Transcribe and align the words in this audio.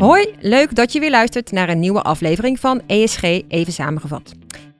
Hoi, 0.00 0.34
leuk 0.38 0.74
dat 0.74 0.92
je 0.92 1.00
weer 1.00 1.10
luistert 1.10 1.52
naar 1.52 1.68
een 1.68 1.78
nieuwe 1.78 2.02
aflevering 2.02 2.60
van 2.60 2.82
ESG 2.86 3.22
Even 3.48 3.72
Samengevat. 3.72 4.32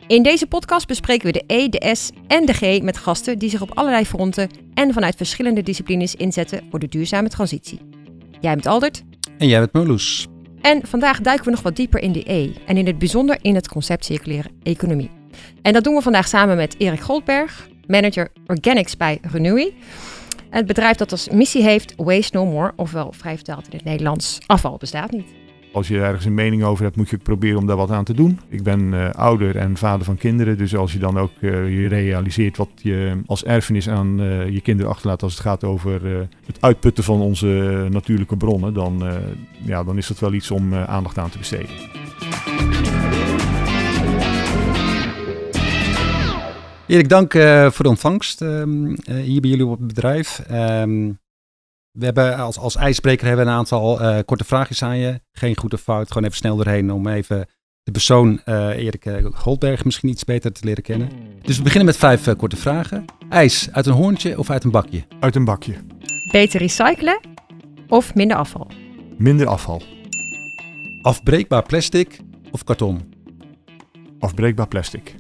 In 0.06 0.22
deze 0.22 0.46
podcast 0.46 0.86
bespreken 0.86 1.26
we 1.26 1.32
de 1.32 1.44
E, 1.46 1.68
de 1.68 1.94
S 1.94 2.10
en 2.26 2.46
de 2.46 2.52
G 2.52 2.82
met 2.82 2.96
gasten 2.96 3.38
die 3.38 3.50
zich 3.50 3.60
op 3.60 3.70
allerlei 3.74 4.04
fronten 4.04 4.50
en 4.74 4.92
vanuit 4.92 5.16
verschillende 5.16 5.62
disciplines 5.62 6.14
inzetten 6.14 6.62
voor 6.70 6.78
de 6.78 6.88
duurzame 6.88 7.28
transitie. 7.28 7.80
Jij 8.40 8.54
bent 8.54 8.66
Aldert. 8.66 9.02
En 9.38 9.48
jij 9.48 9.58
bent 9.58 9.72
Marloes. 9.72 10.26
En 10.60 10.86
vandaag 10.86 11.20
duiken 11.20 11.44
we 11.44 11.50
nog 11.50 11.62
wat 11.62 11.76
dieper 11.76 12.00
in 12.00 12.12
de 12.12 12.32
E 12.32 12.52
en 12.66 12.76
in 12.76 12.86
het 12.86 12.98
bijzonder 12.98 13.38
in 13.40 13.54
het 13.54 13.68
concept 13.68 14.04
circulaire 14.04 14.50
economie. 14.62 15.10
En 15.62 15.72
dat 15.72 15.84
doen 15.84 15.94
we 15.94 16.02
vandaag 16.02 16.28
samen 16.28 16.56
met 16.56 16.74
Erik 16.78 17.00
Goldberg, 17.00 17.68
manager 17.86 18.32
Organics 18.46 18.96
bij 18.96 19.18
Renewy. 19.22 19.72
Het 20.50 20.66
bedrijf 20.66 20.96
dat 20.96 21.10
als 21.12 21.28
missie 21.28 21.62
heeft 21.62 21.94
Waste 21.96 22.36
No 22.36 22.46
More, 22.46 22.72
ofwel 22.76 23.12
vrij 23.12 23.34
vertaald 23.34 23.64
in 23.64 23.76
het 23.76 23.84
Nederlands, 23.84 24.38
afval 24.46 24.76
bestaat 24.76 25.10
niet. 25.10 25.26
Als 25.72 25.88
je 25.88 26.00
ergens 26.00 26.24
een 26.24 26.34
mening 26.34 26.62
over 26.62 26.84
hebt, 26.84 26.96
moet 26.96 27.10
je 27.10 27.18
proberen 27.18 27.58
om 27.58 27.66
daar 27.66 27.76
wat 27.76 27.90
aan 27.90 28.04
te 28.04 28.14
doen. 28.14 28.40
Ik 28.48 28.62
ben 28.62 28.80
uh, 28.80 29.10
ouder 29.10 29.56
en 29.56 29.76
vader 29.76 30.04
van 30.04 30.16
kinderen, 30.16 30.58
dus 30.58 30.76
als 30.76 30.92
je 30.92 30.98
dan 30.98 31.18
ook 31.18 31.30
uh, 31.40 31.80
je 31.80 31.88
realiseert 31.88 32.56
wat 32.56 32.68
je 32.76 33.20
als 33.26 33.44
erfenis 33.44 33.88
aan 33.88 34.20
uh, 34.20 34.48
je 34.48 34.60
kinderen 34.60 34.90
achterlaat 34.90 35.22
als 35.22 35.32
het 35.32 35.42
gaat 35.42 35.64
over 35.64 36.06
het 36.46 36.60
uitputten 36.60 37.04
van 37.04 37.20
onze 37.20 37.86
natuurlijke 37.90 38.36
bronnen, 38.36 38.74
dan, 38.74 39.04
ja, 39.64 39.84
dan 39.84 39.96
is 39.96 40.06
dat 40.06 40.18
wel 40.18 40.32
iets 40.32 40.50
om 40.50 40.74
aandacht 40.74 41.18
aan 41.18 41.30
te 41.30 41.38
besteden. 41.38 41.74
Erik, 46.90 47.08
dank 47.08 47.34
uh, 47.34 47.70
voor 47.70 47.84
de 47.84 47.90
ontvangst 47.90 48.40
um, 48.40 48.88
uh, 48.88 48.96
hier 49.04 49.40
bij 49.40 49.50
jullie 49.50 49.66
op 49.66 49.78
het 49.78 49.86
bedrijf. 49.86 50.42
Um, 50.50 51.18
we 51.90 52.04
hebben 52.04 52.36
als, 52.36 52.58
als 52.58 52.76
ijsbreker 52.76 53.26
hebben 53.26 53.44
we 53.44 53.50
een 53.50 53.56
aantal 53.56 54.02
uh, 54.02 54.18
korte 54.24 54.44
vraagjes 54.44 54.82
aan 54.82 54.98
je. 54.98 55.20
Geen 55.32 55.56
goed 55.56 55.74
of 55.74 55.80
fout, 55.80 56.08
gewoon 56.08 56.24
even 56.24 56.36
snel 56.36 56.56
doorheen 56.56 56.92
om 56.92 57.08
even 57.08 57.46
de 57.82 57.90
persoon 57.90 58.40
Erik 58.44 59.06
Goldberg 59.32 59.84
misschien 59.84 60.08
iets 60.08 60.24
beter 60.24 60.52
te 60.52 60.64
leren 60.64 60.82
kennen. 60.82 61.08
Dus 61.42 61.56
we 61.56 61.62
beginnen 61.62 61.86
met 61.86 61.96
vijf 61.96 62.36
korte 62.36 62.56
vragen. 62.56 63.04
IJs 63.28 63.72
uit 63.72 63.86
een 63.86 63.92
hoorntje 63.92 64.38
of 64.38 64.50
uit 64.50 64.64
een 64.64 64.70
bakje? 64.70 65.04
Uit 65.20 65.36
een 65.36 65.44
bakje. 65.44 65.74
Beter 66.32 66.60
recyclen 66.60 67.20
of 67.88 68.14
minder 68.14 68.36
afval? 68.36 68.70
Minder 69.18 69.46
afval. 69.46 69.82
Afbreekbaar 71.02 71.62
plastic 71.62 72.20
of 72.50 72.64
karton? 72.64 73.14
Afbreekbaar 74.18 74.68
plastic 74.68 75.19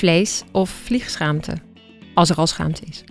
vlees 0.00 0.44
of 0.52 0.70
vliegschaamte? 0.70 1.56
Als 2.14 2.30
er 2.30 2.36
al 2.36 2.46
schaamte 2.46 2.82
is. 2.84 3.04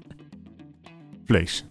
Vlees. 1.26 1.64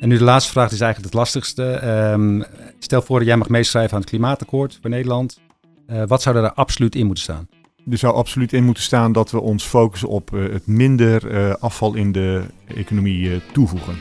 En 0.00 0.08
nu 0.08 0.18
de 0.18 0.24
laatste 0.24 0.52
vraag 0.52 0.72
is 0.72 0.80
eigenlijk 0.80 1.12
het 1.12 1.22
lastigste. 1.22 1.86
Um, 2.12 2.44
stel 2.78 3.02
voor 3.02 3.18
dat 3.18 3.28
jij 3.28 3.36
mag 3.36 3.48
meeschrijven 3.48 3.94
aan 3.94 4.00
het 4.00 4.08
klimaatakkoord 4.08 4.78
voor 4.80 4.90
Nederland. 4.90 5.40
Uh, 5.86 6.02
wat 6.06 6.22
zou 6.22 6.36
er 6.36 6.52
absoluut 6.52 6.94
in 6.94 7.06
moeten 7.06 7.24
staan? 7.24 7.48
Er 7.90 7.98
zou 7.98 8.14
absoluut 8.14 8.52
in 8.52 8.64
moeten 8.64 8.82
staan 8.82 9.12
dat 9.12 9.30
we 9.30 9.40
ons 9.40 9.64
focussen 9.64 10.08
op 10.08 10.30
uh, 10.30 10.52
het 10.52 10.66
minder 10.66 11.32
uh, 11.32 11.54
afval 11.54 11.94
in 11.94 12.12
de 12.12 12.44
economie 12.66 13.42
toevoegen. 13.52 13.98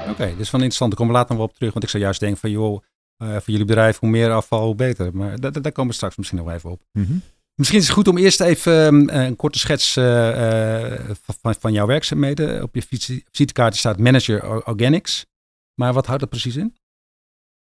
Oké, 0.00 0.10
okay, 0.10 0.36
dus 0.36 0.50
van 0.50 0.58
interessant. 0.58 0.90
Daar 0.90 0.98
komen 0.98 1.14
we 1.14 1.20
later 1.20 1.36
nog 1.36 1.44
op 1.44 1.54
terug. 1.54 1.72
Want 1.72 1.84
ik 1.84 1.90
zou 1.90 2.02
juist 2.02 2.20
denken 2.20 2.38
van 2.38 2.50
joh, 2.50 2.82
voor 3.18 3.42
jullie 3.44 3.64
bedrijf 3.64 3.98
hoe 3.98 4.08
meer 4.08 4.30
afval 4.30 4.64
hoe 4.64 4.74
beter. 4.74 5.16
Maar 5.16 5.40
daar, 5.40 5.62
daar 5.62 5.72
komen 5.72 5.90
we 5.90 5.96
straks 5.96 6.16
misschien 6.16 6.38
nog 6.38 6.50
even 6.50 6.70
op. 6.70 6.82
Mm 6.92 7.04
-hmm. 7.04 7.22
Misschien 7.54 7.78
is 7.78 7.86
het 7.86 7.94
goed 7.94 8.08
om 8.08 8.18
eerst 8.18 8.40
even 8.40 8.72
um, 8.72 9.08
een 9.08 9.36
korte 9.36 9.58
schets 9.58 9.96
uh, 9.96 10.04
uh, 10.04 11.00
van, 11.40 11.54
van, 11.58 11.72
jouw 11.72 11.86
werkzaamheden. 11.86 12.62
Op 12.62 12.74
je 12.74 12.82
visitekaartje 12.82 13.78
staat 13.78 13.98
Manager 13.98 14.66
Organics. 14.66 15.26
Maar 15.74 15.92
wat 15.92 16.06
houdt 16.06 16.20
dat 16.20 16.30
precies 16.30 16.56
in? 16.56 16.76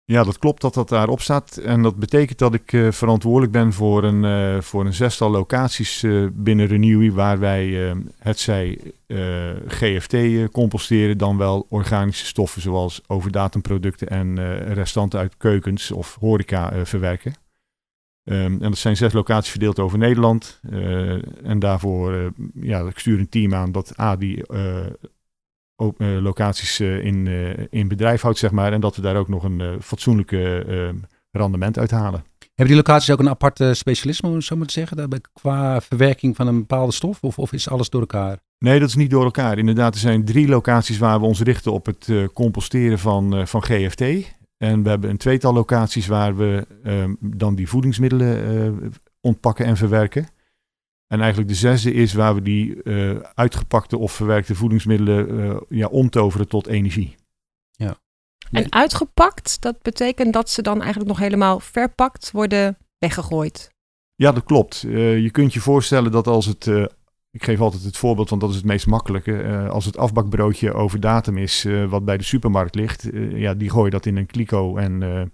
Ja, 0.03 0.23
dat 0.23 0.39
klopt 0.39 0.61
dat 0.61 0.73
dat 0.73 0.89
daarop 0.89 1.21
staat. 1.21 1.57
En 1.57 1.81
dat 1.81 1.95
betekent 1.95 2.37
dat 2.37 2.53
ik 2.53 2.77
verantwoordelijk 2.89 3.51
ben 3.51 3.73
voor 3.73 4.03
een, 4.03 4.63
voor 4.63 4.85
een 4.85 4.93
zestal 4.93 5.29
locaties 5.29 6.03
binnen 6.31 6.67
Renewy... 6.67 7.11
waar 7.11 7.39
wij 7.39 7.89
ehm, 7.89 8.01
het 8.19 8.39
zij 8.39 8.79
GFT 9.67 10.15
composteren, 10.51 11.17
dan 11.17 11.37
wel 11.37 11.65
organische 11.69 12.25
stoffen... 12.25 12.61
zoals 12.61 13.01
overdatumproducten 13.07 14.07
en 14.07 14.37
restanten 14.73 15.19
uit 15.19 15.37
keukens 15.37 15.91
of 15.91 16.17
horeca 16.19 16.85
verwerken. 16.85 17.44
Um, 18.25 18.61
en 18.61 18.69
dat 18.69 18.77
zijn 18.77 18.97
zes 18.97 19.13
locaties 19.13 19.51
verdeeld 19.51 19.79
over 19.79 19.97
Nederland. 19.97 20.59
Uh, 20.69 21.47
en 21.47 21.59
daarvoor, 21.59 22.13
uh, 22.13 22.25
ja, 22.53 22.79
ik 22.79 22.99
stuur 22.99 23.19
een 23.19 23.29
team 23.29 23.53
aan 23.53 23.71
dat 23.71 23.99
A, 23.99 24.15
die 24.15 24.43
uh, 24.51 24.85
locaties 25.97 26.79
in, 26.79 27.27
in 27.69 27.87
bedrijf 27.87 28.21
houdt, 28.21 28.37
zeg 28.37 28.51
maar. 28.51 28.73
En 28.73 28.81
dat 28.81 28.95
we 28.95 29.01
daar 29.01 29.15
ook 29.15 29.27
nog 29.27 29.43
een 29.43 29.81
fatsoenlijke 29.81 30.65
ehm, 30.67 30.95
rendement 31.31 31.77
uithalen. 31.77 32.23
Hebben 32.39 32.75
die 32.75 32.83
locaties 32.85 33.11
ook 33.11 33.19
een 33.19 33.29
aparte 33.29 33.73
specialisme, 33.73 34.29
om 34.29 34.35
het 34.35 34.43
zo 34.43 34.55
maar 34.55 34.67
te 34.67 34.73
zeggen, 34.73 35.21
qua 35.33 35.81
verwerking 35.81 36.35
van 36.35 36.47
een 36.47 36.59
bepaalde 36.59 36.91
stof? 36.91 37.21
Of, 37.21 37.39
of 37.39 37.53
is 37.53 37.69
alles 37.69 37.89
door 37.89 38.01
elkaar? 38.01 38.37
Nee, 38.59 38.79
dat 38.79 38.89
is 38.89 38.95
niet 38.95 39.09
door 39.09 39.23
elkaar. 39.23 39.57
Inderdaad, 39.57 39.93
er 39.93 39.99
zijn 39.99 40.25
drie 40.25 40.47
locaties 40.47 40.97
waar 40.97 41.19
we 41.19 41.25
ons 41.25 41.41
richten 41.41 41.71
op 41.71 41.85
het 41.85 42.11
composteren 42.33 42.99
van, 42.99 43.47
van 43.47 43.63
GFT. 43.63 44.03
En 44.57 44.83
we 44.83 44.89
hebben 44.89 45.09
een 45.09 45.17
tweetal 45.17 45.53
locaties 45.53 46.07
waar 46.07 46.35
we 46.35 46.67
uh, 46.83 47.13
dan 47.19 47.55
die 47.55 47.69
voedingsmiddelen 47.69 48.53
uh, 48.83 48.89
ontpakken 49.21 49.65
en 49.65 49.77
verwerken. 49.77 50.27
En 51.07 51.19
eigenlijk 51.19 51.49
de 51.49 51.55
zesde 51.55 51.93
is 51.93 52.13
waar 52.13 52.35
we 52.35 52.41
die 52.41 52.83
uh, 52.83 53.19
uitgepakte 53.33 53.97
of 53.97 54.11
verwerkte 54.11 54.55
voedingsmiddelen 54.55 55.39
eh, 55.39 55.57
ja, 55.69 55.87
omtoveren 55.87 56.47
tot 56.47 56.67
energie. 56.67 57.15
Ja. 57.71 57.97
En 58.51 58.71
uitgepakt, 58.71 59.61
dat 59.61 59.81
betekent 59.81 60.33
dat 60.33 60.49
ze 60.49 60.61
dan 60.61 60.79
eigenlijk 60.79 61.09
nog 61.09 61.19
helemaal 61.19 61.59
verpakt 61.59 62.31
worden 62.31 62.77
weggegooid. 62.97 63.73
Ja, 64.15 64.31
dat 64.31 64.43
klopt. 64.43 64.79
je 64.81 65.29
kunt 65.31 65.53
je 65.53 65.59
voorstellen 65.59 66.11
dat 66.11 66.27
als 66.27 66.45
het 66.45 66.67
ik 67.35 67.43
geef 67.43 67.59
altijd 67.59 67.83
het 67.83 67.97
voorbeeld, 67.97 68.29
want 68.29 68.41
dat 68.41 68.49
is 68.49 68.55
het 68.55 68.65
meest 68.65 68.87
makkelijke. 68.87 69.31
Uh, 69.31 69.69
als 69.69 69.85
het 69.85 69.97
afbakbroodje 69.97 70.73
over 70.73 70.99
datum 70.99 71.37
is, 71.37 71.65
uh, 71.65 71.89
wat 71.89 72.05
bij 72.05 72.17
de 72.17 72.23
supermarkt 72.23 72.75
ligt, 72.75 73.13
uh, 73.13 73.39
ja, 73.39 73.53
die 73.53 73.69
gooi 73.69 73.85
je 73.85 73.91
dat 73.91 74.05
in 74.05 74.17
een 74.17 74.25
kliko. 74.25 74.77
En 74.77 75.31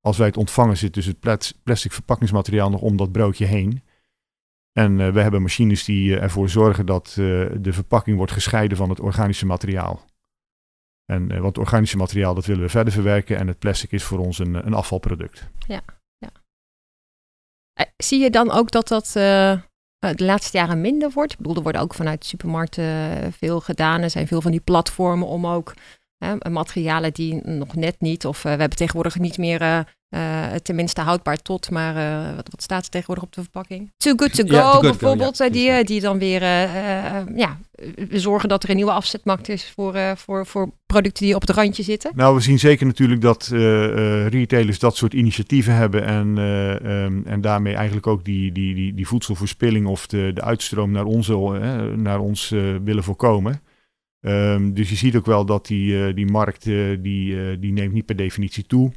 als 0.00 0.16
wij 0.16 0.26
het 0.26 0.36
ontvangen, 0.36 0.76
zit 0.76 0.94
dus 0.94 1.06
het 1.06 1.20
plastic 1.62 1.92
verpakkingsmateriaal 1.92 2.70
nog 2.70 2.80
om 2.80 2.96
dat 2.96 3.12
broodje 3.12 3.44
heen. 3.44 3.82
En 4.72 5.12
we 5.12 5.20
hebben 5.20 5.42
machines 5.42 5.84
die 5.84 6.18
ervoor 6.18 6.48
zorgen 6.48 6.86
dat 6.86 7.12
de 7.60 7.72
verpakking 7.72 8.16
wordt 8.16 8.32
gescheiden 8.32 8.76
van 8.76 8.88
het 8.88 9.00
organische 9.00 9.46
materiaal. 9.46 10.04
En, 11.04 11.40
want 11.40 11.58
organische 11.58 11.96
materiaal, 11.96 12.34
dat 12.34 12.46
willen 12.46 12.62
we 12.62 12.68
verder 12.68 12.92
verwerken 12.92 13.36
en 13.36 13.46
het 13.46 13.58
plastic 13.58 13.92
is 13.92 14.04
voor 14.04 14.18
ons 14.18 14.38
een, 14.38 14.66
een 14.66 14.74
afvalproduct. 14.74 15.50
Ja, 15.66 15.82
ja. 16.18 16.30
Zie 17.96 18.20
je 18.20 18.30
dan 18.30 18.50
ook 18.50 18.70
dat 18.70 18.88
dat 18.88 19.16
de 20.00 20.24
laatste 20.24 20.56
jaren 20.56 20.80
minder 20.80 21.10
wordt. 21.10 21.32
Ik 21.32 21.38
bedoel, 21.38 21.56
er 21.56 21.62
worden 21.62 21.80
ook 21.80 21.94
vanuit 21.94 22.24
supermarkten 22.24 22.84
eh, 22.84 23.32
veel 23.32 23.60
gedaan. 23.60 24.02
Er 24.02 24.10
zijn 24.10 24.26
veel 24.26 24.40
van 24.40 24.50
die 24.50 24.60
platformen 24.60 25.28
om 25.28 25.46
ook 25.46 25.74
materialen 26.48 27.12
die 27.12 27.34
nog 27.44 27.74
net 27.74 28.00
niet, 28.00 28.26
of 28.26 28.36
uh, 28.36 28.42
we 28.42 28.48
hebben 28.48 28.76
tegenwoordig 28.78 29.18
niet 29.18 29.38
meer 29.38 29.86
uh, 30.10 30.54
tenminste 30.54 31.00
houdbaar 31.00 31.36
tot, 31.36 31.70
maar 31.70 31.96
uh, 31.96 32.36
wat, 32.36 32.48
wat, 32.50 32.62
staat 32.62 32.84
er 32.84 32.90
tegenwoordig 32.90 33.24
op 33.24 33.32
de 33.32 33.42
verpakking? 33.42 33.92
Too 33.96 34.14
good 34.16 34.34
to 34.34 34.44
go 34.44 34.54
ja, 34.54 34.70
good 34.70 34.82
bijvoorbeeld, 34.82 35.36
go, 35.36 35.44
ja. 35.44 35.50
die, 35.50 35.84
die 35.84 36.00
dan 36.00 36.18
weer 36.18 36.42
ja, 37.34 37.58
zorgen 38.10 38.48
dat 38.48 38.62
er 38.62 38.70
een 38.70 38.76
nieuwe 38.76 38.92
afzetmarkt 38.92 39.48
is 39.48 39.72
voor, 39.74 39.98
voor, 40.16 40.46
voor 40.46 40.70
producten 40.86 41.24
die 41.24 41.34
op 41.34 41.40
het 41.40 41.50
randje 41.50 41.82
zitten. 41.82 42.12
Nou, 42.14 42.34
we 42.34 42.40
zien 42.40 42.58
zeker 42.58 42.86
natuurlijk 42.86 43.20
dat 43.20 43.46
retailers 44.28 44.78
dat 44.78 44.96
soort 44.96 45.14
initiatieven 45.14 45.74
hebben 45.74 46.04
en, 46.04 46.38
um, 46.38 47.26
en 47.26 47.40
daarmee 47.40 47.74
eigenlijk 47.74 48.06
ook 48.06 48.24
die, 48.24 48.52
die, 48.52 48.74
die, 48.74 48.94
die 48.94 49.06
voedselverspilling 49.06 49.86
of 49.86 50.06
de, 50.06 50.30
de 50.34 50.42
uitstroom 50.42 50.90
naar, 50.90 51.04
onze, 51.04 51.36
naar 51.96 52.20
ons 52.20 52.48
willen 52.84 53.04
voorkomen. 53.04 53.62
Um, 54.20 54.74
dus 54.74 54.90
je 54.90 54.96
ziet 54.96 55.16
ook 55.16 55.26
wel 55.26 55.44
dat 55.44 55.66
die, 55.66 56.14
die 56.14 56.30
markt 56.30 56.64
die, 56.64 57.58
die 57.58 57.72
neemt 57.72 57.92
niet 57.92 58.06
per 58.06 58.16
definitie 58.16 58.66
toe. 58.66 58.92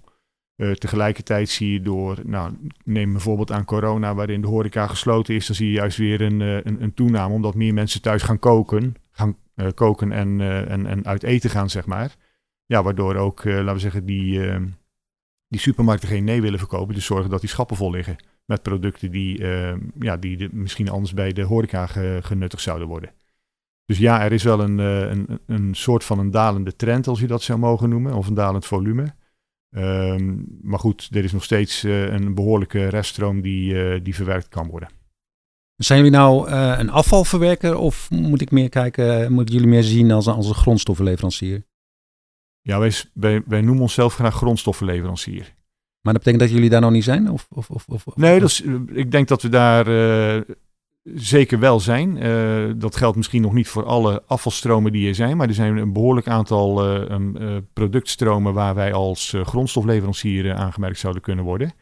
Uh, 0.58 0.72
tegelijkertijd 0.72 1.50
zie 1.50 1.72
je 1.72 1.82
door, 1.82 2.20
nou, 2.24 2.54
neem 2.84 3.12
bijvoorbeeld 3.12 3.52
aan 3.52 3.66
corona, 3.66 4.16
waarin 4.16 4.42
de 4.42 4.48
horeca 4.48 4.88
gesloten 4.88 5.36
is, 5.36 5.46
dan 5.48 5.56
zie 5.56 5.68
je 5.68 5.74
juist 5.74 5.98
weer 5.98 6.22
een, 6.22 6.40
uh, 6.40 6.56
een, 6.56 6.84
een, 6.84 6.94
toename, 6.94 7.34
omdat 7.34 7.56
meer 7.56 7.74
mensen 7.74 8.02
thuis 8.02 8.22
gaan 8.22 8.40
koken, 8.40 8.96
gaan 9.12 9.38
uh, 9.56 9.68
koken 9.76 10.12
en, 10.12 10.42
en, 10.68 10.86
en 10.86 11.06
uit 11.06 11.24
eten 11.24 11.50
gaan, 11.50 11.70
zeg 11.70 11.86
maar. 11.86 12.16
Ja, 12.66 12.84
waardoor 12.84 13.16
ook, 13.16 13.44
laten 13.44 13.74
we 13.74 13.80
zeggen, 13.80 14.06
die, 14.06 14.40
die 15.48 15.60
supermarkten 15.60 16.10
geen 16.10 16.24
nee 16.24 16.42
willen 16.42 16.60
verkopen, 16.60 16.96
dus 16.96 17.06
zorgen 17.06 17.30
dat 17.30 17.40
die 17.40 17.50
schappen 17.50 17.76
vol 17.76 17.92
liggen 17.92 18.16
met 18.46 18.62
producten 18.62 19.12
die, 19.12 19.46
ja, 20.00 20.18
die 20.18 20.50
misschien 20.52 20.90
anders 20.90 21.14
bij 21.14 21.34
de 21.34 21.42
horeca 21.42 21.86
ge, 21.88 22.20
genuttigd 22.22 22.64
zouden 22.64 22.88
worden. 22.88 23.12
Dus 23.86 23.98
ja, 23.98 24.22
er 24.24 24.32
is 24.32 24.44
wel 24.44 24.60
een, 24.60 24.78
een, 24.78 25.40
een 25.46 25.76
soort 25.76 26.04
van 26.04 26.20
een 26.20 26.32
dalende 26.32 26.76
trend, 26.76 27.08
als 27.08 27.20
je 27.20 27.28
dat 27.28 27.42
zou 27.42 27.60
mogen 27.60 27.90
noemen, 27.90 28.14
of 28.14 28.28
een 28.28 28.34
dalend 28.34 28.66
volume. 28.66 29.14
Um, 29.76 30.46
maar 30.62 30.80
goed, 30.80 31.10
er 31.12 31.24
is 31.24 31.32
nog 31.32 31.44
steeds 31.44 31.84
uh, 31.84 32.12
een 32.14 32.34
behoorlijke 32.34 32.88
reststroom 32.88 33.42
die, 33.42 33.74
uh, 33.74 34.00
die 34.04 34.16
verwerkt 34.16 34.48
kan 34.48 34.68
worden. 34.68 34.90
Zijn 35.76 36.00
jullie 36.04 36.18
nou 36.18 36.50
uh, 36.50 36.76
een 36.78 36.90
afvalverwerker 36.90 37.76
of 37.78 38.10
moet 38.12 38.42
ik 38.42 38.52
meer 38.52 38.70
kijken, 38.70 39.34
moeten 39.34 39.54
jullie 39.56 39.70
meer 39.70 39.84
zien 39.84 40.12
als, 40.12 40.28
als 40.28 40.48
een 40.48 40.54
grondstoffenleverancier? 40.54 41.64
Ja, 42.62 42.80
wij, 42.80 42.92
wij, 43.14 43.42
wij 43.46 43.62
noemen 43.62 43.82
onszelf 43.82 44.14
graag 44.14 44.36
grondstoffenleverancier. 44.36 45.54
Maar 46.02 46.14
dat 46.14 46.24
betekent 46.24 46.40
dat 46.40 46.52
jullie 46.52 46.70
daar 46.70 46.82
nog 46.82 46.92
niet 46.92 47.04
zijn? 47.04 47.30
Of, 47.32 47.48
of, 47.50 47.70
of, 47.70 47.88
of- 47.88 48.16
Nee, 48.16 48.40
dat 48.40 48.50
is, 48.50 48.62
eh, 48.64 48.74
ik 48.88 49.12
denk 49.12 49.28
dat 49.28 49.42
we 49.42 49.50
daar 49.50 49.88
eh, 49.88 50.42
zeker 51.04 51.60
wel 51.60 51.80
zijn. 51.80 52.18
Eh, 52.18 52.72
dat 52.76 52.96
geldt 52.96 53.18
misschien 53.18 53.42
nog 53.42 53.54
niet 53.54 53.68
voor 53.68 53.86
alle 53.86 54.24
afvalstromen 54.26 54.92
die 54.92 55.08
er 55.08 55.16
zijn, 55.16 55.38
maar 55.38 55.48
er 55.48 55.54
zijn 55.54 55.78
een 55.78 55.94
behoorlijk 55.94 56.28
aantal 56.28 56.84
eh, 56.84 57.12
um, 57.12 57.38
eh, 57.38 57.58
productstromen 57.74 58.54
waar 58.54 58.76
wij 58.76 58.94
als 58.94 59.36
grondstofleverancier 59.44 60.54
aangemerkt 60.54 61.00
zouden 61.00 61.22
kunnen 61.22 61.46
worden. 61.46 61.74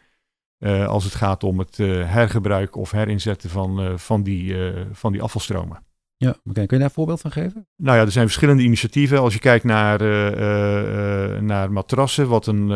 Als 0.88 1.04
het 1.04 1.16
gaat 1.16 1.44
om 1.44 1.60
het 1.60 1.78
hergebruik 1.78 2.76
of 2.76 2.92
herinzetten 2.92 3.50
van, 3.50 4.00
van, 4.00 4.24
die, 4.24 4.56
van 4.92 5.12
die 5.12 5.22
afvalstromen. 5.22 5.91
Ja, 6.22 6.30
oké. 6.30 6.54
Kun 6.54 6.66
je 6.68 6.68
daar 6.68 6.82
een 6.82 6.90
voorbeeld 6.90 7.22
van 7.22 7.32
geven? 7.32 7.68
Nou 7.78 7.98
ja, 7.98 8.04
er 8.04 8.12
zijn 8.12 8.26
verschillende 8.26 8.64
initiatieven. 8.64 9.20
Als 9.20 9.34
je 9.34 9.40
kijkt 9.40 9.64
naar, 9.64 10.02
eh, 10.02 10.28
eh, 10.28 11.36
eh, 11.36 11.42
naar 11.42 11.72
matrassen, 11.72 12.28
wat, 12.28 12.48
een, 12.48 12.68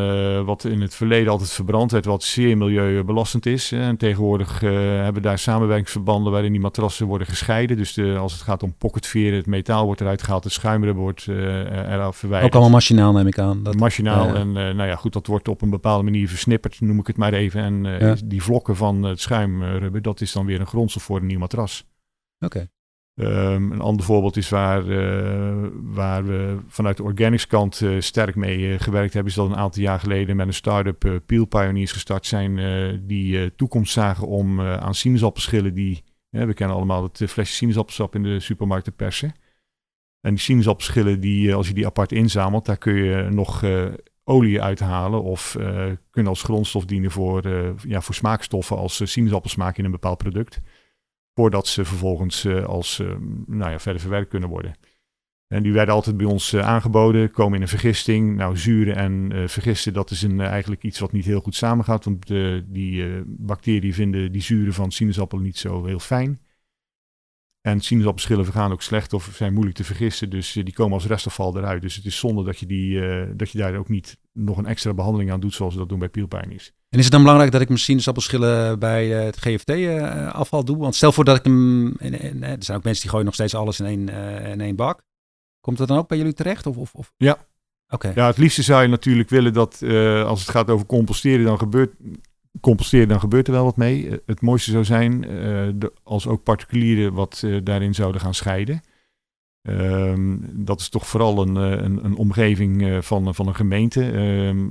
wat 0.46 0.64
in 0.64 0.82
het 0.82 0.96
verleden 0.96 1.32
altijd 1.32 1.50
verbrand 1.52 1.92
werd, 1.92 2.06
wat 2.06 2.24
zeer 2.24 2.58
milieubelastend 2.58 3.46
is. 3.46 3.72
En 3.72 3.98
tegenwoordig 3.98 4.60
hebben 4.60 5.14
we 5.14 5.20
daar 5.20 5.40
samenwerkingsverbanden 5.40 6.32
waarin 6.32 6.52
die 6.52 6.62
matrassen 6.62 7.08
worden 7.08 7.28
gescheiden. 7.28 7.78
Dus 7.78 7.94
de, 7.94 8.16
als 8.18 8.34
het 8.34 8.42
gaat 8.42 8.64
om 8.64 8.76
pocketveren, 8.78 9.38
het 9.38 9.46
metaal 9.46 9.86
wordt 9.86 10.02
eruit 10.02 10.24
gehaald, 10.24 10.44
het 10.44 10.54
schuimrubber 10.54 11.04
wordt 11.04 11.28
eraf 11.28 12.18
verwijderd. 12.18 12.52
Ook 12.54 12.60
allemaal 12.60 12.80
machinaal 12.80 13.14
neem 13.14 13.28
ik 13.28 13.40
aan. 13.40 13.64
Dat, 13.64 13.76
Machinaal. 13.76 14.36
En 14.36 14.52
nou 14.52 14.86
ja, 14.86 14.96
goed, 14.96 15.14
dat 15.14 15.28
wordt 15.28 15.48
op 15.48 15.62
een 15.62 15.70
bepaalde 15.70 16.04
manier 16.04 16.28
versnipperd, 16.28 16.82
noem 16.82 17.00
ik 17.00 17.08
het 17.08 17.18
maar 17.18 17.34
even. 17.34 17.62
En 17.62 17.84
Ja. 17.84 18.16
die 18.26 18.44
vlokken 18.44 18.76
van 18.76 19.04
het 19.04 19.20
schuimrubber, 19.22 20.02
dat 20.02 20.22
is 20.22 20.32
dan 20.32 20.46
weer 20.46 20.60
een 20.60 20.68
grondstof 20.68 21.04
voor 21.04 21.20
een 21.20 21.26
nieuw 21.26 21.40
matras. 21.40 21.86
Oké. 22.40 22.70
Ehm, 23.16 23.72
een 23.72 23.82
ander 23.82 24.06
voorbeeld 24.06 24.38
is 24.38 24.50
waar, 24.50 24.90
eh, 24.90 25.68
waar 25.74 26.26
we 26.26 26.58
vanuit 26.68 26.98
de 26.98 27.04
organics 27.04 27.48
kant 27.48 27.82
eh, 27.82 28.00
sterk 28.00 28.36
mee 28.36 28.74
eh, 28.74 28.80
gewerkt 28.80 29.14
hebben, 29.14 29.32
is 29.32 29.38
dat 29.38 29.50
een 29.50 29.56
aantal 29.56 29.82
jaar 29.82 30.00
geleden 30.00 30.36
met 30.36 30.48
een 30.48 30.54
start-up 30.54 31.22
Peel 31.26 31.46
Pioneers 31.46 31.92
gestart 31.92 32.26
zijn, 32.26 32.56
die 33.08 33.56
toekomst 33.56 33.94
zagen 33.94 34.28
om 34.28 34.62
aan 34.62 34.96
sinaasappelschillen 34.96 35.74
die, 35.74 36.04
we 36.30 36.54
kennen 36.54 36.76
allemaal 36.76 37.04
het 37.04 37.24
flesje 37.28 37.56
sinaasappelsap 37.56 38.16
in 38.16 38.24
de 38.24 38.40
supermarkt 38.40 38.86
te 38.86 38.92
persen. 38.92 39.34
En 40.22 40.30
die 40.30 40.40
sinaasappelschillen, 40.40 41.20
die, 41.20 41.56
als 41.56 41.68
je 41.68 41.74
die 41.74 41.86
apart 41.86 42.12
inzamelt, 42.12 42.66
daar 42.66 42.78
kun 42.78 42.96
je 42.96 43.28
nog 43.30 43.64
olie 44.24 44.62
uithalen 44.62 45.24
of 45.24 45.56
kunnen 46.10 46.32
als 46.32 46.44
grondstof 46.44 46.86
dienen 46.86 47.12
voor, 47.12 47.48
ja, 47.88 48.02
voor 48.02 48.16
smaakstoffen 48.16 48.78
als 48.78 49.12
sinaasappelsmaak 49.12 49.78
in 49.78 49.86
een 49.86 49.92
bepaald 49.92 50.18
product 50.18 50.62
voordat 51.36 51.68
ze 51.68 51.86
vervolgens 51.86 52.46
eh, 52.46 52.64
als 52.64 53.00
eh, 53.00 53.08
nou 53.46 53.72
ja, 53.72 53.80
verder 53.80 54.02
verwerkt 54.02 54.30
kunnen 54.30 54.50
worden. 54.50 54.76
En 55.48 55.64
die 55.64 55.74
werden 55.74 55.94
altijd 55.94 56.18
bij 56.18 56.26
ons 56.26 56.54
eh, 56.54 56.68
aangeboden, 56.68 57.32
komen 57.32 57.56
in 57.56 57.62
een 57.62 57.68
vergisting. 57.68 58.36
Nou, 58.36 58.58
zuren 58.58 58.96
en 58.96 59.50
vergisten, 59.50 59.94
dat 59.94 60.12
is 60.12 60.22
een, 60.22 60.42
eigenlijk 60.42 60.84
iets 60.84 61.00
wat 61.00 61.12
niet 61.12 61.26
heel 61.26 61.40
goed 61.40 61.56
samengaat. 61.56 62.06
Want 62.06 62.28
die 62.66 63.24
bacteriën 63.26 63.94
vinden 63.94 64.32
die 64.32 64.42
zuren 64.42 64.74
van 64.74 64.92
sinaasappelen 64.92 65.44
niet 65.44 65.58
zo 65.58 65.86
heel 65.86 66.00
fijn. 66.00 66.40
En 67.66 67.82
sinaasappelschillen 67.82 68.46
vergaan 68.46 68.72
ook 68.72 68.82
slecht 68.82 69.14
of 69.14 69.30
zijn 69.34 69.54
moeilijk 69.54 69.78
te 69.78 69.84
vergisten. 69.84 70.30
Dus 70.30 70.56
eh, 70.56 70.64
die 70.64 70.74
komen 70.74 70.94
als 70.94 71.06
restafval 71.06 71.58
eruit. 71.58 71.82
Dus 71.82 71.96
het 71.96 72.06
is 72.06 72.18
zonde 72.18 72.44
dat 72.44 72.60
je, 72.60 72.66
die, 72.66 73.08
eh, 73.08 73.28
dat 73.36 73.50
je 73.50 73.58
daar 73.58 73.76
ook 73.76 73.90
niet 73.90 74.18
nog 74.32 74.58
een 74.58 74.66
extra 74.66 74.94
behandeling 74.94 75.32
aan 75.32 75.40
doet, 75.40 75.54
zoals 75.54 75.74
we 75.74 75.80
dat 75.80 75.90
doen 75.90 76.00
bij 76.00 76.10
pielpijnies. 76.10 76.74
En 76.90 76.98
is 76.98 77.04
het 77.04 77.14
dan 77.14 77.22
belangrijk 77.22 77.52
dat 77.52 77.62
ik 77.62 77.68
mijn 77.68 77.80
sinaasappelschillen 77.80 78.80
bij 78.80 79.18
eh, 79.18 79.24
het 79.24 79.38
GFT-afval 79.38 80.66
doe? 80.66 80.78
Want 80.78 80.96
stel 80.96 81.12
voor 81.12 81.24
dat 81.24 81.38
ik 81.38 81.44
hem... 81.44 81.88
er 82.00 82.58
zijn 82.60 82.78
ook 82.78 82.84
mensen 82.84 83.02
die 83.02 83.10
gooien 83.10 83.26
nog 83.26 83.34
steeds 83.34 83.56
alles 83.56 83.80
in 83.80 83.86
één, 83.86 84.10
in 84.46 84.62
één 84.62 84.76
bak. 84.76 85.02
Komt 85.60 85.78
dat 85.78 85.88
dan 85.88 85.98
ook 85.98 86.08
bij 86.08 86.18
jullie 86.18 86.34
terecht? 86.34 86.66
Of, 86.66 86.78
of, 86.78 86.94
of? 86.94 87.14
Ja. 87.18 87.38
Oké. 87.90 88.12
Ja, 88.16 88.28
het 88.28 88.38
liefste 88.38 88.64
zou 88.64 88.82
je 88.82 88.88
natuurlijk 88.88 89.30
willen 89.30 89.54
dat 89.54 89.84
als 90.26 90.40
het 90.40 90.50
gaat 90.50 90.70
over 90.70 90.86
composteren, 90.86 91.46
dan 91.46 91.58
gebeurt, 91.58 91.94
composteren, 92.62 93.08
dan 93.08 93.20
gebeurt 93.20 93.48
er 93.48 93.54
wel 93.54 93.64
wat 93.64 93.78
mee. 93.78 94.10
Eh, 94.10 94.18
het 94.26 94.42
mooiste 94.42 94.72
zou 94.72 94.84
zijn 94.84 95.24
eh, 95.24 95.90
als 96.04 96.28
ook 96.28 96.44
particulieren 96.44 97.14
wat 97.14 97.42
eh, 97.46 97.58
daarin 97.64 97.94
zouden 97.94 98.22
gaan 98.22 98.34
scheiden. 98.34 98.82
Ehm, 99.62 100.38
dat 100.54 100.80
is 100.80 100.90
toch 100.90 101.08
vooral 101.08 101.42
een, 101.42 101.56
een, 102.06 102.16
omgeving 102.16 102.98
van, 103.06 103.36
van 103.36 103.48
een 103.48 103.56
gemeente, 103.56 104.12
ehm, 104.12 104.68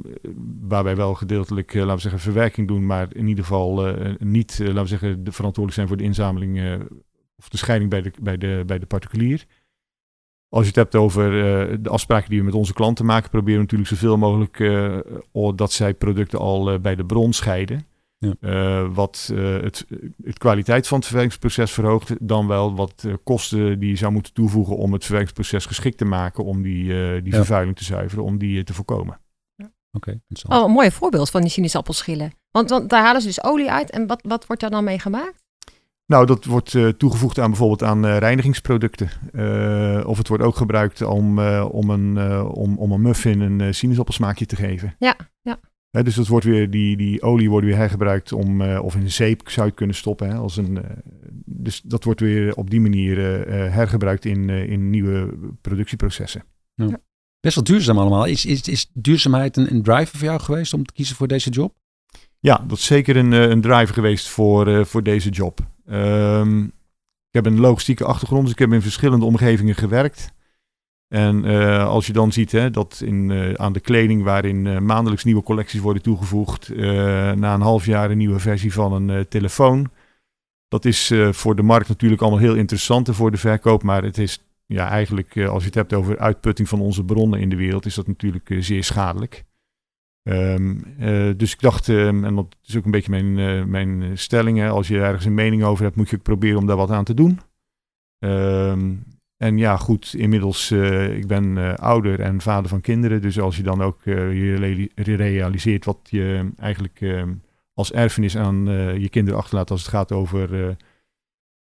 waarbij 0.61 0.97
wel 0.97 1.15
gedeeltelijk, 1.15 1.75
laten 1.75 1.95
we 1.95 2.01
zeggen, 2.01 2.21
verwerking 2.21 2.69
doen, 2.69 2.87
maar 2.87 3.09
in 3.13 3.27
ieder 3.27 3.45
geval 3.45 3.97
niet, 4.19 4.59
laten 4.59 4.83
we 4.83 4.89
zeggen, 4.89 5.25
de 5.25 5.33
verantwoordelijk 5.33 5.75
zijn 5.75 5.89
voor 5.89 5.97
de 5.97 6.05
inzameling 6.05 6.81
of 7.37 7.49
de 7.49 7.57
scheiding 7.57 7.91
bij 7.91 8.03
de, 8.03 8.13
bij 8.23 8.39
de, 8.39 8.63
bij 8.67 8.79
de 8.79 8.87
particulier. 8.87 9.47
Als 10.55 10.63
je 10.63 10.69
het 10.69 10.77
hebt 10.77 10.95
over 10.95 11.25
eh, 11.27 11.77
de 11.81 11.89
afspraken 11.89 12.31
die 12.31 12.39
we 12.39 12.45
met 12.45 12.55
onze 12.55 12.73
klanten 12.73 13.05
maken, 13.05 13.31
proberen 13.31 13.55
we 13.57 13.63
natuurlijk 13.63 13.91
zoveel 13.91 14.17
mogelijk 14.17 14.61
eh, 14.61 14.99
dat 15.57 15.73
zij 15.73 15.95
producten 15.95 16.39
al 16.39 16.71
eh, 16.71 16.79
bij 16.81 16.95
de 16.95 17.05
bron 17.05 17.33
scheiden. 17.33 17.87
Ja. 18.19 18.35
Eh, 18.41 18.87
wat 18.95 19.31
eh, 19.35 19.61
het, 19.61 19.87
het 20.25 20.39
kwaliteit 20.39 20.87
van 20.87 20.97
het 20.99 21.07
verwerkingsproces 21.07 21.71
verhoogt, 21.73 22.29
dan 22.29 22.47
wel 22.47 22.75
wat 22.77 23.05
eh, 23.07 23.13
kosten 23.25 23.79
die 23.79 23.89
je 23.89 23.97
zou 23.97 24.13
moeten 24.13 24.33
toevoegen 24.33 24.77
om 24.77 24.93
het 24.93 25.03
verwerkingsproces 25.05 25.67
geschikt 25.67 25.99
te 25.99 26.05
maken 26.05 26.45
om 26.45 26.63
die, 26.63 26.83
eh, 26.83 27.23
die 27.23 27.33
Ja. 27.33 27.37
vervuiling 27.37 27.77
te 27.77 27.85
zuiveren, 27.85 28.25
om 28.25 28.39
die 28.39 28.65
te 28.65 28.75
voorkomen. 28.75 29.21
Oké, 29.93 30.11
interessant. 30.11 30.55
Oh, 30.63 30.69
een 30.69 30.75
mooi 30.75 30.91
voorbeeld 30.91 31.31
van 31.31 31.41
die 31.41 31.51
sinaasappelschillen. 31.51 32.33
Want, 32.51 32.71
want 32.71 32.91
daar 32.91 33.03
halen 33.05 33.21
ze 33.21 33.27
dus 33.27 33.43
olie 33.45 33.71
uit. 33.71 33.91
En 33.91 34.07
wat, 34.07 34.23
wat 34.29 34.47
wordt 34.47 34.63
daar 34.63 34.71
dan 34.71 34.85
mee 34.85 34.99
gemaakt? 34.99 35.44
Nou, 36.07 36.27
dat 36.27 36.45
wordt 36.45 36.75
eh, 36.75 36.89
toegevoegd 36.89 37.39
aan 37.39 37.51
bijvoorbeeld 37.51 37.83
aan 37.83 38.07
eh, 38.07 38.19
reinigingsproducten. 38.19 39.11
Eh, 39.33 40.07
of 40.07 40.19
het 40.19 40.29
wordt 40.29 40.43
ook 40.43 40.57
gebruikt 40.57 41.03
om, 41.03 41.39
eh, 41.39 41.69
om, 41.71 41.91
een, 41.91 42.17
eh, 42.17 42.49
om, 42.53 42.79
om 42.79 42.93
een 42.93 43.01
muffin 43.01 43.41
een 43.41 43.75
sinaasappelsmaakje 43.75 44.47
te 44.47 44.57
geven. 44.57 44.95
Ja, 44.99 45.17
ja. 45.43 45.61
Hè, 45.95 46.03
dus 46.03 46.15
dat 46.15 46.27
wordt 46.27 46.45
weer, 46.45 46.71
die, 46.71 46.97
die 46.97 47.23
olie 47.23 47.51
wordt 47.51 47.67
weer 47.67 47.77
hergebruikt 47.77 48.33
om, 48.33 48.61
eh, 48.61 48.85
of 48.85 48.95
in 48.95 49.11
zeep 49.11 49.41
zou 49.45 49.61
je 49.61 49.67
het 49.67 49.75
kunnen 49.75 49.97
stoppen. 49.97 50.29
Hè, 50.29 50.35
als 50.35 50.57
een, 50.57 50.85
eh, 50.85 50.91
dus 51.45 51.81
dat 51.85 52.05
wordt 52.05 52.21
weer 52.21 52.55
op 52.55 52.71
die 52.71 52.81
manier 52.81 53.19
hergebruikt 53.73 54.25
in, 54.25 54.51
eh, 54.51 54.71
in 54.71 54.91
nieuwe 54.91 55.39
productieprocessen. 55.61 56.45
Best 57.41 57.55
wel 57.55 57.65
duurzaam 57.65 57.99
allemaal. 57.99 58.25
Is, 58.25 58.45
is, 58.45 58.69
is 58.69 58.91
duurzaamheid 58.93 59.57
een, 59.57 59.75
een 59.75 59.83
driver 59.83 60.19
voor 60.19 60.27
jou 60.27 60.41
geweest 60.41 60.75
om 60.75 60.85
te 60.85 60.93
kiezen 60.93 61.17
voor 61.17 61.29
deze 61.29 61.51
job? 61.51 61.75
Ja, 62.41 62.65
dat 62.67 62.79
is 62.79 62.85
zeker 62.85 63.17
een, 63.17 63.33
een 63.33 63.61
drive 63.61 63.93
geweest 63.93 64.29
voor, 64.29 64.69
eh, 64.69 64.85
voor 64.85 65.03
deze 65.03 65.31
job. 65.31 65.61
Ehm, 65.87 66.63
ik 66.65 67.45
heb 67.45 67.47
een 67.47 67.61
logistieke 67.61 68.05
achtergrond, 68.05 68.43
dus 68.43 68.53
ik 68.53 68.59
heb 68.59 68.73
in 68.73 68.83
verschillende 68.83 69.25
omgevingen 69.25 69.75
gewerkt. 69.75 70.33
En 71.09 71.45
eh, 71.45 71.87
als 71.87 72.07
je 72.07 72.13
dan 72.13 72.33
ziet 72.33 72.53
hè, 72.53 72.71
dat 72.71 73.03
in, 73.05 73.31
eh, 73.31 73.55
aan 73.55 73.73
de 73.73 73.81
kleding 73.81 74.23
waarin 74.23 74.67
eh, 74.67 74.79
maandelijks 74.79 75.25
nieuwe 75.25 75.43
collecties 75.43 75.81
worden 75.81 76.03
toegevoegd, 76.03 76.69
na 76.77 77.55
een 77.55 77.61
half 77.61 77.87
jaar 77.87 78.11
een 78.11 78.19
nieuwe 78.19 78.39
versie 78.39 78.73
van 78.73 78.93
een 78.93 79.29
telefoon. 79.29 79.91
Dat 80.69 80.85
is 80.85 81.13
voor 81.31 81.57
de 81.57 81.63
markt 81.63 81.89
natuurlijk 81.89 82.23
allemaal 82.23 82.41
heel 82.41 82.55
interessant 82.55 83.09
en 83.09 83.15
voor 83.15 83.31
de 83.31 83.37
verkoop, 83.37 83.83
maar 83.83 84.03
het 84.03 84.19
is 84.19 84.45
ja, 84.67 84.89
eigenlijk, 84.89 85.37
als 85.37 85.61
je 85.61 85.67
het 85.67 85.75
hebt 85.75 85.93
over 85.93 86.19
uitputting 86.19 86.69
van 86.69 86.81
onze 86.81 87.05
bronnen 87.05 87.41
in 87.41 87.49
de 87.49 87.57
wereld, 87.57 87.87
is 87.87 87.95
dat 87.95 88.07
natuurlijk 88.07 88.57
zeer 88.59 88.85
schadelijk. 88.85 89.45
Ehm, 90.25 90.77
eh, 90.99 91.31
dus 91.37 91.53
ik 91.53 91.61
dacht, 91.61 91.89
ehm, 91.89 92.25
en 92.25 92.35
dat 92.35 92.57
is 92.63 92.77
ook 92.77 92.85
een 92.85 92.91
beetje 92.91 93.11
mijn, 93.11 93.39
eh, 93.39 93.65
mijn 93.65 94.19
stelling, 94.19 94.69
als 94.69 94.89
je 94.89 95.01
ergens 95.01 95.25
een 95.25 95.35
mening 95.35 95.65
over 95.65 95.85
hebt, 95.85 95.97
moet 95.97 96.09
je 96.09 96.17
ook 96.17 96.23
proberen 96.23 96.59
om 96.59 96.67
daar 96.67 96.77
wat 96.77 96.91
aan 96.91 97.05
te 97.05 97.15
doen. 97.15 97.41
Ehm, 98.19 98.95
en 99.37 99.59
ja, 99.59 99.77
goed, 99.77 100.15
inmiddels, 100.15 100.71
eh, 100.71 101.17
ik 101.17 101.27
ben 101.27 101.79
ouder 101.79 102.21
en 102.21 102.41
vader 102.41 102.69
van 102.69 102.81
kinderen, 102.81 103.23
dus 103.23 103.41
als 103.41 103.57
je 103.57 103.63
dan 103.63 103.83
ook 103.83 104.01
je 104.05 104.15
reali- 104.55 104.91
realiseert 104.95 105.85
wat 105.85 105.99
je 106.11 106.51
eigenlijk 106.57 107.27
als 107.75 107.93
erfenis 107.93 108.37
aan 108.37 108.65
je 109.01 109.09
kinderen 109.09 109.41
achterlaat 109.41 109.71
als 109.71 109.81
het 109.81 109.91
gaat 109.91 110.13
over 110.13 110.77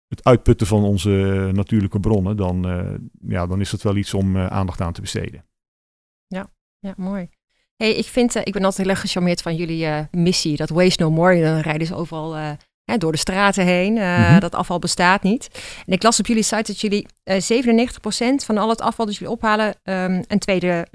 het 0.08 0.24
uitputten 0.24 0.68
van 0.68 0.84
onze 0.84 1.50
natuurlijke 1.54 2.00
bronnen, 2.00 2.38
dan, 2.38 2.62
ja, 3.22 3.48
dan 3.48 3.60
is 3.60 3.70
dat 3.70 3.82
wel 3.82 3.96
iets 3.96 4.14
om 4.14 4.38
aandacht 4.38 4.82
aan 4.82 4.94
te 4.94 5.02
besteden. 5.02 5.46
Ja, 6.80 6.94
mooi. 6.98 7.30
Hey, 7.82 7.94
ik, 7.94 8.06
vind, 8.06 8.36
eh, 8.36 8.42
ik 8.46 8.54
ben 8.54 8.64
altijd 8.64 8.82
heel 8.82 8.96
erg 8.96 9.00
gecharmeerd 9.00 9.42
van 9.42 9.56
jullie 9.56 9.86
eh, 9.86 10.00
missie. 10.12 10.56
Dat 10.56 10.70
Waste 10.70 11.04
No 11.04 11.12
More. 11.12 11.42
Dan 11.42 11.60
rijden 11.60 11.88
ze 11.88 11.96
overal 11.96 12.36
eh, 12.36 12.52
hè, 12.84 12.98
door 12.98 13.12
de 13.12 13.18
straten 13.18 13.66
heen. 13.66 13.94
Mhm. 13.94 14.40
Dat 14.40 14.56
afval 14.56 14.80
bestaat 14.80 15.24
niet. 15.24 15.50
En 15.86 15.94
ik 15.94 16.04
las 16.04 16.20
op 16.20 16.28
jullie 16.28 16.44
site 16.44 16.64
dat 16.72 16.82
jullie 16.82 17.08
eh 17.24 17.42
97% 17.42 18.46
van 18.46 18.58
al 18.58 18.70
het 18.70 18.82
afval 18.82 19.06
dat 19.06 19.16
jullie 19.16 19.34
ophalen... 19.34 19.76
ehm, 19.84 20.24
een 20.28 20.40
tweede 20.40 20.88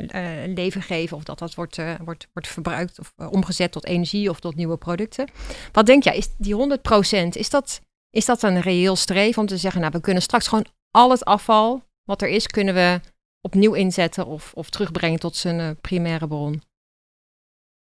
leven 0.55 0.83
geven. 0.83 1.17
Of 1.17 1.23
dat 1.23 1.39
dat 1.39 1.55
wordt, 1.55 1.79
wordt, 2.05 2.29
wordt 2.33 2.49
verbruikt 2.49 2.99
of 2.99 3.13
omgezet 3.31 3.73
tot 3.73 3.87
energie 3.87 4.31
of 4.31 4.41
tot 4.41 4.55
nieuwe 4.55 4.77
producten. 4.77 5.31
Wat 5.73 5.87
denk 5.87 6.03
jij, 6.03 6.17
is 6.17 6.29
die 6.39 6.79
100%, 7.25 7.29
is 7.29 7.51
dat, 7.51 7.81
is 8.11 8.25
dat 8.25 8.43
een 8.43 8.61
reëel 8.61 8.97
streven 8.97 9.43
om 9.43 9.49
te 9.49 9.57
zeggen... 9.57 9.81
nou, 9.81 9.93
we 9.93 10.01
kunnen 10.01 10.23
straks 10.23 10.49
gewoon 10.49 10.67
al 10.91 11.11
het 11.11 11.25
afval 11.25 11.83
wat 12.05 12.23
er 12.23 12.29
is... 12.29 12.47
kunnen 12.47 12.75
we 12.75 13.01
opnieuw 13.41 13.73
inzetten 13.73 14.27
of, 14.27 14.53
of 14.55 14.71
terugbrengen 14.71 15.19
tot 15.19 15.37
zijn 15.37 15.81
primaire 15.81 16.27
bron? 16.27 16.63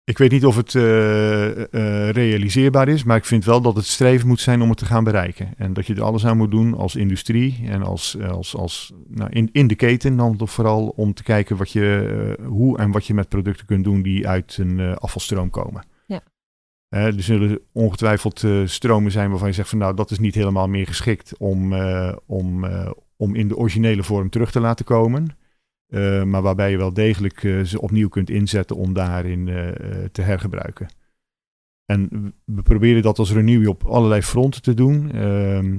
Ik 0.06 0.18
weet 0.18 0.30
niet 0.30 0.46
of 0.46 0.56
het 0.56 0.74
uh, 0.74 1.48
uh, 1.56 2.10
realiseerbaar 2.10 2.88
is, 2.88 3.04
maar 3.04 3.16
ik 3.16 3.24
vind 3.24 3.44
wel 3.44 3.60
dat 3.60 3.76
het 3.76 3.86
streven 3.86 4.28
moet 4.28 4.40
zijn 4.40 4.62
om 4.62 4.68
het 4.68 4.78
te 4.78 4.84
gaan 4.84 5.04
bereiken. 5.04 5.52
En 5.56 5.72
dat 5.72 5.86
je 5.86 5.94
er 5.94 6.02
alles 6.02 6.26
aan 6.26 6.36
moet 6.36 6.50
doen 6.50 6.74
als 6.74 6.96
industrie 6.96 7.64
en 7.66 7.82
als, 7.82 8.18
als, 8.20 8.56
als 8.56 8.92
nou, 9.08 9.30
in, 9.30 9.48
in 9.52 9.66
de 9.66 9.74
keten 9.74 10.16
dan 10.16 10.48
vooral 10.48 10.88
om 10.88 11.14
te 11.14 11.22
kijken 11.22 11.56
wat 11.56 11.70
je, 11.70 12.36
uh, 12.38 12.46
hoe 12.46 12.78
en 12.78 12.90
wat 12.90 13.06
je 13.06 13.14
met 13.14 13.28
producten 13.28 13.66
kunt 13.66 13.84
doen 13.84 14.02
die 14.02 14.28
uit 14.28 14.56
een 14.60 14.96
afvalstroom 14.96 15.50
komen. 15.50 15.86
Ja. 16.06 16.22
er 16.88 17.22
zullen 17.22 17.60
ongetwijfeld 17.72 18.44
stromen 18.64 19.12
zijn 19.12 19.30
waarvan 19.30 19.48
je 19.48 19.54
zegt 19.54 19.68
van 19.68 19.78
nou 19.78 19.94
dat 19.94 20.10
is 20.10 20.18
niet 20.18 20.34
helemaal 20.34 20.68
meer 20.68 20.86
geschikt 20.86 21.38
om, 21.38 21.74
om, 22.26 22.66
om 23.16 23.34
in 23.34 23.48
de 23.48 23.56
originele 23.56 24.02
vorm 24.02 24.30
terug 24.30 24.50
te 24.50 24.60
laten 24.60 24.84
komen. 24.84 25.36
Uh, 25.94 26.22
maar 26.22 26.42
waarbij 26.42 26.70
je 26.70 26.76
wel 26.76 26.92
degelijk 26.92 27.42
uh, 27.42 27.64
ze 27.64 27.80
opnieuw 27.80 28.08
kunt 28.08 28.30
inzetten 28.30 28.76
om 28.76 28.92
daarin 28.92 29.46
uh, 29.46 29.68
te 30.12 30.22
hergebruiken. 30.22 30.86
En 31.86 32.32
we 32.44 32.62
proberen 32.62 33.02
dat 33.02 33.18
als 33.18 33.32
Renew 33.32 33.68
op 33.68 33.84
allerlei 33.84 34.22
fronten 34.22 34.62
te 34.62 34.74
doen. 34.74 35.12
Ehm, 35.12 35.78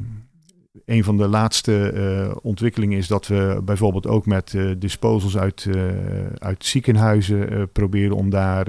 een 0.85 1.03
van 1.03 1.17
de 1.17 1.27
laatste 1.27 2.39
ontwikkelingen 2.41 2.97
is 2.97 3.07
dat 3.07 3.27
we 3.27 3.61
bijvoorbeeld 3.63 4.07
ook 4.07 4.25
met 4.25 4.57
disposals 4.77 5.37
uit, 5.37 5.69
uit 6.37 6.65
ziekenhuizen 6.65 7.69
proberen 7.71 8.15
om 8.15 8.29
daar 8.29 8.65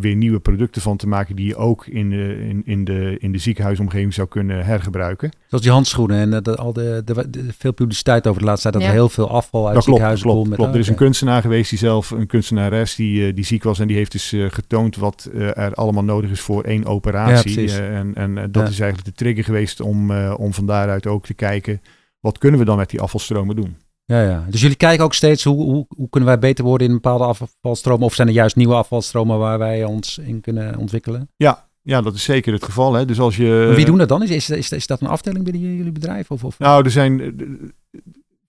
weer 0.00 0.16
nieuwe 0.16 0.40
producten 0.40 0.82
van 0.82 0.96
te 0.96 1.08
maken 1.08 1.36
die 1.36 1.46
je 1.46 1.56
ook 1.56 1.86
in 1.86 2.12
in, 2.12 2.62
in 2.64 2.84
de, 2.84 3.16
in 3.18 3.32
de 3.32 3.38
ziekenhuisomgeving 3.38 4.14
zou 4.14 4.28
kunnen 4.28 4.64
hergebruiken. 4.64 5.30
Zoals 5.56 5.62
die 5.62 5.72
handschoenen 5.72 6.34
en 6.34 6.42
de, 6.42 6.56
al 6.56 6.72
de, 6.72 7.02
de, 7.04 7.30
de, 7.30 7.44
veel 7.58 7.72
publiciteit 7.72 8.26
over 8.26 8.40
de 8.40 8.46
laatste 8.46 8.70
tijd 8.70 8.82
dat 8.82 8.92
er 8.92 8.98
heel 8.98 9.08
veel 9.08 9.30
afval 9.30 9.66
uit 9.66 9.74
dat 9.74 9.84
ziekenhuizen 9.84 10.26
klopt, 10.26 10.42
klopt, 10.42 10.56
klopt. 10.56 10.74
Er 10.74 10.80
is 10.80 10.88
een 10.88 10.94
kunstenaar 10.94 11.40
geweest 11.40 11.70
die 11.70 11.78
zelf, 11.78 12.10
een 12.10 12.26
kunstenares 12.26 12.94
die, 12.94 13.34
die 13.34 13.44
ziek 13.44 13.62
was 13.62 13.78
en 13.78 13.86
die 13.86 13.96
heeft 13.96 14.12
dus 14.12 14.34
getoond 14.48 14.96
wat 14.96 15.28
er 15.32 15.74
allemaal 15.74 16.04
nodig 16.04 16.30
is 16.30 16.40
voor 16.40 16.62
één 16.62 16.84
operatie. 16.84 17.68
Ja, 17.68 17.78
en 17.78 18.14
en 18.14 18.34
dat 18.34 18.62
ja. 18.62 18.68
is 18.68 18.80
eigenlijk 18.80 19.04
de 19.04 19.12
trigger 19.24 19.44
geweest 19.44 19.80
om, 19.80 20.10
om 20.20 20.54
van 20.54 20.66
daaruit 20.66 21.06
ook 21.06 21.26
te 21.26 21.34
kijken, 21.34 21.80
wat 22.20 22.38
kunnen 22.38 22.60
we 22.60 22.66
dan 22.66 22.76
met 22.76 22.90
die 22.90 23.00
afvalstromen 23.00 23.56
doen? 23.56 23.76
Ja, 24.04 24.22
ja. 24.22 24.44
Dus 24.50 24.60
jullie 24.60 24.76
kijken 24.76 25.04
ook 25.04 25.14
steeds 25.14 25.44
hoe, 25.44 25.62
hoe, 25.62 25.86
hoe 25.96 26.08
kunnen 26.08 26.28
wij 26.28 26.38
beter 26.38 26.64
worden 26.64 26.86
in 26.86 26.92
bepaalde 26.92 27.24
afvalstromen? 27.24 28.06
Of 28.06 28.14
zijn 28.14 28.28
er 28.28 28.34
juist 28.34 28.56
nieuwe 28.56 28.74
afvalstromen 28.74 29.38
waar 29.38 29.58
wij 29.58 29.84
ons 29.84 30.18
in 30.18 30.40
kunnen 30.40 30.76
ontwikkelen? 30.76 31.28
Ja, 31.36 31.65
ja, 31.86 32.00
dat 32.00 32.14
is 32.14 32.24
zeker 32.24 32.52
het 32.52 32.64
geval. 32.64 32.94
Hè. 32.94 33.04
Dus 33.04 33.20
als 33.20 33.36
je... 33.36 33.72
wie 33.76 33.84
doen 33.84 33.98
dat 33.98 34.08
dan? 34.08 34.22
Is, 34.22 34.30
is, 34.30 34.50
is, 34.50 34.72
is 34.72 34.86
dat 34.86 35.00
een 35.00 35.06
afdeling 35.06 35.44
binnen 35.44 35.76
jullie 35.76 35.92
bedrijf? 35.92 36.30
Of, 36.30 36.44
of? 36.44 36.58
Nou, 36.58 36.84
er 36.84 36.90
zijn 36.90 37.36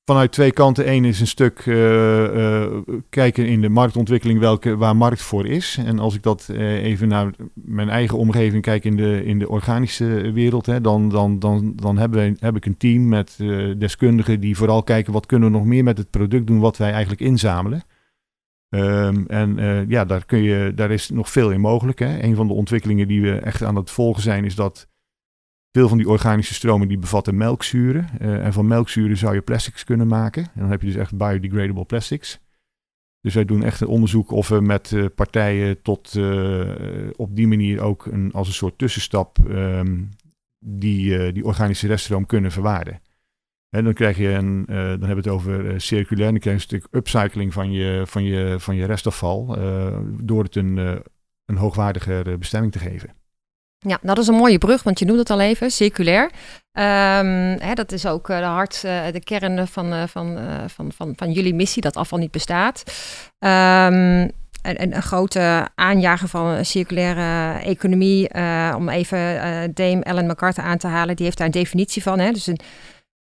vanuit 0.05 0.31
twee 0.31 0.51
kanten. 0.51 0.91
Eén 0.91 1.05
is 1.05 1.19
een 1.19 1.27
stuk 1.27 1.65
uh, 1.65 1.75
uh, 2.23 2.65
kijken 3.09 3.47
in 3.47 3.61
de 3.61 3.69
marktontwikkeling 3.69 4.39
welke, 4.39 4.77
waar 4.77 4.95
markt 4.95 5.21
voor 5.21 5.47
is. 5.47 5.79
En 5.85 5.99
als 5.99 6.15
ik 6.15 6.23
dat 6.23 6.47
uh, 6.51 6.83
even 6.83 7.07
naar 7.07 7.31
mijn 7.53 7.89
eigen 7.89 8.17
omgeving 8.17 8.61
kijk 8.61 8.85
in 8.85 8.95
de, 8.95 9.25
in 9.25 9.39
de 9.39 9.49
organische 9.49 10.31
wereld, 10.31 10.65
hè, 10.65 10.81
dan, 10.81 11.09
dan, 11.09 11.39
dan, 11.39 11.73
dan 11.75 11.97
hebben 11.97 12.19
wij, 12.19 12.35
heb 12.39 12.55
ik 12.55 12.65
een 12.65 12.77
team 12.77 13.07
met 13.07 13.37
deskundigen 13.77 14.39
die 14.39 14.57
vooral 14.57 14.83
kijken 14.83 15.13
wat 15.13 15.25
kunnen 15.25 15.51
we 15.51 15.57
nog 15.57 15.65
meer 15.65 15.83
met 15.83 15.97
het 15.97 16.09
product 16.09 16.47
doen 16.47 16.59
wat 16.59 16.77
wij 16.77 16.91
eigenlijk 16.91 17.21
inzamelen. 17.21 17.83
Um, 18.69 19.25
en 19.27 19.55
ja, 19.89 20.05
daar, 20.05 20.25
kun 20.25 20.41
je, 20.41 20.71
daar 20.75 20.91
is 20.91 21.09
nog 21.09 21.29
veel 21.29 21.51
in 21.51 21.59
mogelijk. 21.59 21.99
Hè. 21.99 22.23
Een 22.23 22.35
van 22.35 22.47
de 22.47 22.53
ontwikkelingen 22.53 23.07
die 23.07 23.21
we 23.21 23.37
echt 23.37 23.63
aan 23.63 23.75
het 23.75 23.91
volgen 23.91 24.21
zijn, 24.21 24.45
is 24.45 24.55
dat 24.55 24.87
veel 25.71 25.87
van 25.87 25.97
die 25.97 26.09
organische 26.09 26.53
stromen 26.53 26.87
die 26.87 26.97
bevatten 26.97 27.37
melkzuren. 27.37 28.09
Uh, 28.21 28.45
en 28.45 28.53
van 28.53 28.67
melkzuren 28.67 29.17
zou 29.17 29.33
je 29.33 29.41
plastics 29.41 29.83
kunnen 29.83 30.07
maken. 30.07 30.43
En 30.43 30.61
dan 30.61 30.69
heb 30.69 30.81
je 30.81 30.87
dus 30.87 30.95
echt 30.95 31.17
biodegradable 31.17 31.85
plastics. 31.85 32.39
Dus 33.21 33.33
wij 33.33 33.45
doen 33.45 33.63
echt 33.63 33.81
een 33.81 33.87
onderzoek 33.87 34.31
of 34.31 34.47
we 34.47 34.61
met 34.61 34.91
uh, 34.91 35.05
partijen 35.15 35.81
tot 35.81 36.19
op 37.15 37.35
die 37.35 37.47
manier 37.47 37.81
ook 37.81 38.05
een, 38.05 38.31
als 38.31 38.47
een 38.47 38.53
soort 38.53 38.77
tussenstap 38.77 39.37
um, 39.49 40.09
die, 40.59 41.31
die 41.31 41.45
organische 41.45 41.87
reststroom 41.87 42.25
kunnen 42.25 42.51
verwaarden. 42.51 43.01
En 43.69 43.83
dan 43.83 43.93
krijg 43.93 44.17
je 44.17 44.27
een, 44.27 44.65
dan 44.65 44.77
hebben 44.77 45.09
we 45.09 45.15
het 45.15 45.27
over 45.27 45.81
circulair, 45.81 46.31
dan 46.31 46.39
krijg 46.39 46.55
je 46.57 46.75
een 46.75 46.81
stuk 46.81 46.87
upcycling 46.91 47.53
van 47.53 47.71
je, 47.71 48.03
van 48.05 48.23
je, 48.23 48.55
van 48.59 48.75
je 48.75 48.85
restafval 48.85 49.57
door 50.21 50.43
het 50.43 50.55
een, 50.55 50.77
een 51.45 51.57
hoogwaardige 51.57 52.35
bestemming 52.39 52.71
te 52.71 52.79
geven. 52.79 53.09
Ja, 53.79 53.99
dat 54.01 54.17
is 54.17 54.27
een 54.27 54.35
mooie 54.35 54.57
brug, 54.57 54.83
want 54.83 54.99
je 54.99 55.05
noemt 55.05 55.19
het 55.19 55.29
al 55.29 55.39
even, 55.39 55.71
circulair. 55.71 56.23
Um, 56.23 57.59
hè, 57.59 57.73
dat 57.73 57.91
is 57.91 58.05
ook 58.05 58.29
uh, 58.29 58.37
de 58.37 58.43
hart, 58.43 58.81
uh, 58.85 59.05
de 59.11 59.23
kern 59.23 59.67
van, 59.67 59.93
uh, 59.93 60.03
van, 60.07 60.37
van, 60.67 60.91
van, 60.91 61.13
van 61.15 61.31
jullie 61.31 61.53
missie, 61.53 61.81
dat 61.81 61.95
afval 61.95 62.19
niet 62.19 62.31
bestaat. 62.31 62.83
Um, 63.39 64.31
en, 64.61 64.95
een 64.95 65.01
grote 65.01 65.67
aanjager 65.75 66.27
van 66.27 66.65
circulaire 66.65 67.59
economie, 67.59 68.29
om 68.75 68.89
even 68.89 69.17
Dame 69.73 70.03
Ellen 70.03 70.25
MacArthur 70.25 70.63
aan 70.63 70.77
te 70.77 70.87
halen, 70.87 71.15
die 71.15 71.25
heeft 71.25 71.37
daar 71.37 71.47
een 71.47 71.53
definitie 71.53 72.03
van. 72.03 72.19
Hè? 72.19 72.31
Dus 72.31 72.47
een, 72.47 72.59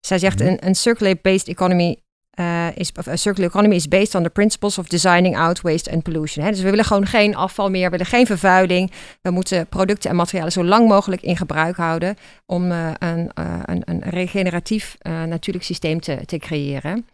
zij 0.06 0.20
zegt, 0.20 0.40
mhm. 0.40 0.48
een, 0.48 0.66
een 0.68 0.76
circular-based 0.76 1.48
economy 1.48 1.98
uh, 2.40 2.68
is, 2.76 2.92
uh, 3.08 3.14
circular 3.14 3.50
economy 3.50 3.76
is 3.76 3.88
based 3.88 4.16
on 4.16 4.24
the 4.24 4.30
principles 4.30 4.78
of 4.78 4.88
designing 4.88 5.38
out 5.38 5.62
waste 5.62 5.92
and 5.92 6.04
pollution. 6.04 6.44
Hè? 6.44 6.52
Dus 6.52 6.62
we 6.62 6.70
willen 6.70 6.86
gewoon 6.86 7.06
geen 7.06 7.36
afval 7.36 7.70
meer, 7.70 7.84
we 7.84 7.90
willen 7.90 8.06
geen 8.06 8.26
vervuiling. 8.26 8.92
We 9.22 9.30
moeten 9.30 9.68
producten 9.68 10.10
en 10.10 10.16
materialen 10.16 10.52
zo 10.52 10.64
lang 10.64 10.88
mogelijk 10.88 11.22
in 11.22 11.38
gebruik 11.38 11.76
houden 11.76 12.16
om 12.46 12.72
uh, 12.72 12.92
een, 13.00 13.32
een, 13.34 13.82
een, 13.86 14.02
regeneratief 14.02 14.98
natuurlijk 15.04 15.66
systeem 15.66 16.00
te, 16.00 16.26
te 16.26 16.38
creëren. 16.38 17.08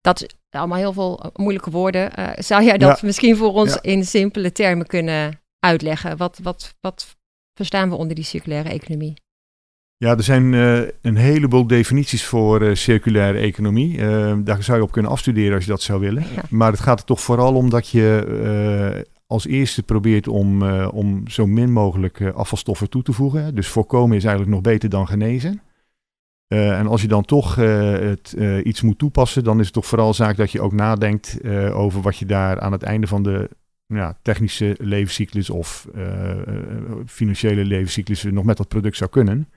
Dat 0.00 0.22
is 0.22 0.28
allemaal 0.50 0.78
heel 0.78 0.92
veel 0.92 1.32
moeilijke 1.34 1.70
woorden. 1.70 2.10
zou 2.38 2.64
jij 2.64 2.78
dat 2.78 3.02
misschien 3.02 3.36
voor 3.36 3.52
ons 3.52 3.78
in 3.80 4.04
simpele 4.04 4.52
termen 4.52 4.86
kunnen 4.86 5.40
uitleggen? 5.58 6.16
Wat, 6.16 6.38
wat, 6.42 6.74
wat 6.80 7.16
verstaan 7.54 7.88
we 7.88 7.96
onder 7.96 8.14
die 8.14 8.24
circulaire 8.24 8.68
economie? 8.68 9.14
Ja, 9.98 10.16
er 10.16 10.22
zijn 10.22 10.52
uh, 10.52 10.78
een 11.00 11.16
heleboel 11.16 11.66
definities 11.66 12.24
voor 12.24 12.62
uh, 12.62 12.74
circulaire 12.74 13.38
economie. 13.38 13.98
Uh, 13.98 14.34
daar 14.44 14.62
zou 14.62 14.78
je 14.78 14.84
op 14.84 14.92
kunnen 14.92 15.10
afstuderen 15.10 15.54
als 15.54 15.64
je 15.64 15.70
dat 15.70 15.82
zou 15.82 16.00
willen. 16.00 16.22
Ja. 16.34 16.42
Maar 16.50 16.70
het 16.70 16.80
gaat 16.80 16.98
er 16.98 17.04
toch 17.04 17.20
vooral 17.20 17.54
om 17.54 17.70
dat 17.70 17.88
je 17.88 19.06
als 19.26 19.46
eerste 19.46 19.82
probeert 19.82 20.28
om, 20.28 20.62
om 20.86 21.28
zo 21.28 21.46
min 21.46 21.72
mogelijk 21.72 22.32
afvalstoffen 22.34 22.90
toe 22.90 23.02
te 23.02 23.12
voegen. 23.12 23.54
Dus 23.54 23.68
voorkomen 23.68 24.16
is 24.16 24.24
eigenlijk 24.24 24.54
nog 24.54 24.62
beter 24.62 24.88
dan 24.88 25.06
genezen. 25.08 25.62
en 26.48 26.86
als 26.86 27.02
je 27.02 27.08
dan 27.08 27.24
toch 27.24 27.54
het, 27.54 28.36
iets 28.62 28.82
moet 28.82 28.98
toepassen, 28.98 29.44
dan 29.44 29.58
is 29.58 29.64
het 29.64 29.74
toch 29.74 29.86
vooral 29.86 30.14
zaak 30.14 30.36
dat 30.36 30.52
je 30.52 30.60
ook 30.60 30.72
nadenkt 30.72 31.44
over 31.72 32.00
wat 32.00 32.16
je 32.16 32.26
daar 32.26 32.60
aan 32.60 32.72
het 32.72 32.82
einde 32.82 33.06
van 33.06 33.22
de 33.22 33.48
ja, 33.86 34.18
technische 34.22 34.76
levenscyclus 34.78 35.50
of 35.50 35.88
financiële 37.06 37.64
levenscyclus 37.64 38.22
nog 38.22 38.44
met 38.44 38.56
dat 38.56 38.68
product 38.68 38.96
zou 38.96 39.10
kunnen. 39.10 39.48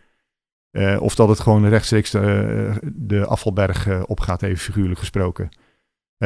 Uh, 0.71 1.01
of 1.01 1.15
dat 1.15 1.29
het 1.29 1.39
gewoon 1.39 1.67
rechtstreeks 1.67 2.11
de, 2.11 2.91
de 2.93 3.25
afvalberg 3.25 3.87
uh, 3.87 4.03
opgaat, 4.05 4.41
even 4.41 4.57
figuurlijk 4.57 4.99
gesproken. 4.99 5.49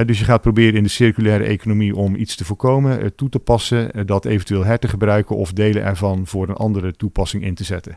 Dus 0.05 0.19
je 0.19 0.25
gaat 0.25 0.41
proberen 0.41 0.75
in 0.75 0.83
de 0.83 0.89
circulaire 0.89 1.43
economie 1.43 1.95
om 1.95 2.15
iets 2.15 2.35
te 2.35 2.45
voorkomen, 2.45 3.15
toe 3.15 3.29
te 3.29 3.39
passen, 3.39 4.05
dat 4.05 4.25
eventueel 4.25 4.65
her 4.65 4.79
te 4.79 4.87
gebruiken 4.87 5.35
of 5.35 5.53
delen 5.53 5.83
ervan 5.83 6.27
voor 6.27 6.49
een 6.49 6.55
andere 6.55 6.93
toepassing 6.93 7.43
in 7.43 7.55
te 7.55 7.63
zetten. 7.63 7.95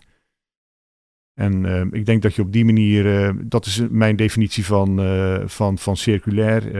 En 1.34 1.64
ik 1.92 2.06
denk 2.06 2.22
dat 2.22 2.34
je 2.34 2.42
op 2.42 2.52
die 2.52 2.64
manier, 2.64 3.34
dat 3.48 3.66
is 3.66 3.82
mijn 3.90 4.16
definitie 4.16 4.64
van, 4.64 5.00
van, 5.46 5.78
van 5.78 5.96
circulair. 5.96 6.78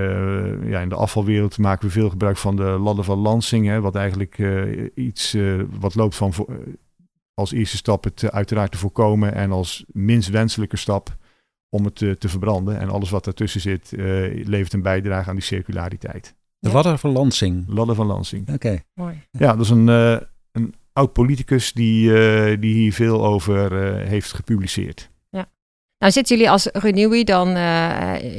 ja, 0.69 0.81
in 0.81 0.89
de 0.89 0.95
afvalwereld 0.95 1.59
maken 1.59 1.87
we 1.87 1.93
veel 1.93 2.11
gebruik 2.11 2.37
van 2.37 2.57
de 2.57 2.63
ladder 2.63 3.05
van 3.05 3.19
Lansing, 3.19 3.67
hè, 3.67 3.81
wat 3.81 3.95
eigenlijk 3.95 4.39
iets 4.95 5.37
wat 5.81 5.95
loopt 5.95 6.17
van 6.17 6.33
als 7.41 7.53
eerste 7.53 7.77
stap 7.77 8.05
het 8.05 8.23
eh, 8.23 8.31
uiteraard 8.31 8.71
te 8.71 8.79
voorkomen 8.79 9.35
en 9.35 9.51
als 9.51 9.85
minst 9.89 10.29
wenselijke 10.29 10.77
stap 10.77 11.17
om 11.69 11.85
het 11.85 11.95
te, 11.95 12.19
te 12.19 12.29
verbranden. 12.29 12.79
En 12.79 12.89
alles 12.89 13.11
wat 13.11 13.27
ertussen 13.27 13.61
zit 13.61 13.93
uh, 13.93 14.47
levert 14.47 14.73
een 14.73 14.83
bijdrage 14.83 15.29
aan 15.29 15.35
die 15.35 15.45
circulariteit. 15.45 16.35
De 16.59 16.73
ladder 16.73 16.99
van 16.99 17.11
Lansing. 17.11 17.65
Ladder 17.69 17.95
van 17.95 18.07
Lansing. 18.07 18.53
Oké. 18.53 18.83
Mooi. 18.95 19.23
Ja, 19.31 19.53
dat 19.53 19.61
is 19.61 19.71
een, 19.71 19.89
uh, 19.89 20.17
een 20.53 20.75
oud 20.93 21.13
politicus 21.13 21.73
die, 21.73 22.09
uh, 22.09 22.61
die 22.61 22.75
hier 22.75 22.93
veel 22.93 23.27
over 23.27 23.73
heeft 23.97 24.33
gepubliceerd. 24.33 25.11
Nou 25.99 26.13
zitten 26.13 26.37
jullie 26.37 26.51
als 26.51 26.69
Renewy 26.73 27.25
dan, 27.25 27.49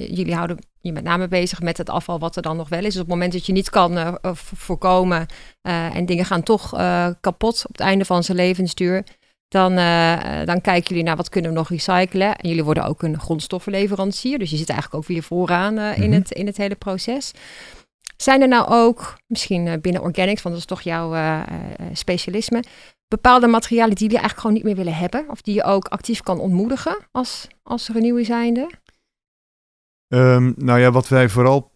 jullie 0.09 0.35
houden 0.35 0.57
je 0.81 0.91
met 0.93 1.03
name 1.03 1.27
bezig 1.27 1.61
met 1.61 1.77
het 1.77 1.89
afval 1.89 2.19
wat 2.19 2.35
er 2.35 2.41
dan 2.41 2.57
nog 2.57 2.69
wel 2.69 2.79
is. 2.79 2.85
Dus 2.85 3.01
op 3.01 3.01
het 3.01 3.09
moment 3.09 3.33
dat 3.33 3.45
je 3.45 3.53
niet 3.53 3.69
kan 3.69 3.97
uh, 3.97 4.13
voorkomen 4.33 5.25
uh, 5.67 5.95
en 5.95 6.05
dingen 6.05 6.25
gaan 6.25 6.43
toch 6.43 6.73
uh, 6.79 7.07
kapot 7.21 7.63
op 7.65 7.71
het 7.71 7.81
einde 7.81 8.05
van 8.05 8.23
zijn 8.23 8.37
levensduur, 8.37 9.03
dan, 9.47 9.75
dan 10.45 10.61
kijken 10.61 10.87
jullie 10.87 11.03
naar 11.03 11.15
wat 11.15 11.29
kunnen 11.29 11.51
we 11.51 11.57
nog 11.57 11.69
recyclen. 11.69 12.35
En 12.35 12.49
jullie 12.49 12.63
worden 12.63 12.85
ook 12.85 13.03
een 13.03 13.19
grondstoffenleverancier, 13.19 14.39
dus 14.39 14.49
je 14.49 14.57
zit 14.57 14.69
eigenlijk 14.69 15.01
ook 15.03 15.09
weer 15.09 15.23
vooraan 15.23 15.79
in, 15.79 16.13
het, 16.13 16.31
in 16.31 16.45
het 16.45 16.57
hele 16.57 16.75
proces. 16.75 17.31
Zijn 18.17 18.41
er 18.41 18.47
nou 18.47 18.67
ook, 18.69 19.17
misschien 19.27 19.81
binnen 19.81 20.01
organics, 20.01 20.41
want 20.41 20.55
dat 20.55 20.63
is 20.63 20.75
toch 20.75 20.81
jouw 20.81 21.43
specialisme, 21.93 22.63
bepaalde 23.07 23.47
materialen 23.47 23.95
die 23.95 24.03
jullie 24.03 24.19
eigenlijk 24.19 24.41
gewoon 24.41 24.55
niet 24.55 24.65
meer 24.65 24.85
willen 24.85 24.99
hebben? 24.99 25.29
Of 25.29 25.41
die 25.41 25.53
je 25.53 25.63
ook 25.63 25.87
actief 25.87 26.21
kan 26.21 26.39
ontmoedigen 26.39 26.97
als, 27.11 27.47
als 27.63 27.89
renewy 27.89 28.23
zijnde? 28.23 28.69
Um, 30.07 30.53
nou 30.57 30.79
ja, 30.79 30.91
wat 30.91 31.07
wij 31.07 31.29
vooral 31.29 31.71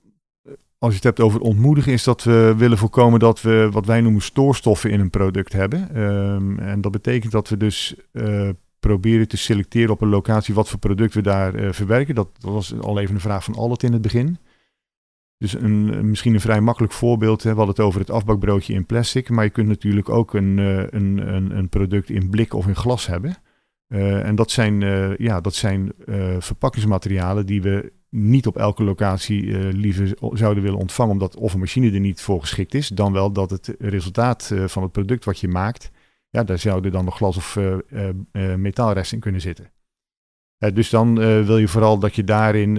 als 0.82 0.90
je 0.90 0.96
het 0.96 1.04
hebt 1.04 1.20
over 1.20 1.40
ontmoedigen, 1.40 1.92
is 1.92 2.04
dat 2.04 2.24
we 2.24 2.54
willen 2.58 2.78
voorkomen 2.78 3.20
dat 3.20 3.42
we 3.42 3.70
wat 3.72 3.86
wij 3.86 4.02
noemen 4.02 4.22
stoorstoffen 4.22 4.92
in 4.92 5.00
een 5.00 5.10
product 5.10 5.54
hebben. 5.54 5.90
Ehm, 5.96 6.60
en 6.60 6.82
dat 6.82 6.92
betekent 6.92 7.32
dat 7.32 7.50
we 7.50 7.58
dus 7.58 7.96
uh, 8.12 8.50
proberen 8.80 9.28
te 9.28 9.38
selecteren 9.38 9.90
op 9.90 10.02
een 10.02 10.10
locatie 10.10 10.54
wat 10.54 10.70
voor 10.70 10.80
product 10.80 11.14
we 11.14 11.22
daar 11.22 11.56
uh, 11.56 11.72
verwerken. 11.72 12.16
Dat, 12.16 12.28
dat, 12.40 12.52
was 12.52 12.80
al 12.80 13.00
even 13.00 13.16
een 13.16 13.22
vraag 13.22 13.44
van 13.44 13.56
Allet 13.56 13.84
in 13.84 13.94
het 13.94 14.02
begin. 14.02 14.38
Dus 15.42 15.54
een, 15.54 16.10
misschien 16.10 16.34
een 16.34 16.42
vrij 16.42 16.62
makkelijk 16.62 16.94
voorbeeld. 16.94 17.44
Hè. 17.44 17.50
We 17.50 17.56
hadden 17.56 17.76
het 17.76 17.86
over 17.86 18.00
het 18.00 18.10
afbakbroodje 18.10 18.74
in 18.74 18.86
plastic. 18.86 19.30
Maar 19.30 19.44
je 19.44 19.50
kunt 19.50 19.68
natuurlijk 19.68 20.10
ook 20.10 20.34
een, 20.34 20.58
uh, 20.58 20.78
een, 20.78 21.34
een, 21.34 21.58
een, 21.58 21.70
product 21.70 22.10
in 22.10 22.30
blik 22.30 22.54
of 22.54 22.68
in 22.68 22.76
glas 22.76 23.08
hebben. 23.08 23.36
en 23.88 24.36
dat 24.36 24.52
zijn, 24.52 24.80
ja, 25.18 25.42
dat 25.42 25.56
zijn 25.56 25.92
verpakkingsmaterialen 26.40 27.46
die 27.46 27.62
we 27.62 27.92
niet 28.10 28.48
op 28.48 28.58
elke 28.58 28.84
locatie 28.84 29.74
liever 29.74 30.18
zouden 30.32 30.64
willen 30.64 30.80
ontvangen, 30.80 31.12
omdat 31.12 31.36
of 31.36 31.54
een 31.54 31.60
machine 31.60 31.92
er 31.92 32.00
niet 32.00 32.22
voor 32.22 32.42
geschikt 32.42 32.74
is, 32.74 32.88
dan 32.88 33.14
wel 33.14 33.32
dat 33.32 33.50
het 33.50 33.76
resultaat 33.80 34.54
van 34.66 34.84
het 34.84 34.92
product 34.92 35.26
wat 35.26 35.40
je 35.40 35.48
maakt, 35.48 35.92
ja, 36.30 36.44
daar 36.44 36.60
zouden 36.60 36.92
dan 36.92 37.06
nog 37.06 37.16
glas 37.16 37.38
of 37.38 37.60
metaalresten 38.58 39.16
in 39.16 39.24
kunnen 39.24 39.42
zitten. 39.42 39.72
dus 40.74 40.90
dan 40.90 41.16
wil 41.46 41.58
je 41.58 41.68
vooral 41.68 42.00
dat 42.00 42.16
je 42.16 42.24
daarin, 42.24 42.78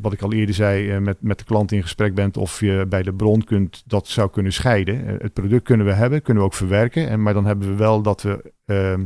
wat 0.00 0.12
ik 0.12 0.22
al 0.22 0.32
eerder 0.32 0.54
zei, 0.54 1.00
met, 1.00 1.16
met 1.20 1.38
de 1.38 1.44
klant 1.44 1.72
in 1.72 1.82
gesprek 1.82 2.14
bent 2.14 2.36
of 2.36 2.60
je 2.60 2.86
bij 2.88 3.02
de 3.02 3.14
bron 3.14 3.44
kunt, 3.44 3.82
dat 3.86 4.08
zou 4.08 4.30
kunnen 4.30 4.52
scheiden. 4.52 5.06
het 5.06 5.32
product 5.32 5.64
kunnen 5.64 5.86
we 5.86 5.92
hebben, 5.92 6.22
kunnen 6.22 6.42
we 6.42 6.48
ook 6.48 6.54
verwerken, 6.54 7.08
en, 7.08 7.22
maar 7.22 7.34
dan 7.34 7.46
hebben 7.46 7.68
we 7.68 7.74
wel 7.74 8.02
dat 8.02 8.22
we 8.22 8.52
ehm, 8.64 9.04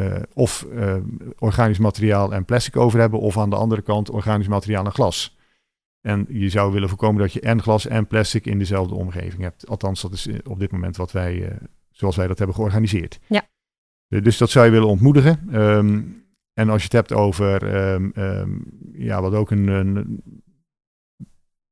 uh, 0.00 0.16
of 0.34 0.66
uh, 0.72 0.96
organisch 1.38 1.78
materiaal 1.78 2.32
en 2.34 2.44
plastic 2.44 2.76
over 2.76 3.00
hebben, 3.00 3.20
of 3.20 3.38
aan 3.38 3.50
de 3.50 3.56
andere 3.56 3.82
kant 3.82 4.10
organisch 4.10 4.48
materiaal 4.48 4.84
en 4.84 4.92
glas. 4.92 5.36
En 6.00 6.26
je 6.28 6.48
zou 6.48 6.72
willen 6.72 6.88
voorkomen 6.88 7.20
dat 7.20 7.32
je 7.32 7.40
en 7.40 7.62
glas 7.62 7.86
en 7.86 8.06
plastic 8.06 8.46
in 8.46 8.58
dezelfde 8.58 8.94
omgeving 8.94 9.42
hebt. 9.42 9.66
Althans, 9.66 10.02
dat 10.02 10.12
is 10.12 10.26
eh, 10.26 10.38
op 10.44 10.58
dit 10.58 10.70
moment 10.70 10.96
wat 10.96 11.12
wij, 11.12 11.34
uh, 11.34 11.50
zoals 11.90 12.16
wij 12.16 12.26
dat 12.26 12.38
hebben 12.38 12.56
georganiseerd. 12.56 13.18
Ja. 13.26 13.48
dus 14.08 14.38
dat 14.38 14.50
zou 14.50 14.64
je 14.64 14.70
willen 14.70 14.88
ontmoedigen. 14.88 15.60
Um, 15.62 16.26
en 16.58 16.68
als 16.68 16.78
je 16.78 16.84
het 16.84 16.92
hebt 16.92 17.12
over, 17.12 17.76
um, 17.92 18.12
um, 18.16 18.64
ja, 18.92 19.20
wat 19.20 19.34
ook 19.34 19.50
een, 19.50 19.64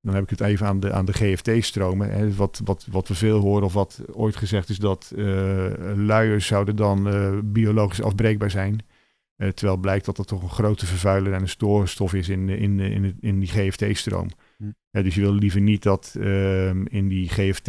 dan 0.00 0.14
heb 0.14 0.22
ik 0.22 0.30
het 0.30 0.40
even 0.40 0.66
aan 0.66 0.80
de, 0.80 0.92
aan 0.92 1.04
de 1.04 1.12
GFT-stromen. 1.12 2.36
Wat, 2.36 2.60
wat, 2.64 2.86
wat 2.90 3.08
we 3.08 3.14
veel 3.14 3.40
horen, 3.40 3.64
of 3.64 3.72
wat 3.72 4.02
ooit 4.12 4.36
gezegd 4.36 4.68
is 4.68 4.78
dat 4.78 5.12
uh, 5.16 5.72
luiers 5.96 6.46
zouden 6.46 6.76
dan 6.76 7.14
uh, 7.14 7.38
biologisch 7.44 8.02
afbreekbaar 8.02 8.50
zijn. 8.50 8.78
Uh, 9.36 9.48
terwijl 9.48 9.78
blijkt 9.78 10.04
dat 10.04 10.16
dat 10.16 10.26
toch 10.26 10.42
een 10.42 10.48
grote 10.48 10.86
vervuiler 10.86 11.32
en 11.32 11.40
een 11.40 11.48
stoorstof 11.48 12.14
is 12.14 12.28
in, 12.28 12.48
in, 12.48 12.80
in, 12.80 13.16
in 13.20 13.38
die 13.38 13.48
GFT-stroom. 13.48 14.28
Dus 15.02 15.14
je 15.14 15.20
wil 15.20 15.32
liever 15.32 15.60
niet 15.60 15.82
dat 15.82 16.14
ehm, 16.20 16.84
in 16.88 17.08
die 17.08 17.28
GFT 17.28 17.64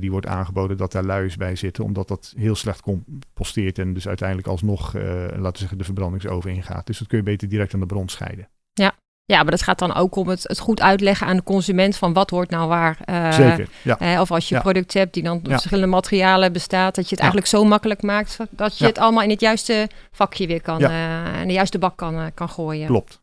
die 0.00 0.10
wordt 0.10 0.26
aangeboden 0.26 0.76
dat 0.76 0.92
daar 0.92 1.04
luiers 1.04 1.36
bij 1.36 1.56
zitten, 1.56 1.84
omdat 1.84 2.08
dat 2.08 2.34
heel 2.36 2.54
slecht 2.54 2.80
composteert 2.80 3.78
en 3.78 3.92
dus 3.92 4.08
uiteindelijk 4.08 4.48
alsnog, 4.48 4.94
laten 4.94 5.52
we 5.52 5.58
zeggen, 5.58 5.78
de 5.78 5.84
verbrandingsoven 5.84 6.50
ingaat. 6.50 6.86
Dus 6.86 6.98
dat 6.98 7.08
kun 7.08 7.18
je 7.18 7.24
beter 7.24 7.48
direct 7.48 7.74
aan 7.74 7.80
de 7.80 7.86
bron 7.86 8.08
scheiden. 8.08 8.48
Ja, 8.72 8.94
ja, 9.30 9.42
maar 9.42 9.50
dat 9.50 9.62
gaat 9.62 9.78
dan 9.78 9.94
ook 9.94 10.16
om 10.16 10.28
het, 10.28 10.42
het 10.42 10.58
goed 10.58 10.80
uitleggen 10.80 11.26
aan 11.26 11.36
de 11.36 11.42
consument 11.42 11.96
van 11.96 12.12
wat 12.12 12.30
hoort 12.30 12.50
nou 12.50 12.68
waar. 12.68 12.98
Uh, 13.10 13.32
Zeker, 13.32 13.68
ja. 13.82 14.20
of 14.20 14.30
als 14.30 14.48
je 14.48 14.54
ja. 14.54 14.60
product 14.60 14.92
hebt 14.92 15.14
die 15.14 15.22
dan 15.22 15.40
ja. 15.42 15.50
verschillende 15.50 15.86
materialen 15.86 16.52
bestaat, 16.52 16.94
dat 16.94 17.04
je 17.04 17.10
het 17.10 17.18
eigenlijk 17.18 17.50
zo 17.50 17.64
makkelijk 17.64 18.02
maakt 18.02 18.36
dat 18.50 18.78
je 18.78 18.86
het 18.86 18.98
allemaal 18.98 19.22
in 19.22 19.30
het 19.30 19.40
juiste 19.40 19.88
vakje 20.12 20.46
weer 20.46 20.62
kan, 20.62 20.82
uh, 20.82 21.40
in 21.40 21.46
de 21.46 21.52
juiste 21.52 21.78
bak 21.78 21.96
kan, 21.96 22.30
kan 22.34 22.48
gooien. 22.48 22.86
Klopt. 22.86 23.19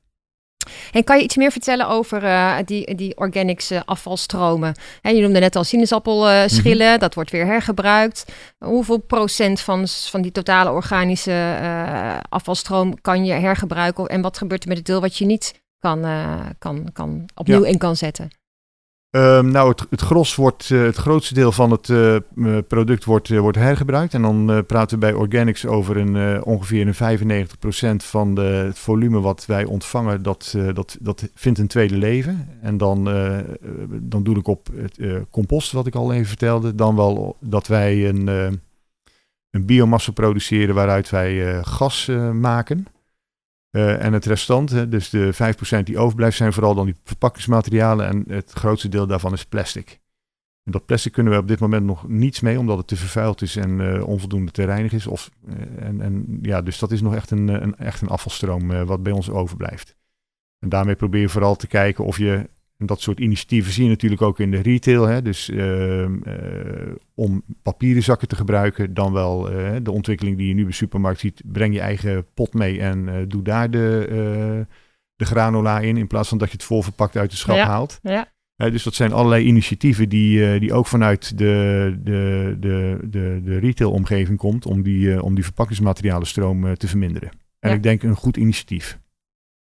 En 0.91 1.03
kan 1.03 1.17
je 1.17 1.23
iets 1.23 1.35
meer 1.35 1.51
vertellen 1.51 1.87
over 1.87 2.21
die, 2.65 2.95
die 2.95 3.17
organics 3.17 3.71
afvalstromen? 3.85 4.75
Hè, 5.01 5.09
je 5.09 5.21
noemde 5.21 5.39
net 5.39 5.55
al 5.55 5.63
sinaasappelschillen, 5.63 6.85
mm 6.85 6.91
-hmm. 6.91 6.99
dat 6.99 7.13
wordt 7.13 7.31
weer 7.31 7.45
hergebruikt. 7.45 8.25
Hoeveel 8.57 8.97
procent 8.97 9.59
van, 9.59 9.87
van 9.87 10.21
die 10.21 10.31
totale 10.31 10.71
organische 10.71 11.57
afvalstroom 12.29 13.01
kan 13.01 13.25
je 13.25 13.33
hergebruiken? 13.33 14.05
En 14.05 14.21
wat 14.21 14.37
gebeurt 14.37 14.63
er 14.63 14.69
met 14.69 14.77
het 14.77 14.85
deel 14.85 15.01
wat 15.01 15.17
je 15.17 15.25
niet 15.25 15.61
kan, 15.79 16.05
kan, 16.59 16.89
kan 16.93 17.25
opnieuw 17.35 17.63
ja. 17.63 17.69
in 17.69 17.77
kan 17.77 17.95
zetten? 17.95 18.29
Um, 19.11 19.51
nou, 19.51 19.69
het, 19.69 19.85
het 19.89 20.01
gros 20.01 20.35
wordt, 20.35 20.69
uh, 20.69 20.83
het 20.83 20.95
grootste 20.95 21.33
deel 21.33 21.51
van 21.51 21.71
het 21.71 21.89
uh, 21.89 22.17
product 22.67 23.05
wordt, 23.05 23.29
wordt 23.29 23.57
hergebruikt. 23.57 24.13
En 24.13 24.21
dan 24.21 24.63
praten 24.65 24.99
we 24.99 25.05
bij 25.05 25.13
Organics 25.13 25.65
over 25.65 25.97
een, 25.97 26.43
ongeveer 26.43 26.87
een 26.87 27.19
95% 28.01 28.05
van 28.05 28.35
de, 28.35 28.41
het 28.41 28.79
volume 28.79 29.19
wat 29.19 29.45
wij 29.45 29.65
ontvangen, 29.65 30.23
dat, 30.23 30.55
dat, 30.73 30.97
dat 30.99 31.29
vindt 31.33 31.59
een 31.59 31.67
tweede 31.67 31.97
leven. 31.97 32.47
En 32.61 32.77
dan, 32.77 33.03
dan 34.01 34.23
doe 34.23 34.37
ik 34.37 34.47
op 34.47 34.67
het 34.75 34.99
compost, 35.29 35.71
wat 35.71 35.87
ik 35.87 35.95
al 35.95 36.13
even 36.13 36.27
vertelde. 36.27 36.75
Dan 36.75 36.95
wel 36.95 37.37
dat 37.39 37.67
wij 37.67 38.09
een, 38.09 38.27
een 39.51 39.65
biomassa 39.65 40.11
produceren 40.11 40.75
waaruit 40.75 41.09
wij 41.09 41.63
gas 41.63 42.09
maken. 42.33 42.87
Uh, 43.77 44.03
en 44.03 44.13
het 44.13 44.25
restant, 44.25 44.91
dus 44.91 45.09
de 45.09 45.33
5% 45.79 45.83
die 45.83 45.97
overblijft, 45.97 46.37
zijn 46.37 46.53
vooral 46.53 46.75
dan 46.75 46.85
die 46.85 46.95
verpakkingsmaterialen. 47.03 48.07
En 48.07 48.23
het 48.27 48.51
grootste 48.51 48.89
deel 48.89 49.07
daarvan 49.07 49.33
is 49.33 49.45
plastic. 49.45 49.99
En 50.63 50.71
dat 50.71 50.85
plastic 50.85 51.11
kunnen 51.11 51.33
we 51.33 51.39
op 51.39 51.47
dit 51.47 51.59
moment 51.59 51.85
nog 51.85 52.07
niets 52.07 52.39
mee, 52.39 52.59
omdat 52.59 52.77
het 52.77 52.87
te 52.87 52.95
vervuild 52.95 53.41
is 53.41 53.55
en 53.55 53.79
uh, 53.79 54.07
onvoldoende 54.07 54.51
te 54.51 54.63
reinigen 54.63 54.97
is. 54.97 55.07
Of, 55.07 55.29
uh, 55.49 55.55
en, 55.87 56.01
en, 56.01 56.39
ja, 56.41 56.61
dus 56.61 56.79
dat 56.79 56.91
is 56.91 57.01
nog 57.01 57.15
echt 57.15 57.31
een, 57.31 57.47
een 57.47 57.75
echt 57.75 58.01
een 58.01 58.07
afvalstroom 58.07 58.85
wat 58.85 59.03
bij 59.03 59.13
ons 59.13 59.29
overblijft. 59.29 59.95
En 60.59 60.69
daarmee 60.69 60.95
probeer 60.95 61.21
je 61.21 61.29
vooral 61.29 61.55
te 61.55 61.67
kijken 61.67 62.05
of 62.05 62.17
je 62.17 62.49
en 62.77 62.85
dat 62.85 63.01
soort 63.01 63.19
initiatieven 63.19 63.73
zie 63.73 63.83
je 63.83 63.89
natuurlijk 63.89 64.21
ook 64.21 64.39
in 64.39 64.51
de 64.51 64.61
retail. 64.61 65.03
Hè? 65.03 65.21
Dus 65.21 65.49
uh, 65.49 66.01
uh, 66.01 66.07
om 67.13 67.43
papieren 67.61 68.03
zakken 68.03 68.27
te 68.27 68.35
gebruiken, 68.35 68.93
dan 68.93 69.13
wel 69.13 69.51
uh, 69.51 69.75
de 69.81 69.91
ontwikkeling 69.91 70.37
die 70.37 70.47
je 70.47 70.53
nu 70.53 70.61
bij 70.61 70.69
de 70.69 70.75
supermarkt 70.75 71.19
ziet. 71.19 71.41
Breng 71.45 71.73
je 71.73 71.79
eigen 71.79 72.25
pot 72.33 72.53
mee 72.53 72.81
en 72.81 73.25
doe 73.27 73.41
daar 73.41 73.71
de, 73.71 74.65
de 75.15 75.25
granola 75.25 75.79
in, 75.79 75.97
in 75.97 76.07
plaats 76.07 76.29
van 76.29 76.37
dat 76.37 76.47
je 76.47 76.53
het 76.53 76.63
volverpakt 76.63 77.17
uit 77.17 77.31
de 77.31 77.37
schap 77.37 77.55
ja. 77.55 77.65
haalt. 77.65 77.99
Ja. 78.01 78.27
dus 78.55 78.83
dat 78.83 78.93
zijn 78.93 79.11
allerlei 79.11 79.45
initiatieven 79.45 80.09
die, 80.09 80.59
die 80.59 80.73
ook 80.73 80.87
vanuit 80.87 81.37
de, 81.37 81.95
de, 82.03 82.55
de, 82.59 82.99
de, 83.09 83.41
de 83.43 83.57
retailomgeving 83.57 84.37
komt 84.37 84.65
om 84.65 84.81
die, 84.81 85.23
om 85.23 85.35
die 85.35 85.43
verpakkingsmaterialenstroom 85.43 86.77
te 86.77 86.87
verminderen. 86.87 87.29
En 87.59 87.69
Ja. 87.69 87.75
ik 87.75 87.83
denk 87.83 88.03
een 88.03 88.15
goed 88.15 88.37
initiatief. 88.37 88.99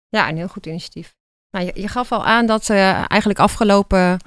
Ja, 0.09 0.29
een 0.29 0.37
heel 0.37 0.49
goed 0.49 0.66
initiatief. 0.66 1.15
Nou, 1.57 1.69
je, 1.69 1.81
je 1.81 1.88
gaf 1.88 2.12
al 2.12 2.25
aan 2.25 2.47
dat 2.47 2.69
uh, 2.69 3.11
eigenlijk 3.11 3.38
afgelopen 3.38 4.19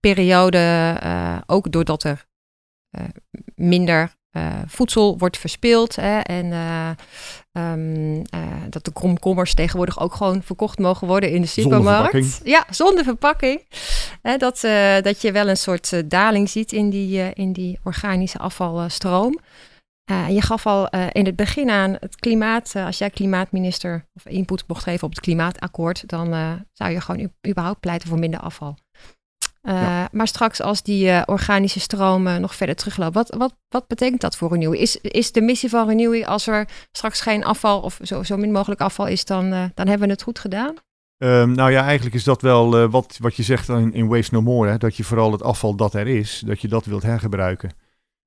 periode, 0.00 0.98
uh, 1.04 1.36
ook 1.46 1.72
doordat 1.72 2.04
er 2.04 2.26
uh, 2.98 3.04
minder 3.54 4.12
voedsel 4.66 5.18
wordt 5.18 5.38
verspild 5.38 5.96
hè, 5.96 6.20
en 6.20 6.52
um, 7.52 8.22
dat 8.70 8.84
de 8.84 8.90
komkommers 8.90 9.54
tegenwoordig 9.54 10.00
ook 10.00 10.14
gewoon 10.14 10.42
verkocht 10.42 10.78
mogen 10.78 11.06
worden 11.06 11.30
in 11.30 11.40
de 11.40 11.46
supermarkt. 11.46 12.12
Zonder 12.12 12.22
verpakking. 12.22 12.52
Ja, 12.52 12.64
zonder 12.70 13.04
verpakking. 13.04 13.66
Hè, 14.22 14.36
dat, 14.36 14.60
dat 15.04 15.22
je 15.22 15.32
wel 15.32 15.48
een 15.48 15.56
soort 15.56 16.10
daling 16.10 16.50
ziet 16.50 16.72
in 16.72 16.90
die, 16.90 17.32
in 17.32 17.52
die 17.52 17.78
organische 17.82 18.38
afvalstroom. 18.38 19.38
Uh, 20.10 20.28
je 20.28 20.42
gaf 20.42 20.66
al 20.66 20.88
uh, 20.94 21.06
in 21.12 21.26
het 21.26 21.36
begin 21.36 21.70
aan 21.70 21.96
het 22.00 22.16
klimaat. 22.16 22.72
Uh, 22.76 22.86
als 22.86 22.98
jij 22.98 23.10
klimaatminister 23.10 24.06
of 24.14 24.26
input 24.26 24.64
mocht 24.66 24.82
geven 24.82 25.06
op 25.06 25.10
het 25.10 25.20
klimaatakkoord, 25.20 26.08
dan 26.08 26.28
zou 26.72 26.90
je 26.90 27.00
gewoon 27.00 27.30
überhaupt 27.48 27.80
pleiten 27.80 28.08
voor 28.08 28.18
minder 28.18 28.40
afval. 28.40 28.76
Ja. 29.62 30.08
Maar 30.12 30.28
straks 30.28 30.60
als 30.60 30.82
die 30.82 31.26
organische 31.26 31.80
stromen 31.80 32.40
nog 32.40 32.54
verder 32.54 32.76
teruglopen, 32.76 33.12
wat, 33.12 33.34
wat, 33.34 33.54
wat 33.68 33.86
betekent 33.86 34.20
dat 34.20 34.36
voor 34.36 34.50
Renewy? 34.50 34.76
Is, 34.76 34.96
is 35.00 35.32
de 35.32 35.40
missie 35.40 35.68
van 35.68 35.88
Renewy 35.88 36.24
als 36.24 36.46
er 36.46 36.68
straks 36.92 37.20
geen 37.20 37.44
afval 37.44 37.80
of 37.80 37.98
zo, 38.02 38.22
zo 38.22 38.36
min 38.36 38.52
mogelijk 38.52 38.80
afval 38.80 39.06
is, 39.06 39.24
dan, 39.24 39.50
dan 39.50 39.88
hebben 39.88 40.06
we 40.06 40.12
het 40.12 40.22
goed 40.22 40.38
gedaan? 40.38 40.74
Um, 41.18 41.52
nou 41.52 41.70
ja, 41.70 41.84
eigenlijk 41.84 42.14
is 42.14 42.24
dat 42.24 42.42
wel 42.42 42.88
wat, 42.88 43.16
wat 43.20 43.36
je 43.36 43.42
zegt 43.42 43.68
in, 43.68 43.92
in 43.92 44.06
Waste 44.06 44.34
No 44.34 44.42
More. 44.42 44.70
Hè? 44.70 44.78
Dat 44.78 44.96
je 44.96 45.04
vooral 45.04 45.32
het 45.32 45.42
afval 45.42 45.74
dat 45.74 45.94
er 45.94 46.06
is, 46.06 46.42
dat 46.46 46.60
je 46.60 46.68
dat 46.68 46.84
wilt 46.84 47.02
hergebruiken. 47.02 47.70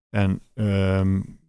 En 0.10 0.42
um, 0.54 1.40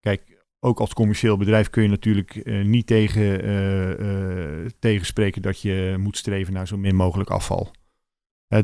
Kijk, 0.00 0.38
ook 0.60 0.80
als 0.80 0.94
commercieel 0.94 1.36
bedrijf 1.36 1.70
kun 1.70 1.82
je 1.82 1.88
natuurlijk 1.88 2.40
uh, 2.44 2.64
niet 2.64 2.86
tegen, 2.86 3.44
uh, 3.44 3.98
uh, 3.98 4.66
tegenspreken 4.78 5.42
dat 5.42 5.60
je 5.60 5.96
moet 5.98 6.16
streven 6.16 6.52
naar 6.52 6.66
zo 6.66 6.76
min 6.76 6.96
mogelijk 6.96 7.30
afval. 7.30 7.70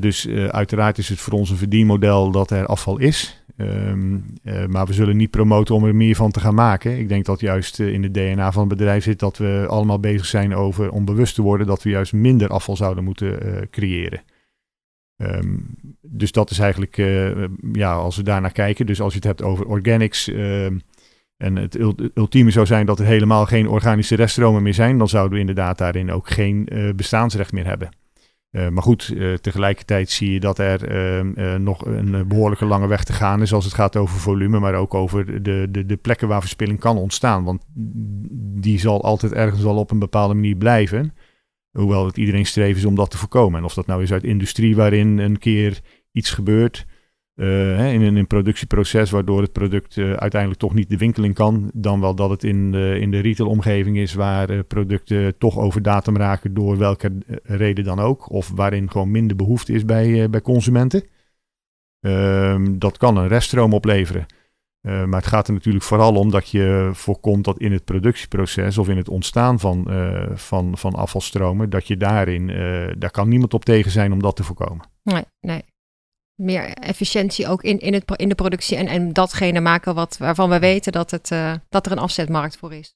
dus 0.00 0.28
uiteraard 0.28 0.98
is 0.98 1.08
het 1.08 1.18
voor 1.18 1.32
ons 1.32 1.50
een 1.50 1.56
verdienmodel 1.56 2.30
dat 2.30 2.50
er 2.50 2.66
afval 2.66 2.98
is. 2.98 3.42
Um, 3.56 4.24
maar 4.68 4.86
we 4.86 4.92
zullen 4.92 5.16
niet 5.16 5.30
promoten 5.30 5.74
om 5.74 5.84
er 5.84 5.94
meer 5.94 6.14
van 6.14 6.30
te 6.30 6.40
gaan 6.40 6.54
maken. 6.54 6.98
Ik 6.98 7.08
denk 7.08 7.24
dat 7.24 7.40
juist 7.40 7.78
in 7.78 8.02
het 8.02 8.14
DNA 8.14 8.52
van 8.52 8.68
het 8.68 8.78
bedrijf 8.78 9.02
zit 9.02 9.18
dat 9.18 9.36
we 9.36 9.64
allemaal 9.68 10.00
bezig 10.00 10.26
zijn 10.26 10.54
over 10.54 10.90
om 10.90 11.04
bewust 11.04 11.34
te 11.34 11.42
worden 11.42 11.66
dat 11.66 11.82
we 11.82 11.90
juist 11.90 12.12
minder 12.12 12.48
afval 12.48 12.76
zouden 12.76 13.04
moeten 13.04 13.68
creëren. 13.70 14.22
Um, 15.16 15.76
dus 16.00 16.32
dat 16.32 16.50
is 16.50 16.58
eigenlijk, 16.58 16.96
ja, 17.72 17.94
als 17.94 18.16
we 18.16 18.22
daarnaar 18.22 18.52
kijken. 18.52 18.86
Dus 18.86 19.00
als 19.00 19.12
je 19.12 19.18
het 19.18 19.28
hebt 19.28 19.42
over 19.42 19.66
organics. 19.66 20.30
Ehm, 21.44 21.56
en 21.56 21.62
het 21.62 21.78
ultieme 22.14 22.50
zou 22.50 22.66
zijn 22.66 22.86
dat 22.86 22.98
er 22.98 23.06
helemaal 23.06 23.46
geen 23.46 23.68
organische 23.68 24.16
reststromen 24.16 24.62
meer 24.62 24.74
zijn. 24.74 24.98
Dan 24.98 25.08
zouden 25.08 25.32
we 25.32 25.40
inderdaad 25.40 25.78
daarin 25.78 26.12
ook 26.12 26.30
geen 26.30 26.68
uh, 26.72 26.94
bestaansrecht 26.94 27.52
meer 27.52 27.66
hebben. 27.66 27.88
Uh, 28.50 28.68
maar 28.68 28.82
goed, 28.82 29.12
uh, 29.14 29.34
tegelijkertijd 29.34 30.10
zie 30.10 30.32
je 30.32 30.40
dat 30.40 30.58
er 30.58 30.92
uh, 31.36 31.54
nog 31.54 31.86
een 31.86 32.28
behoorlijke 32.28 32.64
lange 32.64 32.86
weg 32.86 33.04
te 33.04 33.12
gaan 33.12 33.42
is 33.42 33.52
als 33.52 33.64
het 33.64 33.74
gaat 33.74 33.96
over 33.96 34.18
volume, 34.18 34.58
maar 34.58 34.74
ook 34.74 34.94
over 34.94 35.42
de, 35.42 35.68
de, 35.70 35.86
de 35.86 35.96
plekken 35.96 36.28
waar 36.28 36.40
verspilling 36.40 36.80
kan 36.80 36.96
ontstaan. 36.96 37.44
Want 37.44 37.62
die 38.60 38.78
zal 38.78 39.02
altijd 39.02 39.32
ergens 39.32 39.62
wel 39.62 39.76
op 39.76 39.90
een 39.90 39.98
bepaalde 39.98 40.34
manier 40.34 40.56
blijven. 40.56 41.14
Hoewel 41.70 42.06
het 42.06 42.16
iedereen 42.16 42.46
streven 42.46 42.76
is 42.76 42.84
om 42.84 42.94
dat 42.94 43.10
te 43.10 43.18
voorkomen. 43.18 43.58
En 43.58 43.64
of 43.64 43.74
dat 43.74 43.86
nou 43.86 44.02
is 44.02 44.12
uit 44.12 44.24
industrie 44.24 44.76
waarin 44.76 45.18
een 45.18 45.38
keer 45.38 45.80
iets 46.12 46.30
gebeurt, 46.30 46.86
uh, 47.36 47.92
in, 47.92 48.16
een, 48.16 48.26
productieproces, 48.26 49.10
waardoor 49.10 49.40
het 49.40 49.52
product 49.52 49.96
uh, 49.96 50.12
uiteindelijk 50.12 50.60
toch 50.60 50.74
niet 50.74 50.88
de 50.88 50.96
winkel 50.96 51.24
in 51.24 51.32
kan, 51.32 51.70
dan 51.74 52.00
wel 52.00 52.14
dat 52.14 52.30
het 52.30 52.44
in 52.44 52.70
de, 52.70 52.98
in 53.00 53.10
de 53.10 53.18
retailomgeving 53.18 53.96
is 53.96 54.14
waar 54.14 54.50
uh, 54.50 54.60
producten 54.68 55.38
toch 55.38 55.58
over 55.58 55.82
datum 55.82 56.16
raken 56.16 56.54
door 56.54 56.78
welke 56.78 57.12
reden 57.42 57.84
dan 57.84 57.98
ook, 57.98 58.30
of 58.30 58.50
waarin 58.54 58.90
gewoon 58.90 59.10
minder 59.10 59.36
behoefte 59.36 59.72
is 59.72 59.84
bij, 59.84 60.30
bij 60.30 60.40
consumenten. 60.40 61.04
Ehm, 62.00 62.78
dat 62.78 62.96
kan 62.96 63.16
een 63.16 63.28
reststroom 63.28 63.72
opleveren. 63.72 64.26
maar 64.80 65.20
het 65.20 65.26
gaat 65.26 65.46
er 65.46 65.52
natuurlijk 65.52 65.84
vooral 65.84 66.14
om 66.14 66.30
dat 66.30 66.48
je 66.48 66.90
voorkomt 66.92 67.44
dat 67.44 67.58
in 67.58 67.72
het 67.72 67.84
productieproces 67.84 68.78
of 68.78 68.88
in 68.88 68.96
het 68.96 69.08
ontstaan 69.08 69.60
van, 69.60 69.88
van, 70.34 70.78
van 70.78 70.94
afvalstromen, 70.94 71.70
dat 71.70 71.86
je 71.86 71.96
daarin, 71.96 72.46
daar 72.98 73.10
kan 73.10 73.28
niemand 73.28 73.54
op 73.54 73.64
tegen 73.64 73.90
zijn 73.90 74.12
om 74.12 74.22
dat 74.22 74.36
te 74.36 74.44
voorkomen. 74.44 74.86
Nee, 75.02 75.24
nee 75.40 75.73
meer 76.34 76.64
efficiëntie 76.64 77.48
ook 77.48 77.62
in, 77.62 77.78
in, 77.78 77.92
het, 77.92 78.12
in 78.16 78.28
de 78.28 78.34
productie 78.34 78.76
en, 78.76 78.86
en 78.86 79.12
datgene 79.12 79.60
maken 79.60 79.94
wat, 79.94 80.16
waarvan 80.18 80.50
we 80.50 80.58
weten 80.58 80.92
dat, 80.92 81.10
het, 81.10 81.30
uh, 81.30 81.52
dat 81.68 81.86
er 81.86 81.92
een 81.92 81.98
afzetmarkt 81.98 82.56
voor 82.56 82.72
is. 82.72 82.94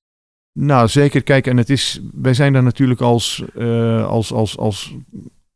Nou, 0.53 0.89
zeker. 0.89 1.23
Kijk, 1.23 1.47
en 1.47 1.57
het 1.57 1.71
is, 1.71 2.01
wij 2.13 2.35
zijn 2.35 2.53
daar 2.53 2.63
natuurlijk 2.63 3.01
als, 3.01 3.45
uh, 3.57 4.07
als, 4.07 4.33
als, 4.33 4.59
als, 4.59 4.95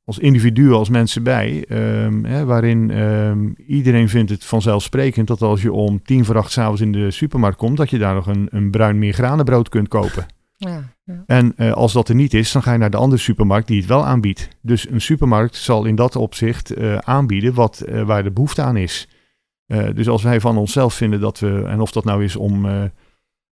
als 0.04 0.18
individuen, 0.18 0.76
als 0.76 0.88
mensen 0.88 1.22
bij, 1.22 1.64
um, 1.68 2.24
hè, 2.24 2.44
waarin 2.44 2.90
um, 2.90 3.54
iedereen 3.66 4.08
vindt 4.08 4.30
het 4.30 4.44
vanzelfsprekend 4.44 5.26
dat 5.26 5.42
als 5.42 5.62
je 5.62 5.72
om 5.72 6.02
tien 6.02 6.24
voor 6.24 6.36
acht 6.36 6.52
s'avonds 6.52 6.80
in 6.80 6.92
de 6.92 7.10
supermarkt 7.10 7.56
komt, 7.58 7.76
dat 7.76 7.90
je 7.90 7.98
daar 7.98 8.14
nog 8.14 8.26
een, 8.26 8.48
een 8.50 8.70
bruin 8.70 8.98
meergranenbrood 8.98 9.68
kunt 9.68 9.88
kopen. 9.88 10.26
Ja. 10.68 11.22
En 11.26 11.52
uh, 11.56 11.72
als 11.72 11.92
dat 11.92 12.08
er 12.08 12.14
niet 12.14 12.34
is, 12.34 12.52
dan 12.52 12.62
ga 12.62 12.72
je 12.72 12.78
naar 12.78 12.90
de 12.90 12.96
andere 12.96 13.22
supermarkt 13.22 13.66
die 13.66 13.78
het 13.78 13.88
wel 13.88 14.04
aanbiedt. 14.04 14.48
Dus 14.60 14.90
een 14.90 15.00
supermarkt 15.00 15.56
zal 15.56 15.84
in 15.84 15.94
dat 15.94 16.16
opzicht 16.16 16.78
uh, 16.78 16.96
aanbieden 16.96 17.54
wat, 17.54 17.82
uh, 17.88 18.02
waar 18.02 18.22
de 18.22 18.30
behoefte 18.30 18.62
aan 18.62 18.76
is. 18.76 19.08
dus 19.94 20.08
als 20.08 20.22
wij 20.22 20.40
van 20.40 20.56
onszelf 20.56 20.94
vinden 20.94 21.20
dat 21.20 21.38
we, 21.38 21.64
en 21.66 21.80
of 21.80 21.92
dat 21.92 22.04
nou 22.04 22.24
is 22.24 22.36
om, 22.36 22.66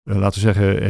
laten 0.03 0.41
we 0.41 0.53
zeggen, 0.53 0.83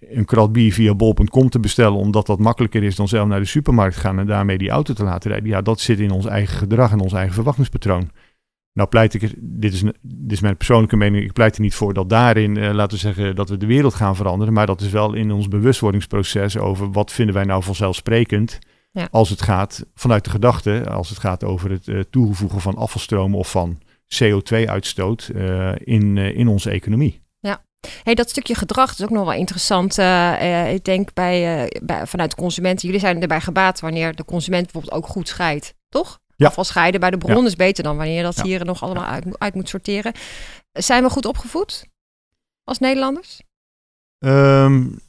een 0.00 0.24
krat 0.24 0.52
bier 0.52 0.72
via 0.72 0.94
bol.com 0.94 1.48
te 1.48 1.60
bestellen, 1.60 1.98
omdat 1.98 2.26
dat 2.26 2.38
makkelijker 2.38 2.82
is 2.82 2.96
dan 2.96 3.08
zelf 3.08 3.28
naar 3.28 3.40
de 3.40 3.46
supermarkt 3.46 3.96
gaan 3.96 4.18
en 4.18 4.26
daarmee 4.26 4.58
die 4.58 4.70
auto 4.70 4.94
te 4.94 5.04
laten 5.04 5.30
rijden. 5.30 5.48
Ja, 5.48 5.62
dat 5.62 5.80
zit 5.80 5.98
in 5.98 6.10
ons 6.10 6.26
eigen 6.26 6.58
gedrag 6.58 6.92
en 6.92 7.00
ons 7.00 7.12
eigen 7.12 7.34
verwachtingspatroon. 7.34 8.10
Nou 8.74 8.88
pleit 8.88 9.14
ik, 9.14 9.34
dit 9.36 9.72
is, 9.72 9.82
dit 10.00 10.32
is 10.32 10.40
mijn 10.40 10.56
persoonlijke 10.56 10.96
mening, 10.96 11.24
ik 11.24 11.32
pleit 11.32 11.54
er 11.54 11.60
niet 11.60 11.74
voor 11.74 11.94
dat 11.94 12.08
daarin, 12.08 12.56
uh, 12.56 12.72
laten 12.72 12.96
we 12.96 13.02
zeggen, 13.02 13.36
dat 13.36 13.48
we 13.48 13.56
de 13.56 13.66
wereld 13.66 13.94
gaan 13.94 14.16
veranderen. 14.16 14.54
Maar 14.54 14.66
dat 14.66 14.80
is 14.80 14.90
wel 14.90 15.14
in 15.14 15.32
ons 15.32 15.48
bewustwordingsproces 15.48 16.58
over 16.58 16.92
wat 16.92 17.12
vinden 17.12 17.34
wij 17.34 17.44
nou 17.44 17.62
vanzelfsprekend 17.62 18.58
ja. 18.92 19.08
als 19.10 19.28
het 19.28 19.42
gaat 19.42 19.86
vanuit 19.94 20.24
de 20.24 20.30
gedachte, 20.30 20.90
als 20.90 21.08
het 21.08 21.18
gaat 21.18 21.44
over 21.44 21.70
het 21.70 21.86
uh, 21.86 22.00
toevoegen 22.10 22.60
van 22.60 22.76
afvalstromen 22.76 23.38
of 23.38 23.50
van 23.50 23.78
CO2-uitstoot 24.24 25.30
uh, 25.34 25.70
eh, 25.70 25.76
in, 25.84 26.16
in 26.16 26.48
onze 26.48 26.70
economie. 26.70 27.22
Ja, 27.38 27.64
Hey, 28.02 28.14
dat 28.14 28.30
stukje 28.30 28.54
gedrag 28.54 28.92
is 28.92 29.02
ook 29.02 29.10
nog 29.10 29.24
wel 29.24 29.38
interessant. 29.38 29.98
ik 30.74 30.84
denk 30.84 31.12
bij, 31.14 31.68
bij, 31.82 32.06
vanuit 32.06 32.30
de 32.30 32.36
consumenten, 32.36 32.86
jullie 32.86 33.00
zijn 33.00 33.22
erbij 33.22 33.40
gebaat 33.40 33.80
wanneer 33.80 34.14
de 34.14 34.24
consument 34.24 34.62
bijvoorbeeld 34.62 34.94
ook 34.94 35.06
goed 35.06 35.28
scheidt, 35.28 35.74
toch? 35.88 36.20
Ja. 36.42 36.48
afval 36.48 36.64
scheiden 36.64 37.00
bij 37.00 37.10
de 37.10 37.18
bron 37.18 37.46
is 37.46 37.56
beter 37.56 37.84
dan 37.84 37.96
wanneer 37.96 38.16
je 38.16 38.22
dat 38.22 38.40
hier 38.40 38.64
nog 38.64 38.82
allemaal 38.82 39.04
uit, 39.04 39.24
uit, 39.38 39.54
moet 39.54 39.68
sorteren. 39.68 40.12
Zijn 40.72 41.02
we 41.02 41.10
goed 41.10 41.26
opgevoed 41.26 41.84
als 42.64 42.78
Nederlanders? 42.78 43.40
Um, 44.18 45.00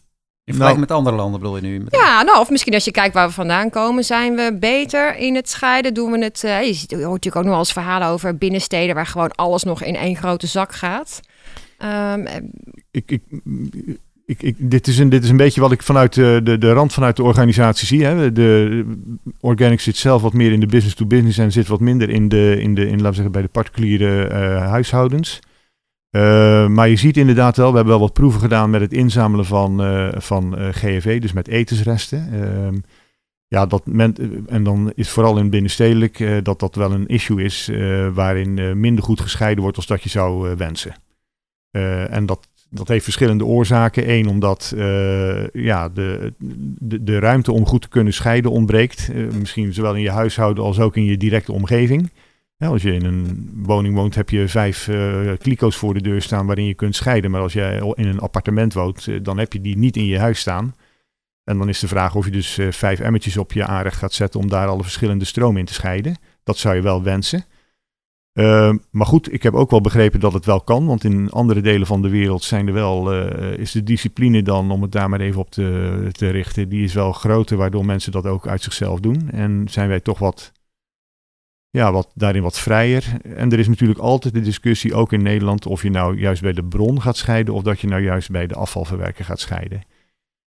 in 0.45 0.53
vergelijking 0.53 0.57
nou, 0.57 0.79
met 0.79 0.91
andere 0.91 1.15
landen 1.15 1.39
bedoel 1.39 1.55
je 1.55 1.61
nu? 1.61 1.85
Ja, 1.89 2.21
nou, 2.21 2.39
of 2.39 2.49
misschien 2.49 2.73
als 2.73 2.85
je 2.85 2.91
kijkt 2.91 3.13
waar 3.13 3.27
we 3.27 3.33
vandaan 3.33 3.69
komen, 3.69 4.03
zijn 4.03 4.35
we 4.35 4.57
beter 4.59 5.15
in 5.15 5.35
het 5.35 5.49
scheiden? 5.49 5.93
Doen 5.93 6.11
we 6.11 6.23
het? 6.23 6.43
Uh, 6.43 6.63
je, 6.63 6.73
ziet, 6.73 6.89
je 6.89 6.95
hoort 6.95 7.07
natuurlijk 7.07 7.35
ook 7.35 7.43
nog 7.43 7.51
wel 7.51 7.59
eens 7.59 7.73
verhalen 7.73 8.07
over 8.07 8.37
binnensteden 8.37 8.95
waar 8.95 9.05
gewoon 9.05 9.35
alles 9.35 9.63
nog 9.63 9.83
in 9.83 9.95
één 9.95 10.15
grote 10.15 10.47
zak 10.47 10.73
gaat. 10.73 11.19
Um, 11.79 12.27
ik, 12.91 13.11
ik, 13.11 13.21
ik, 14.25 14.55
dit, 14.57 14.87
is 14.87 14.97
een, 14.97 15.09
dit 15.09 15.23
is 15.23 15.29
een 15.29 15.37
beetje 15.37 15.61
wat 15.61 15.71
ik 15.71 15.83
vanuit 15.83 16.13
de, 16.13 16.39
de, 16.43 16.57
de 16.57 16.71
rand 16.71 16.93
vanuit 16.93 17.15
de 17.15 17.23
organisatie 17.23 17.87
zie. 17.87 18.05
Hè. 18.05 18.31
De, 18.31 18.85
Organic 19.39 19.79
zit 19.79 19.97
zelf 19.97 20.21
wat 20.21 20.33
meer 20.33 20.51
in 20.51 20.59
de 20.59 20.65
business 20.65 20.95
to 20.95 21.05
business 21.05 21.37
en 21.37 21.51
zit 21.51 21.67
wat 21.67 21.79
minder 21.79 22.09
in 22.09 22.27
de, 22.27 22.57
in 22.59 22.75
de 22.75 22.87
in, 22.87 22.97
laten 23.01 23.13
zeggen, 23.13 23.31
bij 23.31 23.41
de 23.41 23.47
particuliere 23.47 24.29
uh, 24.29 24.67
huishoudens. 24.67 25.39
Uh, 26.11 26.67
maar 26.67 26.89
je 26.89 26.95
ziet 26.95 27.17
inderdaad 27.17 27.57
wel, 27.57 27.69
we 27.69 27.75
hebben 27.75 27.93
wel 27.93 28.03
wat 28.03 28.13
proeven 28.13 28.41
gedaan 28.41 28.69
met 28.69 28.81
het 28.81 28.93
inzamelen 28.93 29.45
van, 29.45 29.85
uh, 29.85 30.09
van 30.15 30.55
GFV, 30.57 31.21
dus 31.21 31.33
met 31.33 31.47
etensresten. 31.47 32.29
Ehm, 32.33 32.77
ja, 33.47 33.65
dat 33.65 33.83
en 34.47 34.63
dan 34.63 34.91
is 34.95 35.09
vooral 35.09 35.37
in 35.37 35.49
binnenstedelijk 35.49 36.43
dat 36.43 36.59
dat 36.59 36.75
wel 36.75 36.91
een 36.91 37.07
issue 37.07 37.43
is 37.43 37.71
waarin 38.13 38.79
minder 38.79 39.03
goed 39.03 39.21
gescheiden 39.21 39.61
wordt 39.61 39.77
als 39.77 39.85
dat 39.85 40.03
je 40.03 40.09
zou 40.09 40.55
wensen. 40.55 40.95
en 42.09 42.25
dat 42.25 42.47
dat 42.73 42.87
heeft 42.87 43.03
verschillende 43.03 43.45
oorzaken. 43.45 44.09
Eén, 44.09 44.27
omdat 44.27 44.73
uh, 44.75 45.47
ja, 45.47 45.89
de, 45.89 46.33
de, 46.79 47.03
de, 47.03 47.19
ruimte 47.19 47.51
om 47.51 47.65
goed 47.65 47.81
te 47.81 47.89
kunnen 47.89 48.13
scheiden 48.13 48.51
ontbreekt. 48.51 49.09
Uh, 49.13 49.31
misschien 49.31 49.73
zowel 49.73 49.95
in 49.95 50.01
je 50.01 50.09
huishouden 50.09 50.63
als 50.63 50.79
ook 50.79 50.95
in 50.95 51.05
je 51.05 51.17
directe 51.17 51.51
omgeving. 51.51 52.11
Als 52.57 52.81
je 52.81 52.93
in 52.93 53.05
een 53.05 53.51
woning 53.55 53.95
woont, 53.95 54.15
heb 54.15 54.29
je 54.29 54.47
vijf 54.47 54.87
uh, 54.87 55.31
kliko's 55.37 55.75
voor 55.75 55.93
de 55.93 56.01
deur 56.01 56.21
staan 56.21 56.45
waarin 56.45 56.65
je 56.65 56.73
kunt 56.73 56.95
scheiden. 56.95 57.31
Maar 57.31 57.41
als 57.41 57.53
jij 57.53 57.93
in 57.93 58.07
een 58.07 58.19
appartement 58.19 58.73
woont, 58.73 59.25
dan 59.25 59.37
heb 59.37 59.53
je 59.53 59.61
die 59.61 59.77
niet 59.77 59.97
in 59.97 60.05
je 60.05 60.19
huis 60.19 60.39
staan. 60.39 60.75
En 61.43 61.57
dan 61.57 61.69
is 61.69 61.79
de 61.79 61.87
vraag 61.87 62.15
of 62.15 62.25
je 62.25 62.31
dus 62.31 62.59
vijf 62.69 62.99
emmertjes 62.99 63.37
op 63.37 63.53
je 63.53 63.65
aanrecht 63.65 63.97
gaat 63.97 64.13
zetten 64.13 64.39
om 64.39 64.49
daar 64.49 64.67
alle 64.67 64.83
verschillende 64.83 65.25
stromen 65.25 65.59
in 65.59 65.65
te 65.65 65.73
scheiden. 65.73 66.15
Dat 66.43 66.57
zou 66.57 66.75
je 66.75 66.81
wel 66.81 67.03
wensen. 67.03 67.45
Uh, 68.33 68.73
maar 68.91 69.05
goed, 69.05 69.33
ik 69.33 69.43
heb 69.43 69.53
ook 69.53 69.71
wel 69.71 69.81
begrepen 69.81 70.19
dat 70.19 70.33
het 70.33 70.45
wel 70.45 70.61
kan. 70.61 70.85
Want 70.85 71.03
in 71.03 71.29
andere 71.29 71.61
delen 71.61 71.87
van 71.87 72.01
de 72.01 72.09
wereld 72.09 72.43
zijn 72.43 72.67
er 72.67 72.73
wel, 72.73 73.13
uh, 73.13 73.57
is 73.57 73.71
de 73.71 73.83
discipline 73.83 74.41
dan, 74.41 74.71
om 74.71 74.81
het 74.81 74.91
daar 74.91 75.09
maar 75.09 75.19
even 75.19 75.39
op 75.39 75.49
te, 75.49 76.07
te 76.11 76.29
richten, 76.29 76.69
die 76.69 76.83
is 76.83 76.93
wel 76.93 77.11
groter, 77.11 77.57
waardoor 77.57 77.85
mensen 77.85 78.11
dat 78.11 78.25
ook 78.25 78.47
uit 78.47 78.61
zichzelf 78.61 78.99
doen. 78.99 79.29
En 79.29 79.67
zijn 79.69 79.87
wij 79.87 79.99
toch 79.99 80.19
wat, 80.19 80.51
ja, 81.69 81.91
wat, 81.91 82.11
daarin 82.15 82.43
wat 82.43 82.59
vrijer. 82.59 83.17
En 83.21 83.51
er 83.51 83.59
is 83.59 83.67
natuurlijk 83.67 83.99
altijd 83.99 84.33
de 84.33 84.41
discussie, 84.41 84.95
ook 84.95 85.13
in 85.13 85.21
Nederland, 85.21 85.65
of 85.65 85.83
je 85.83 85.89
nou 85.89 86.17
juist 86.17 86.41
bij 86.41 86.53
de 86.53 86.63
bron 86.63 87.01
gaat 87.01 87.17
scheiden 87.17 87.53
of 87.53 87.63
dat 87.63 87.79
je 87.79 87.87
nou 87.87 88.01
juist 88.01 88.31
bij 88.31 88.47
de 88.47 88.55
afvalverwerker 88.55 89.25
gaat 89.25 89.39
scheiden. 89.39 89.81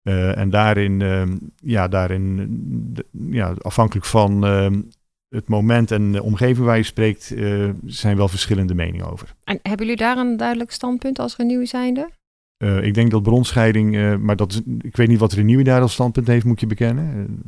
Uh, 0.02 0.38
en 0.38 0.50
daarin, 0.50 1.00
uh, 1.00 1.22
ja, 1.56 1.88
daarin 1.88 2.96
ja, 3.30 3.54
afhankelijk 3.58 4.06
van 4.06 4.46
ehm, 4.46 4.80
het 5.28 5.48
moment 5.48 5.90
en 5.90 6.12
de 6.12 6.22
omgeving 6.22 6.66
waar 6.66 6.76
je 6.76 6.82
spreekt, 6.82 7.30
uh, 7.30 7.70
zijn 7.84 8.16
wel 8.16 8.28
verschillende 8.28 8.74
meningen 8.74 9.10
over. 9.10 9.34
En 9.44 9.58
hebben 9.62 9.86
jullie 9.86 10.02
daar 10.02 10.16
een 10.16 10.36
duidelijk 10.36 10.70
standpunt 10.70 11.18
als 11.18 11.36
Renew 11.36 11.66
zijnde? 11.66 12.10
Uh, 12.64 12.82
ik 12.82 12.94
denk 12.94 13.10
dat 13.10 13.22
bronscheiding, 13.22 13.94
uh, 13.94 14.16
maar 14.16 14.36
dat 14.36 14.52
is, 14.52 14.60
ik 14.80 14.96
weet 14.96 15.08
niet 15.08 15.18
wat 15.18 15.32
Renew 15.32 15.64
daar 15.64 15.80
als 15.80 15.92
standpunt 15.92 16.26
heeft, 16.26 16.44
moet 16.44 16.60
je 16.60 16.66
bekennen. 16.66 17.42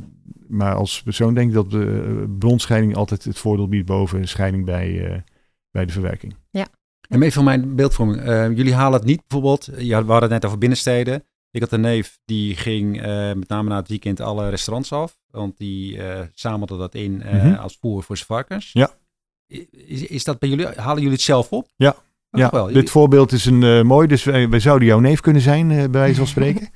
maar 0.47 0.75
als 0.75 1.03
persoon 1.03 1.33
denk 1.33 1.47
ik 1.47 1.53
dat 1.53 1.71
de 1.71 2.35
bronscheiding 2.39 2.95
altijd 2.95 3.23
het 3.23 3.37
voordeel 3.37 3.67
biedt 3.67 3.85
boven 3.85 4.27
scheiding 4.27 4.65
bij, 4.65 5.23
bij 5.71 5.85
de 5.85 5.91
verwerking. 5.91 6.35
Ja. 6.49 6.67
En 7.09 7.21
even 7.21 7.31
van 7.31 7.43
mijn 7.43 7.75
beeldvorming. 7.75 8.23
jullie 8.57 8.73
halen 8.73 8.99
het 8.99 9.07
niet 9.07 9.21
bijvoorbeeld, 9.27 9.69
ja, 9.77 10.05
we 10.05 10.11
hadden 10.11 10.31
het 10.31 10.41
net 10.41 10.45
over 10.45 10.57
binnensteden. 10.57 11.23
Ik 11.51 11.61
had 11.61 11.71
een 11.71 11.81
neef 11.81 12.19
die 12.25 12.55
ging 12.55 12.97
uh, 12.97 13.05
met 13.33 13.47
name 13.47 13.69
na 13.69 13.75
het 13.75 13.87
weekend 13.87 14.19
alle 14.19 14.49
restaurants 14.49 14.93
af. 14.93 15.17
Want 15.29 15.57
die 15.57 15.97
uh, 15.97 16.19
zamelde 16.33 16.77
dat 16.77 16.95
in 16.95 17.21
uh, 17.25 17.33
mm 17.33 17.39
-hmm. 17.39 17.53
als 17.53 17.77
voer 17.79 18.03
voor 18.03 18.15
zijn 18.15 18.27
varkens. 18.27 18.69
Ja. 18.73 18.89
Is, 19.71 20.07
is 20.07 20.23
dat 20.23 20.39
bij 20.39 20.49
jullie? 20.49 20.65
Halen 20.65 20.97
jullie 21.01 21.15
het 21.15 21.21
zelf 21.21 21.51
op? 21.51 21.67
Ja. 21.75 21.89
Oh, 21.89 22.39
ja. 22.39 22.49
Wel. 22.51 22.67
Dit 22.67 22.89
voorbeeld 22.89 23.31
is 23.31 23.45
een 23.45 23.85
mooi. 23.85 24.07
Dus 24.07 24.23
wij, 24.23 24.49
wij, 24.49 24.59
zouden 24.59 24.87
jouw 24.87 24.99
neef 24.99 25.19
kunnen 25.19 25.41
zijn, 25.41 25.67
bij 25.67 25.89
wijze 25.89 26.15
van 26.15 26.27
spreken. 26.35 26.69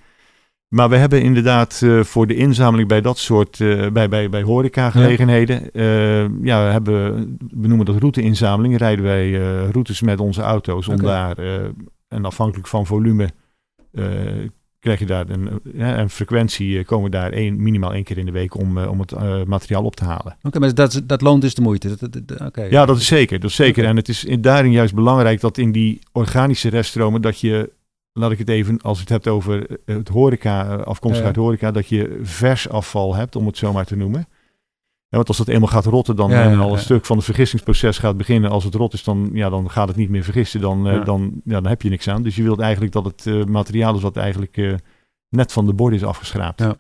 maar 0.67 0.89
we 0.89 0.95
hebben 0.95 1.21
inderdaad 1.21 1.85
voor 2.01 2.27
de 2.27 2.35
inzameling 2.35 2.88
bij 2.88 3.01
dat 3.01 3.17
soort, 3.17 3.57
bij, 3.93 4.09
bij, 4.09 4.29
bij 4.29 4.41
horecagelegenheden, 4.41 5.69
ja. 5.73 6.29
ja, 6.41 6.71
hebben, 6.71 7.13
we 7.49 7.67
noemen 7.67 7.85
dat 7.85 7.97
routeinzameling. 7.99 8.77
Rijden 8.77 9.05
wij 9.05 9.31
routes 9.71 10.01
met 10.01 10.19
onze 10.19 10.41
auto's 10.41 10.88
om 10.88 11.01
daar, 11.01 11.38
en 12.07 12.25
afhankelijk 12.25 12.67
van 12.67 12.85
volume, 12.85 13.29
krijg 14.85 14.99
je 14.99 15.05
daar 15.05 15.29
een, 15.29 15.61
een 15.99 16.09
frequentie, 16.09 16.79
eh, 16.79 16.85
komen 16.85 17.11
daar 17.11 17.31
één, 17.31 17.63
minimaal 17.63 17.93
één 17.93 18.03
keer 18.03 18.17
in 18.17 18.25
de 18.25 18.31
week 18.31 18.55
om, 18.55 18.77
eh, 18.77 18.89
om 18.89 18.99
het 18.99 19.11
uh, 19.11 19.43
materiaal 19.43 19.83
op 19.83 19.95
te 19.95 20.03
halen. 20.03 20.37
Oké, 20.43 20.59
maar 20.59 20.73
dat, 20.73 21.01
dat 21.03 21.21
loont 21.21 21.41
dus 21.41 21.53
de 21.53 21.61
moeite. 21.61 21.95
Dat, 21.95 22.19
dat, 22.25 22.69
Ja, 22.69 22.85
dat 22.85 22.97
is 22.97 23.07
zeker. 23.07 23.39
Dat 23.39 23.49
is 23.49 23.55
zeker. 23.55 23.77
Okay. 23.77 23.89
En 23.89 23.95
het 23.95 24.09
is 24.09 24.25
daarin 24.39 24.71
juist 24.71 24.93
belangrijk 24.93 25.39
dat 25.39 25.57
in 25.57 25.71
die 25.71 25.99
organische 26.11 26.69
reststromen, 26.69 27.21
dat 27.21 27.39
je, 27.39 27.71
laat 28.13 28.31
ik 28.31 28.37
het 28.37 28.49
even, 28.49 28.81
als 28.81 28.97
je 28.97 29.03
het 29.03 29.11
hebt 29.11 29.27
over 29.27 29.67
het 29.85 30.07
horeca, 30.07 30.75
afkomstig 30.75 31.25
uit 31.25 31.35
horeca, 31.35 31.71
dat 31.71 31.87
je 31.87 32.19
vers 32.21 32.69
afval 32.69 33.15
hebt, 33.15 33.35
om 33.35 33.45
het 33.45 33.57
zo 33.57 33.73
maar 33.73 33.85
te 33.85 33.95
noemen. 33.95 34.27
Want 35.15 35.28
als 35.28 35.38
dat 35.38 35.47
eenmaal 35.47 35.67
gaat 35.69 35.86
rotten, 35.86 36.15
dan 36.15 36.30
Ja, 36.30 36.43
en 36.43 36.51
ja, 36.51 36.58
al 36.58 36.69
een 36.69 36.75
ja. 36.75 36.78
stuk 36.80 37.06
van 37.06 37.15
het 37.15 37.25
vergistingsproces 37.25 37.97
gaat 37.97 38.17
beginnen. 38.17 38.49
Als 38.49 38.63
het 38.63 38.75
rot 38.75 38.93
is, 38.93 39.04
dan, 39.04 39.30
ja, 39.34 39.49
dan 39.49 39.69
gaat 39.69 39.88
het 39.88 39.97
niet 39.97 40.10
meer 40.10 40.23
vergisten. 40.23 40.62
Dan, 40.62 40.88
eh, 40.88 40.93
Ja. 40.93 40.99
dan, 41.04 41.41
ja, 41.43 41.54
dan 41.62 41.67
heb 41.67 41.82
je 41.82 41.89
niks 41.89 42.08
aan. 42.08 42.21
Dus 42.23 42.36
je 42.36 42.43
wilt 42.43 42.60
eigenlijk 42.60 42.91
dat 42.93 43.06
het 43.06 43.25
eh, 43.25 43.43
materiaal 43.43 43.95
is 43.95 44.01
wat 44.01 44.17
eigenlijk 44.17 44.58
eh, 44.58 44.73
net 45.30 45.51
van 45.51 45.65
de 45.65 45.73
borden 45.73 45.99
is 45.99 46.06
afgeschraapt. 46.06 46.60
Ja. 46.60 46.75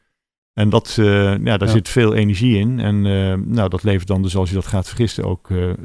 En 0.53 0.69
dat, 0.69 0.95
eh, 0.99 1.05
ja, 1.37 1.57
daar 1.57 1.67
Ja. 1.67 1.73
zit 1.73 1.89
veel 1.89 2.13
energie 2.13 2.57
in. 2.57 2.79
En 2.79 2.95
eh, 3.05 3.33
nou, 3.47 3.69
dat 3.69 3.83
levert 3.83 4.07
dan 4.07 4.21
dus 4.21 4.35
als 4.35 4.49
je 4.49 4.55
dat 4.55 4.67
gaat 4.67 4.87
vergisten 4.87 5.23
ook 5.23 5.49
eh, 5.51 5.69
eh, 5.69 5.75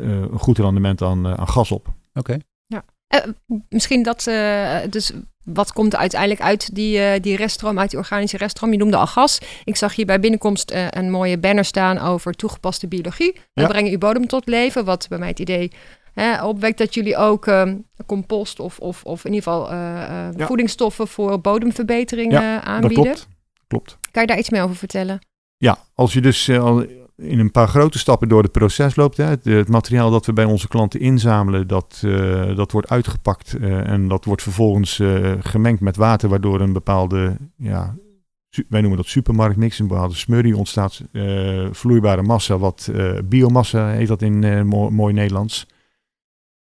een 0.00 0.38
goed 0.38 0.58
rendement 0.58 1.02
aan, 1.02 1.26
eh, 1.26 1.32
aan 1.34 1.48
gas 1.48 1.70
op. 1.72 1.88
Oké. 2.14 2.36
Eh, 3.06 3.20
misschien 3.68 4.02
dat, 4.02 4.26
eh, 4.26 4.78
dus 4.90 5.12
wat 5.44 5.72
komt 5.72 5.92
er 5.92 5.98
uiteindelijk 5.98 6.40
uit 6.40 6.74
die, 6.74 6.98
eh, 6.98 7.20
die 7.20 7.36
reststroom, 7.36 7.78
uit 7.78 7.90
die 7.90 7.98
organische 7.98 8.36
reststroom? 8.36 8.72
Je 8.72 8.78
noemde 8.78 8.96
al 8.96 9.06
gas. 9.06 9.38
Ik 9.64 9.76
zag 9.76 9.94
hier 9.94 10.06
bij 10.06 10.20
binnenkomst 10.20 10.70
eh, 10.70 10.86
een 10.90 11.10
mooie 11.10 11.38
banner 11.38 11.64
staan 11.64 11.98
over 11.98 12.32
toegepaste 12.32 12.88
biologie. 12.88 13.32
We 13.52 13.60
Ja. 13.62 13.66
brengen 13.68 13.90
uw 13.92 13.98
bodem 13.98 14.26
tot 14.26 14.46
leven, 14.46 14.84
wat 14.84 15.06
bij 15.08 15.18
mij 15.18 15.28
het 15.28 15.38
idee 15.38 15.70
hè, 16.12 16.44
opwekt 16.44 16.78
dat 16.78 16.94
jullie 16.94 17.16
ook 17.16 17.46
ehm, 17.46 17.76
compost 18.06 18.60
of, 18.60 18.78
of, 18.78 19.04
of 19.04 19.24
in 19.24 19.32
ieder 19.34 19.52
geval 19.52 19.70
eh, 19.70 19.76
Ja. 20.36 20.46
voedingsstoffen 20.46 21.08
voor 21.08 21.40
bodemverbetering 21.40 22.32
Dat 22.32 22.42
aanbieden. 22.62 23.02
klopt. 23.04 23.28
klopt. 23.66 23.98
Kan 24.10 24.22
je 24.22 24.28
daar 24.28 24.38
iets 24.38 24.50
meer 24.50 24.62
over 24.62 24.76
vertellen? 24.76 25.18
Ja, 25.56 25.78
als 25.94 26.12
je 26.12 26.20
dus 26.20 26.50
al 26.50 26.86
in 27.22 27.38
een 27.38 27.50
paar 27.50 27.68
grote 27.68 27.98
stappen 27.98 28.28
door 28.28 28.42
het 28.42 28.52
proces 28.52 28.96
loopt, 28.96 29.16
hè, 29.16 29.24
het, 29.24 29.68
materiaal 29.68 30.10
dat 30.10 30.26
we 30.26 30.32
bij 30.32 30.44
onze 30.44 30.68
klanten 30.68 31.00
inzamelen, 31.00 31.66
dat, 31.66 32.02
eh, 32.04 32.56
dat 32.56 32.72
wordt 32.72 32.88
uitgepakt 32.88 33.54
eh, 33.54 33.88
en 33.88 34.08
dat 34.08 34.24
wordt 34.24 34.42
vervolgens 34.42 34.98
eh, 34.98 35.32
gemengd 35.40 35.80
met 35.80 35.96
water, 35.96 36.28
waardoor 36.28 36.60
een 36.60 36.72
bepaalde, 36.72 37.36
ja, 37.56 37.94
wij 38.68 38.80
noemen 38.80 38.98
dat 38.98 39.08
supermarktmix, 39.08 39.78
een 39.78 39.86
bepaalde 39.86 40.14
smurrie 40.14 40.56
ontstaat, 40.56 41.02
vloeibare 41.70 42.22
massa, 42.22 42.58
wat 42.58 42.90
biomassa 43.24 43.88
heet 43.88 44.08
dat 44.08 44.22
in 44.22 44.44
eh, 44.44 44.62
mo- 44.62 44.90
mooi 44.90 45.14
Nederlands. 45.14 45.66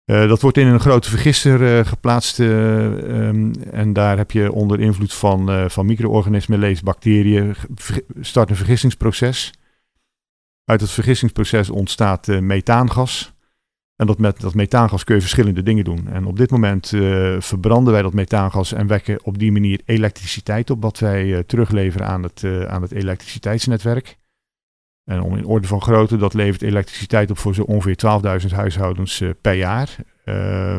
Dat 0.06 0.42
wordt 0.42 0.58
in 0.58 0.68
een 0.68 0.80
grote 0.80 1.10
vergister 1.10 1.86
geplaatst 1.86 2.40
eh, 2.40 3.28
ehm, 3.28 3.54
en 3.72 3.94
daar 3.94 4.18
heb 4.18 4.32
je 4.32 4.52
onder 4.52 4.80
invloed 4.80 5.14
van, 5.14 5.70
van 5.70 5.86
micro-organismen, 5.86 6.60
lees 6.60 6.82
bacteriën, 6.82 7.56
start 8.20 8.50
een 8.50 8.56
vergistingsproces. 8.56 9.52
Uit 10.66 10.82
het 10.82 10.90
vergistingsproces 10.90 11.70
ontstaat 11.70 12.28
eh, 12.28 12.40
methaangas. 12.40 13.34
En 13.96 14.08
dat 14.08 14.18
met 14.18 14.40
dat 14.40 14.54
methaangas 14.54 15.04
kun 15.04 15.16
je 15.16 15.22
verschillende 15.22 15.64
dingen 15.64 15.84
doen. 15.84 16.08
En 16.08 16.26
op 16.26 16.38
dit 16.38 16.52
moment 16.52 16.94
eh, 16.94 17.36
verbranden 17.40 17.94
wij 17.94 18.02
dat 18.02 18.14
methaangas 18.14 18.74
en 18.74 18.88
wekken 18.88 19.26
op 19.26 19.38
die 19.38 19.52
manier 19.52 19.82
elektriciteit 19.86 20.70
op, 20.70 20.82
wat 20.82 21.00
wij 21.00 21.36
eh, 21.36 21.40
terugleveren 21.40 22.08
aan 22.08 22.24
het, 22.24 22.44
aan 22.68 22.82
het 22.82 22.92
elektriciteitsnetwerk. 22.92 24.20
En 25.04 25.22
om 25.22 25.38
in 25.38 25.46
orde 25.46 25.68
van 25.68 25.82
grootte, 25.82 26.18
dat 26.18 26.34
levert 26.34 26.62
elektriciteit 26.62 27.32
op 27.32 27.38
voor 27.38 27.56
zo 27.56 27.62
ongeveer 27.62 28.42
12.000 28.42 28.56
huishoudens 28.56 29.24
per 29.42 29.54
jaar. 29.54 29.96
Eh, 30.24 30.78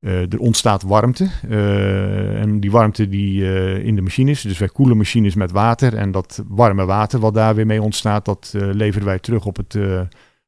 er 0.00 0.38
ontstaat 0.38 0.82
warmte. 0.82 1.28
eh, 1.48 2.40
en 2.40 2.60
die 2.60 2.70
warmte 2.70 3.08
die 3.08 3.44
eh, 3.44 3.84
in 3.84 3.94
de 3.94 4.02
machines, 4.02 4.42
dus 4.42 4.58
wij 4.58 4.68
koelen 4.68 4.96
machines 4.96 5.34
met 5.34 5.52
water. 5.52 5.94
En 5.96 6.10
dat 6.10 6.42
warme 6.48 6.84
water 6.84 7.20
wat 7.20 7.34
daar 7.34 7.54
weer 7.54 7.66
mee 7.66 7.82
ontstaat, 7.82 8.24
dat 8.24 8.52
eh, 8.56 8.62
leveren 8.72 9.06
wij 9.06 9.18
terug 9.18 9.46
op 9.46 9.56
het 9.56 9.74
eh, 9.74 10.00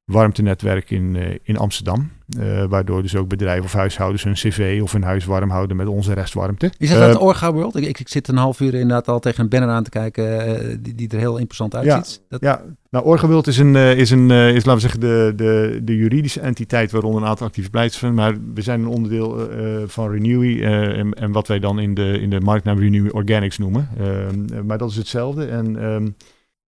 warmtenetwerk 0.05 0.91
in, 0.91 1.17
eh, 1.17 1.39
in 1.43 1.57
Amsterdam. 1.57 2.11
Eh, 2.39 2.65
waardoor 2.65 3.03
dus 3.03 3.17
ook 3.17 3.29
bedrijven 3.29 3.65
of 3.65 3.73
huishoudens 3.73 4.25
hun 4.25 4.33
cv 4.33 4.81
of 4.83 4.93
hun 4.93 5.03
huis 5.03 5.25
warm 5.25 5.51
houden 5.51 5.77
met 5.77 5.87
onze 5.87 6.13
restwarmte. 6.13 6.71
Is 6.79 6.91
dat 6.91 7.09
het 7.09 7.21
Orga 7.21 7.53
World? 7.53 7.77
Ik, 7.77 7.85
ik, 7.85 8.01
ik 8.01 8.09
zit 8.09 8.29
een 8.29 8.37
half 8.37 8.61
uur 8.61 8.75
inderdaad 8.75 9.09
al 9.09 9.21
tegen 9.21 9.43
een 9.43 9.49
banner 9.49 9.69
aan 9.69 9.83
te 9.83 9.91
kijken 9.91 10.83
die, 10.83 10.95
die 10.95 11.09
er 11.09 11.19
heel 11.19 11.37
imposant 11.37 11.75
uitziet. 11.75 12.23
dat, 12.29 12.41
Ja, 12.41 12.63
nou, 12.91 13.05
Orgawult 13.05 13.47
is 13.47 13.59
een, 13.59 13.77
is 13.77 14.11
een 14.11 14.31
is, 14.31 14.65
laten 14.65 14.75
we 14.75 14.81
zeggen, 14.81 15.01
de, 15.01 15.33
de, 15.37 15.81
de 15.85 15.97
juridische 15.97 16.41
entiteit 16.41 16.91
waaronder 16.91 17.23
een 17.23 17.29
aantal 17.29 17.47
activiteiten 17.47 17.99
zijn. 17.99 18.15
Maar 18.15 18.35
we 18.55 18.63
zijn 18.63 18.81
een 18.81 18.89
onderdeel 18.89 19.49
van 19.87 20.11
Renewy 20.11 20.63
en, 20.63 21.15
en 21.15 21.33
wat 21.33 21.49
wij 21.49 21.59
dan 21.59 21.79
in 21.79 21.95
de, 21.95 22.21
in 22.21 22.31
de 22.31 22.41
marktnaam 22.41 22.79
Renewy 22.79 23.09
Organics 23.09 23.59
noemen. 23.59 23.89
Ehm, 23.99 24.67
maar 24.67 24.79
dat 24.79 24.91
is 24.91 24.97
hetzelfde. 24.97 25.47
En 25.47 25.83
ehm, 25.83 26.09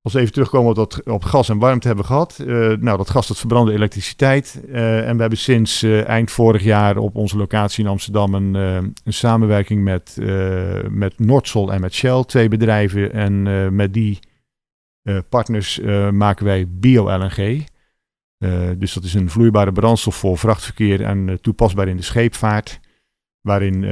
als 0.03 0.12
we 0.12 0.21
even 0.21 0.33
terugkomen 0.33 0.71
op, 0.71 0.77
dat, 0.77 1.03
op 1.07 1.25
gas 1.25 1.49
en 1.49 1.59
warmte 1.59 1.87
hebben 1.87 2.05
gehad. 2.05 2.38
eh, 2.38 2.47
nou, 2.79 2.97
dat 2.97 3.11
gas 3.11 3.27
dat 3.27 3.38
verbrandde 3.38 3.73
elektriciteit. 3.73 4.62
Eh, 4.69 5.09
en 5.09 5.15
we 5.15 5.21
hebben 5.21 5.38
sinds 5.38 5.83
eh, 5.83 6.07
eind 6.07 6.31
vorig 6.31 6.62
jaar 6.62 6.97
op 6.97 7.17
onze 7.17 7.37
locatie 7.37 7.85
in 7.85 7.91
Amsterdam 7.91 8.35
een, 8.35 8.55
een 8.55 9.12
samenwerking 9.12 9.83
met, 9.83 10.17
met 10.88 11.19
Nordsol 11.19 11.73
en 11.73 11.81
met 11.81 11.95
Shell, 11.95 12.25
twee 12.25 12.49
bedrijven. 12.49 13.12
En 13.12 13.75
met 13.75 13.93
die 13.93 14.19
partners 15.29 15.81
maken 16.11 16.45
wij 16.45 16.67
bio-LNG. 16.69 17.65
Dus 18.79 18.93
dat 18.93 19.05
is 19.05 19.15
een 19.15 19.31
vloeibare 19.31 19.73
brandstof 19.73 20.17
voor 20.17 20.38
vrachtverkeer 20.38 21.03
en 21.03 21.38
toepasbaar 21.41 21.88
in 21.88 21.97
de 21.97 22.03
scheepvaart. 22.03 22.81
Waarin 23.41 23.85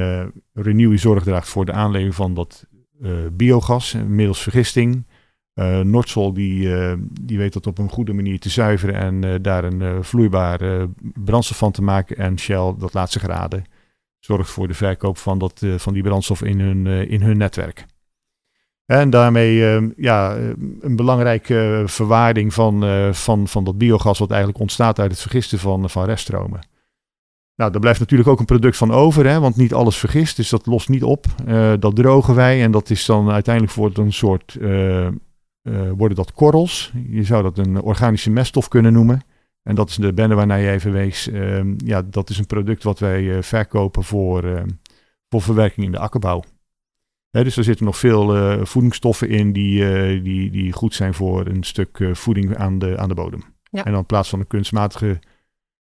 Renewy 0.52 0.96
zorg 0.96 1.22
draagt 1.22 1.48
voor 1.48 1.64
de 1.64 1.72
aanlevering 1.72 2.14
van 2.14 2.34
dat 2.34 2.66
biogas 3.32 3.96
middels 4.06 4.42
vergisting. 4.42 5.04
Eh 5.54 5.80
Nordsol 5.80 6.32
die, 6.32 6.76
eh, 6.76 6.92
die 7.20 7.38
weet 7.38 7.52
dat 7.52 7.66
op 7.66 7.78
een 7.78 7.90
goede 7.90 8.12
manier 8.12 8.38
te 8.38 8.48
zuiveren 8.48 8.94
en 8.94 9.24
eh, 9.24 9.34
daar 9.42 9.64
een 9.64 10.04
vloeibare 10.04 10.88
brandstof 11.24 11.56
van 11.56 11.72
te 11.72 11.82
maken. 11.82 12.16
En 12.16 12.38
Shell, 12.38 12.74
dat 12.78 12.94
laatste 12.94 13.18
graden, 13.18 13.64
zorgt 14.18 14.50
voor 14.50 14.68
de 14.68 14.74
verkoop 14.74 15.18
van, 15.18 15.38
dat, 15.38 15.66
van 15.76 15.92
die 15.92 16.02
brandstof 16.02 16.42
in 16.42 16.60
hun, 16.60 16.86
in 16.86 17.22
hun 17.22 17.36
netwerk. 17.36 17.86
En 18.86 19.10
daarmee 19.10 19.54
ja, 19.96 20.36
een 20.80 20.96
belangrijke 20.96 21.82
verwaarding 21.86 22.54
van, 22.54 22.84
van, 23.14 23.48
van 23.48 23.64
dat 23.64 23.78
biogas, 23.78 24.18
wat 24.18 24.30
eigenlijk 24.30 24.60
ontstaat 24.60 24.98
uit 24.98 25.10
het 25.10 25.20
vergisten 25.20 25.58
van, 25.58 25.90
van 25.90 26.04
reststromen. 26.04 26.60
Nou, 27.56 27.70
daar 27.70 27.80
blijft 27.80 28.00
natuurlijk 28.00 28.28
ook 28.28 28.38
een 28.38 28.44
product 28.44 28.76
van 28.76 28.90
over, 28.90 29.26
hè, 29.26 29.40
want 29.40 29.56
niet 29.56 29.74
alles 29.74 29.96
vergist, 29.96 30.36
dus 30.36 30.48
dat 30.48 30.66
lost 30.66 30.88
niet 30.88 31.02
op. 31.02 31.26
Dat 31.78 31.96
drogen 31.96 32.34
wij 32.34 32.62
en 32.62 32.70
dat 32.70 32.90
is 32.90 33.06
dan 33.06 33.30
uiteindelijk 33.30 33.74
voor 33.74 33.90
een 33.94 34.12
soort, 34.12 34.56
worden 35.96 36.16
dat 36.16 36.32
korrels. 36.32 36.92
Je 37.08 37.24
zou 37.24 37.42
dat 37.42 37.58
een 37.58 37.80
organische 37.80 38.30
meststof 38.30 38.68
kunnen 38.68 38.92
noemen. 38.92 39.22
En 39.62 39.74
dat 39.74 39.88
is 39.88 39.96
de 39.96 40.12
banner 40.12 40.36
waarnaar 40.36 40.60
je 40.60 40.70
even 40.70 40.92
wees. 40.92 41.28
Ehm, 41.28 41.74
ja, 41.76 42.02
dat 42.02 42.30
is 42.30 42.38
een 42.38 42.46
product 42.46 42.82
wat 42.82 42.98
wij 42.98 43.36
eh, 43.36 43.42
verkopen 43.42 44.04
voor, 44.04 44.44
eh, 44.44 44.62
voor 45.28 45.42
verwerking 45.42 45.86
in 45.86 45.92
de 45.92 45.98
akkerbouw. 45.98 46.42
Hè, 47.30 47.44
dus 47.44 47.56
er 47.56 47.64
zitten 47.64 47.84
nog 47.84 47.98
veel 47.98 48.36
eh, 48.36 48.64
voedingsstoffen 48.64 49.28
in 49.28 49.52
die, 49.52 49.88
eh, 49.88 50.24
die, 50.24 50.50
die 50.50 50.72
goed 50.72 50.94
zijn 50.94 51.14
voor 51.14 51.46
een 51.46 51.62
stuk 51.62 52.00
eh, 52.00 52.14
voeding 52.14 52.56
aan 52.56 52.78
de, 52.78 52.98
aan 52.98 53.08
de 53.08 53.14
bodem. 53.14 53.44
Ja. 53.70 53.84
En 53.84 53.90
dan 53.90 54.00
in 54.00 54.06
plaats 54.06 54.28
van 54.28 54.40
een 54.40 54.46
kunstmatige, 54.46 55.18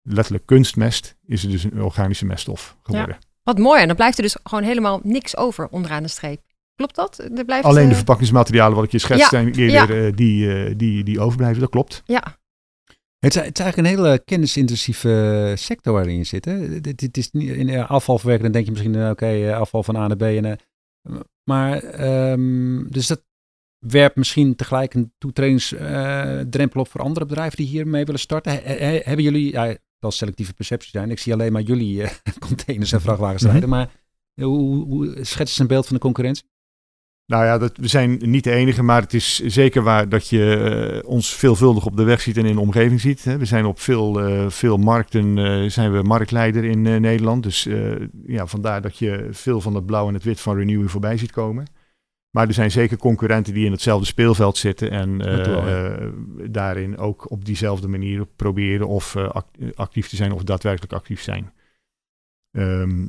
letterlijk 0.03 0.47
kunstmest, 0.47 1.17
is 1.27 1.43
het 1.43 1.51
dus 1.51 1.65
een 1.65 1.83
organische 1.83 2.27
meststof 2.27 2.77
geworden. 2.83 3.19
Wat 3.43 3.59
mooi. 3.59 3.81
En 3.81 3.87
dan 3.87 3.97
blijft 3.97 4.17
er 4.17 4.23
dus 4.23 4.37
gewoon 4.43 4.65
helemaal 4.65 5.01
niks 5.03 5.37
over 5.37 5.69
onderaan 5.69 6.03
de 6.03 6.09
streep. 6.09 6.41
Klopt 6.75 6.95
dat? 6.95 7.19
Er 7.19 7.45
blijft, 7.45 7.65
Alleen 7.67 7.85
de 7.85 7.91
eh, 7.91 7.97
verpakkingsmaterialen 7.97 8.75
wat 8.77 8.85
ik 8.85 8.93
je 8.93 8.99
schetste 8.99 9.37
Ja, 9.37 9.45
eerder, 9.45 9.97
ja. 10.03 10.07
eh, 10.09 10.13
die, 10.17 10.53
eh, 10.65 10.75
die, 10.77 11.05
die 11.05 11.21
overblijven, 11.21 11.61
dat 11.61 11.71
klopt. 11.71 12.03
Ja, 12.05 12.23
Het, 13.19 13.35
is, 13.35 13.43
het 13.43 13.59
is 13.59 13.65
eigenlijk 13.65 13.77
een 13.77 13.99
hele 14.05 14.23
kennisintensieve 14.25 15.53
sector 15.57 15.93
waarin 15.93 16.17
je 16.17 16.25
zit. 16.25 16.45
Hè? 16.45 16.53
Het 16.81 17.17
is 17.17 17.31
niet, 17.31 17.51
in 17.51 17.87
afvalverwerken, 17.87 18.45
dan 18.45 18.53
denk 18.53 18.65
je 18.65 18.71
misschien, 18.73 19.11
oké, 19.11 19.55
afval 19.57 19.83
van 19.83 19.97
A 19.97 20.07
naar 20.07 20.17
B. 20.17 20.23
En, 20.23 20.59
maar, 21.51 21.79
ehm, 21.83 22.87
dus 22.89 23.07
dat 23.07 23.23
werpt 23.79 24.17
misschien 24.17 24.57
tegelijk 24.57 24.95
een 24.95 25.13
toetredingsdrempel 25.19 26.81
op 26.81 26.89
voor 26.89 27.01
andere 27.01 27.27
bedrijven 27.27 27.57
die 27.57 27.67
hiermee 27.67 28.05
willen 28.05 28.21
starten. 28.21 28.53
He- 28.53 28.59
he- 28.75 29.01
hebben 29.05 29.25
jullie, 29.25 29.53
ja, 29.53 29.67
het 29.67 29.81
zal 30.01 30.11
selectieve 30.11 30.55
perceptie 30.55 30.91
zijn, 30.91 31.11
ik 31.11 31.19
zie 31.19 31.33
alleen 31.33 31.53
maar 31.53 31.63
jullie 31.63 32.03
containers 32.49 32.93
en 32.93 33.01
vrachtwagens 33.01 33.43
Mhm. 33.43 33.51
rijden, 33.51 33.69
maar 33.69 33.91
hoe, 34.35 34.85
hoe 34.87 35.07
schets 35.15 35.39
eens 35.51 35.59
een 35.59 35.67
beeld 35.67 35.87
van 35.87 35.95
de 35.97 36.03
concurrentie? 36.03 36.45
Nou 37.27 37.45
ja, 37.45 37.59
dat, 37.59 37.77
we 37.77 37.89
zijn 37.89 38.19
niet 38.25 38.45
de 38.45 38.51
enige, 38.51 38.83
maar 38.83 39.01
het 39.01 39.15
is 39.15 39.39
zeker 39.39 39.83
waar 39.83 40.09
dat 40.09 40.29
je 40.29 40.57
eh, 41.03 41.09
ons 41.09 41.35
veelvuldig 41.35 41.87
op 41.87 41.97
de 41.97 42.03
weg 42.03 42.21
ziet 42.21 42.37
en 42.37 42.45
in 42.45 42.55
de 42.55 42.61
omgeving 42.61 43.01
ziet. 43.01 43.25
Hè. 43.25 43.39
We 43.39 43.45
zijn 43.45 43.65
op 43.65 43.81
veel, 43.81 44.21
eh, 44.21 44.49
veel 44.49 44.77
markten 44.77 45.39
eh, 45.39 45.71
zijn 45.71 45.93
we 45.93 46.03
marktleider 46.03 46.65
in 46.65 46.83
Nederland. 46.83 47.43
Dus 47.43 47.69
ja, 48.27 48.47
vandaar 48.47 48.83
dat 48.83 48.99
je 48.99 49.29
veel 49.31 49.61
van 49.61 49.75
het 49.75 49.87
blauw 49.87 50.09
en 50.09 50.15
het 50.15 50.25
wit 50.25 50.41
van 50.41 50.57
Renewy 50.57 50.87
voorbij 50.87 51.17
ziet 51.17 51.33
komen. 51.33 51.67
Maar 52.31 52.47
er 52.47 52.55
zijn 52.55 52.71
zeker 52.71 52.97
concurrenten 52.97 53.55
die 53.55 53.67
in 53.67 53.73
hetzelfde 53.73 54.07
speelveld 54.07 54.57
zitten 54.57 54.91
en 54.91 55.19
Dat 55.19 55.47
wel, 55.47 55.69
ja. 55.69 56.11
daarin 56.51 56.99
ook 56.99 57.31
op 57.31 57.45
diezelfde 57.45 57.89
manier 57.89 58.27
proberen 58.37 58.89
of 58.89 59.17
act- 59.17 59.77
actief 59.77 60.09
te 60.09 60.17
zijn 60.17 60.33
of 60.33 60.43
daadwerkelijk 60.43 60.93
actief 60.93 61.23
zijn. 61.23 61.53
Ehm, 62.51 63.07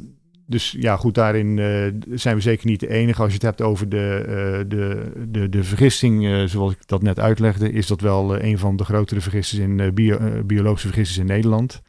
dus 0.47 0.71
ja, 0.71 0.97
goed, 0.97 1.13
daarin 1.15 1.59
eh, 1.59 2.17
zijn 2.17 2.35
we 2.35 2.41
zeker 2.41 2.67
niet 2.67 2.79
de 2.79 2.89
enige. 2.89 3.21
Als 3.21 3.29
je 3.29 3.35
het 3.35 3.45
hebt 3.45 3.61
over 3.61 3.89
de, 3.89 4.23
eh, 4.27 4.69
de, 4.69 5.11
de, 5.27 5.49
de 5.49 5.63
vergisting, 5.63 6.25
eh, 6.25 6.43
zoals 6.43 6.71
ik 6.71 6.87
dat 6.87 7.01
net 7.01 7.19
uitlegde, 7.19 7.71
is 7.71 7.87
dat 7.87 8.01
wel 8.01 8.41
een 8.41 8.57
van 8.57 8.75
de 8.75 8.83
grotere 8.83 9.21
vergisters 9.21 9.61
in 9.61 9.93
bio, 9.93 10.43
biologische 10.45 10.87
vergisters 10.87 11.17
in 11.17 11.25
Nederland. 11.25 11.81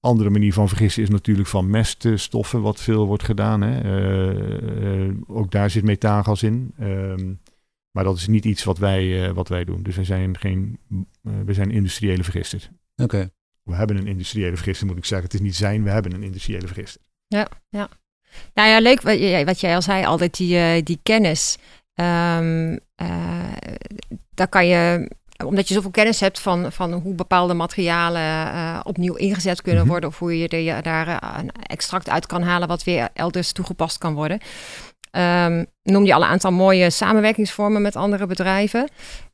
Andere 0.00 0.30
manier 0.30 0.52
van 0.52 0.68
vergissen 0.68 1.02
is 1.02 1.08
natuurlijk 1.08 1.48
van 1.48 1.70
meststoffen, 1.70 2.62
wat 2.62 2.82
veel 2.82 3.06
wordt 3.06 3.22
gedaan. 3.22 3.60
Hè. 3.60 5.12
Ook 5.26 5.50
daar 5.50 5.70
zit 5.70 5.84
methaangas 5.84 6.42
in. 6.42 6.72
Ehm, 6.78 7.32
Maar 7.92 8.04
dat 8.04 8.16
is 8.16 8.26
niet 8.26 8.44
iets 8.44 8.64
wat 8.64 8.78
wij, 8.78 9.32
wat 9.32 9.48
wij 9.48 9.64
doen. 9.64 9.82
Dus 9.82 9.96
wij 9.96 10.04
zijn 10.04 10.38
geen, 10.38 10.78
uh, 10.88 11.32
we 11.44 11.54
zijn 11.54 11.70
industriële 11.70 12.22
vergister. 12.22 12.70
Oké. 12.96 13.30
We 13.62 13.74
hebben 13.74 13.96
een 13.96 14.06
industriële 14.06 14.56
vergister, 14.56 14.86
moet 14.86 14.96
ik 14.96 15.04
zeggen. 15.04 15.26
Het 15.26 15.34
is 15.34 15.46
niet 15.46 15.56
zijn, 15.56 15.84
we 15.84 15.90
hebben 15.90 16.12
een 16.12 16.22
industriële 16.22 16.66
vergister. 16.66 17.00
Ja, 17.26 17.48
ja. 17.68 17.88
Nou 18.54 18.68
ja, 18.68 18.80
leuk 18.80 19.00
wat 19.46 19.60
jij 19.60 19.74
al 19.74 19.82
zei, 19.82 20.04
altijd 20.04 20.36
die, 20.36 20.82
die 20.82 21.00
kennis. 21.02 21.56
Um, 21.94 22.78
daar 24.34 24.48
kan 24.48 24.66
je 24.66 25.08
omdat 25.44 25.68
je 25.68 25.74
zoveel 25.74 25.90
kennis 25.90 26.20
hebt 26.20 26.40
van, 26.40 26.72
van 26.72 26.92
hoe 26.92 27.14
bepaalde 27.14 27.54
materialen 27.54 28.22
uh, 28.22 28.80
opnieuw 28.82 29.14
ingezet 29.14 29.62
kunnen 29.62 29.80
mhm. 29.80 29.90
worden. 29.90 30.08
Of 30.08 30.18
hoe 30.18 30.38
je 30.38 30.48
daar 30.82 31.08
uh, 31.08 31.38
een 31.38 31.50
extract 31.66 32.08
uit 32.08 32.26
kan 32.26 32.42
halen 32.42 32.68
wat 32.68 32.84
weer 32.84 33.08
elders 33.14 33.52
toegepast 33.52 33.98
kan 33.98 34.14
worden. 34.14 34.40
Um, 35.12 35.66
noem 35.82 36.04
je 36.04 36.14
al 36.14 36.22
een 36.22 36.28
aantal 36.28 36.52
mooie 36.52 36.90
samenwerkingsvormen 36.90 37.82
met 37.82 37.96
andere 37.96 38.26
bedrijven. 38.26 38.88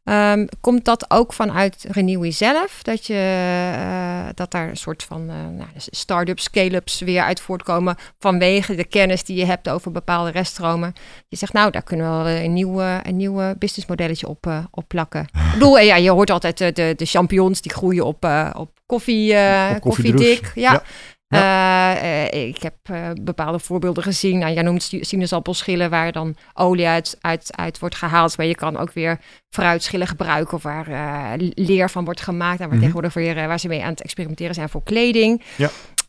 Um, 0.04 0.48
komt 0.60 0.84
dat 0.84 1.10
ook 1.10 1.32
vanuit 1.32 1.86
Renewy 1.88 2.30
zelf? 2.30 2.82
Dat, 2.82 3.06
je, 3.06 3.74
uh, 3.76 4.26
dat 4.34 4.50
daar 4.50 4.68
een 4.68 4.76
soort 4.76 5.02
van 5.02 5.20
uh, 5.20 5.34
nou, 5.56 5.68
start-ups, 5.76 6.42
scale-ups 6.42 7.00
weer 7.00 7.22
uit 7.22 7.40
voortkomen 7.40 7.96
vanwege 8.18 8.74
de 8.74 8.84
kennis 8.84 9.24
die 9.24 9.36
je 9.36 9.44
hebt 9.44 9.68
over 9.68 9.92
bepaalde 9.92 10.30
reststromen. 10.30 10.92
Je 11.28 11.36
zegt, 11.36 11.52
nou, 11.52 11.70
daar 11.70 11.82
kunnen 11.82 12.18
we 12.18 12.24
wel 12.24 12.28
een 12.28 12.52
nieuw, 12.52 12.80
een 12.80 13.16
nieuw 13.16 13.54
businessmodelletje 13.58 14.28
op, 14.28 14.46
uh, 14.46 14.64
op 14.70 14.84
plakken. 14.88 15.20
Ik 15.46 15.52
bedoel, 15.52 15.78
ja, 15.78 15.96
je 15.96 16.10
hoort 16.10 16.30
altijd 16.30 16.58
de, 16.58 16.72
de, 16.72 16.92
de 16.96 17.06
champignons 17.06 17.60
die 17.60 17.72
groeien 17.72 18.04
op, 18.04 18.28
op 18.56 18.70
koffie, 18.86 19.36
koffiedik. 19.80 20.52
Ja. 20.54 20.72
ja. 20.72 20.82
Uh, 21.28 22.32
ik 22.32 22.62
heb 22.62 22.74
uh, 22.90 23.10
bepaalde 23.22 23.58
voorbeelden 23.58 24.02
gezien. 24.02 24.38
Nou, 24.38 24.52
jij 24.52 24.62
noemt 24.62 24.92
sinaasappelschillen 25.00 25.90
waar 25.90 26.12
dan 26.12 26.36
olie 26.54 26.86
uit, 26.86 27.16
uit, 27.20 27.56
uit 27.56 27.78
wordt 27.78 27.94
gehaald. 27.94 28.36
Maar 28.36 28.46
je 28.46 28.54
kan 28.54 28.76
ook 28.76 28.92
weer 28.92 29.18
fruitschillen 29.54 30.06
gebruiken 30.06 30.56
of 30.56 30.62
waar 30.62 30.88
uh, 30.88 31.48
leer 31.54 31.90
van 31.90 32.04
wordt 32.04 32.20
gemaakt. 32.20 32.52
En 32.52 32.58
waar 32.58 32.66
mm 32.66 32.72
-hmm. 32.72 32.78
tegenwoordig 32.78 33.14
weer, 33.14 33.48
waar 33.48 33.60
ze 33.60 33.68
mee 33.68 33.82
aan 33.82 33.90
het 33.90 34.02
experimenteren 34.02 34.54
zijn 34.54 34.68
voor 34.68 34.82
kleding. 34.82 35.42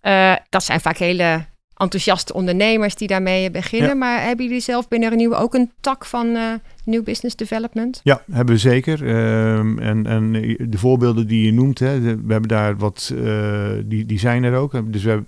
Ja. 0.01 0.39
dat 0.49 0.63
zijn 0.63 0.81
vaak 0.81 0.97
hele 0.97 1.45
enthousiaste 1.77 2.33
ondernemers 2.33 2.95
die 2.95 3.07
daarmee 3.07 3.51
beginnen. 3.51 3.97
Maar 3.97 4.23
hebben 4.23 4.45
jullie 4.45 4.61
zelf 4.61 4.87
binnen 4.87 5.09
Renew 5.09 5.33
ook 5.33 5.53
een 5.53 5.71
tak 5.81 6.05
van 6.05 6.27
uh, 6.27 6.53
New 6.83 7.03
Business 7.03 7.35
Development? 7.35 7.99
Ja, 8.03 8.21
hebben 8.31 8.55
we 8.55 8.61
zeker. 8.61 9.03
Uh, 9.03 9.57
en, 9.59 10.05
en 10.05 10.31
de 10.69 10.77
voorbeelden 10.77 11.27
die 11.27 11.45
je 11.45 11.53
noemt, 11.53 11.79
hè, 11.79 11.99
we 11.99 12.31
hebben 12.31 12.47
daar 12.49 12.77
wat, 12.77 13.11
uh, 13.15 13.69
die, 13.85 14.05
die 14.05 14.19
zijn 14.19 14.43
er 14.43 14.55
ook. 14.55 14.91
Dus 14.93 15.03
we, 15.03 15.23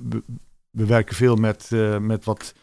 we 0.70 0.86
werken 0.86 1.16
veel 1.16 1.36
met, 1.36 1.70
uh, 1.74 1.98
met 1.98 2.26
wat 2.26 2.54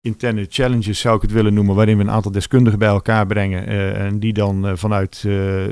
interne 0.00 0.46
challenges, 0.48 1.00
zou 1.00 1.16
ik 1.16 1.22
het 1.22 1.32
willen 1.32 1.54
noemen, 1.54 1.74
waarin 1.74 1.96
we 1.96 2.02
een 2.02 2.10
aantal 2.10 2.32
deskundigen 2.32 2.78
bij 2.78 2.88
elkaar 2.88 3.26
brengen. 3.26 3.66
en 3.96 4.18
die 4.18 4.32
dan 4.32 4.78
vanuit 4.78 5.16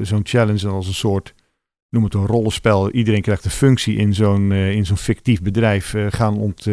zo'n 0.03 0.21
challenge 0.23 0.69
als 0.69 0.87
een 0.87 0.95
soort 0.95 1.35
noem 1.89 2.05
het 2.05 2.15
een 2.15 2.27
rollenspel. 2.27 2.91
Iedereen 2.91 3.23
krijgt 3.23 3.45
een 3.45 3.51
functie 3.51 3.97
in 3.97 4.15
zo'n 4.15 4.53
in 4.53 4.87
zo'n 4.87 4.97
fictief 4.97 5.43
bedrijf 5.43 5.95
gaan 6.09 6.37
ont, 6.37 6.67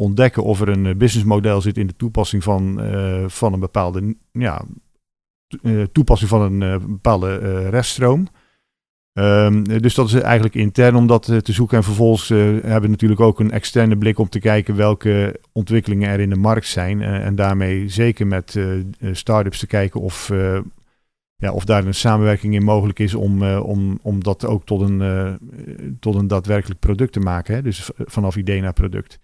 ontdekken 0.00 0.42
of 0.42 0.60
er 0.60 0.68
een 0.68 0.86
eh, 0.86 0.94
businessmodel 0.94 1.60
zit 1.60 1.78
in 1.78 1.86
de 1.86 1.96
toepassing 1.96 2.42
van, 2.42 2.84
uh, 2.84 3.24
van 3.28 3.52
een 3.52 3.60
bepaalde 3.60 4.16
ja, 4.32 4.62
uh, 5.62 5.84
toepassing 5.92 6.30
van 6.30 6.40
een 6.40 6.80
bepaalde 6.86 7.68
reststroom. 7.68 8.28
Um, 9.12 9.80
dus 9.80 9.94
dat 9.94 10.06
is 10.06 10.14
eigenlijk 10.14 10.54
intern 10.54 10.94
om 10.96 11.06
dat 11.06 11.24
te 11.24 11.52
zoeken. 11.52 11.76
En 11.76 11.84
vervolgens 11.84 12.28
hebben 12.28 12.80
we 12.80 12.88
natuurlijk 12.88 13.20
ook 13.20 13.40
een 13.40 13.50
externe 13.50 13.96
blik 13.96 14.18
om 14.18 14.28
te 14.28 14.38
kijken 14.38 14.76
welke 14.76 15.40
ontwikkelingen 15.52 16.08
er 16.08 16.20
in 16.20 16.30
de 16.30 16.36
markt 16.36 16.66
zijn. 16.66 17.02
en 17.02 17.34
daarmee 17.34 17.88
zeker 17.88 18.26
met 18.26 18.58
start-ups 19.12 19.58
te 19.58 19.66
kijken 19.66 20.00
of, 20.00 20.28
ja, 21.36 21.52
of 21.52 21.64
daar 21.64 21.84
een 21.84 21.94
samenwerking 21.94 22.54
in 22.54 22.64
mogelijk 22.64 22.98
is 22.98 23.14
om, 23.14 23.42
om, 23.56 23.98
om 24.02 24.22
dat 24.22 24.46
ook 24.46 24.64
tot 24.64 24.80
een, 24.80 25.38
tot 26.00 26.14
een 26.14 26.28
daadwerkelijk 26.28 26.80
product 26.80 27.12
te 27.12 27.20
maken. 27.20 27.64
Dus 27.64 27.90
vanaf 27.96 28.36
idee 28.36 28.60
naar 28.60 28.72
product. 28.72 29.18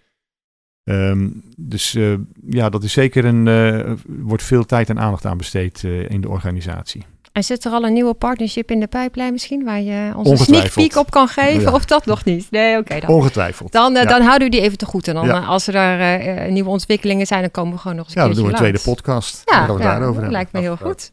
Um, 0.91 1.43
dus 1.57 1.95
uh, 1.95 2.15
ja, 2.49 2.69
dat 2.69 2.83
is 2.83 2.93
zeker 2.93 3.25
een. 3.25 3.47
Uh, 3.47 3.93
wordt 4.07 4.43
veel 4.43 4.65
tijd 4.65 4.89
en 4.89 4.99
aandacht 4.99 5.27
aan 5.27 5.37
besteed 5.37 5.83
uh, 5.83 6.11
in 6.11 6.21
de 6.21 6.29
organisatie. 6.29 7.05
En 7.33 7.45
zit 7.45 7.65
er 7.65 7.73
al 7.73 7.85
een 7.85 7.93
nieuwe 7.93 8.15
partnership 8.15 8.71
in 8.71 8.81
de 8.81 8.87
pijplijn 8.87 9.33
misschien, 9.33 9.65
waar 9.65 9.81
je 9.81 10.13
ons 10.17 10.31
een 10.31 10.37
sneak 10.37 10.73
peek 10.73 10.97
op 10.97 11.11
kan 11.11 11.29
geven? 11.29 11.61
Ja. 11.61 11.73
Of 11.73 11.85
dat 11.85 12.07
nog 12.07 12.25
niet? 12.25 12.51
Nee, 12.51 12.71
oké. 12.71 12.81
Okay, 12.81 13.01
dan. 13.01 13.11
Ongetwijfeld. 13.11 13.73
Dan, 13.73 13.93
ja. 13.93 14.05
dan 14.05 14.23
houden 14.23 14.51
we 14.51 14.57
die 14.57 14.63
even 14.63 14.79
te 14.79 14.87
goed. 14.87 15.09
En 15.09 15.15
dan, 15.15 15.27
ja. 15.27 15.45
als 15.45 15.67
er 15.67 15.73
daar 15.73 16.51
nieuwe 16.51 16.71
ontwikkelingen 16.71 17.27
zijn, 17.27 17.41
dan 17.41 17.51
komen 17.51 17.73
we 17.73 17.79
gewoon 17.79 17.97
nog 17.97 18.07
eens 18.07 18.15
een 18.15 18.23
Ja, 18.23 18.29
we 18.29 18.35
doen 18.35 18.49
een 18.49 18.55
tweede 18.55 18.81
podcast. 18.85 19.43
Ja, 19.45 19.75
we 19.75 19.83
daarover 19.83 20.23
dat 20.23 20.31
lijkt 20.31 20.53
me 20.53 20.61
heel 20.61 20.77
goed. 20.77 21.11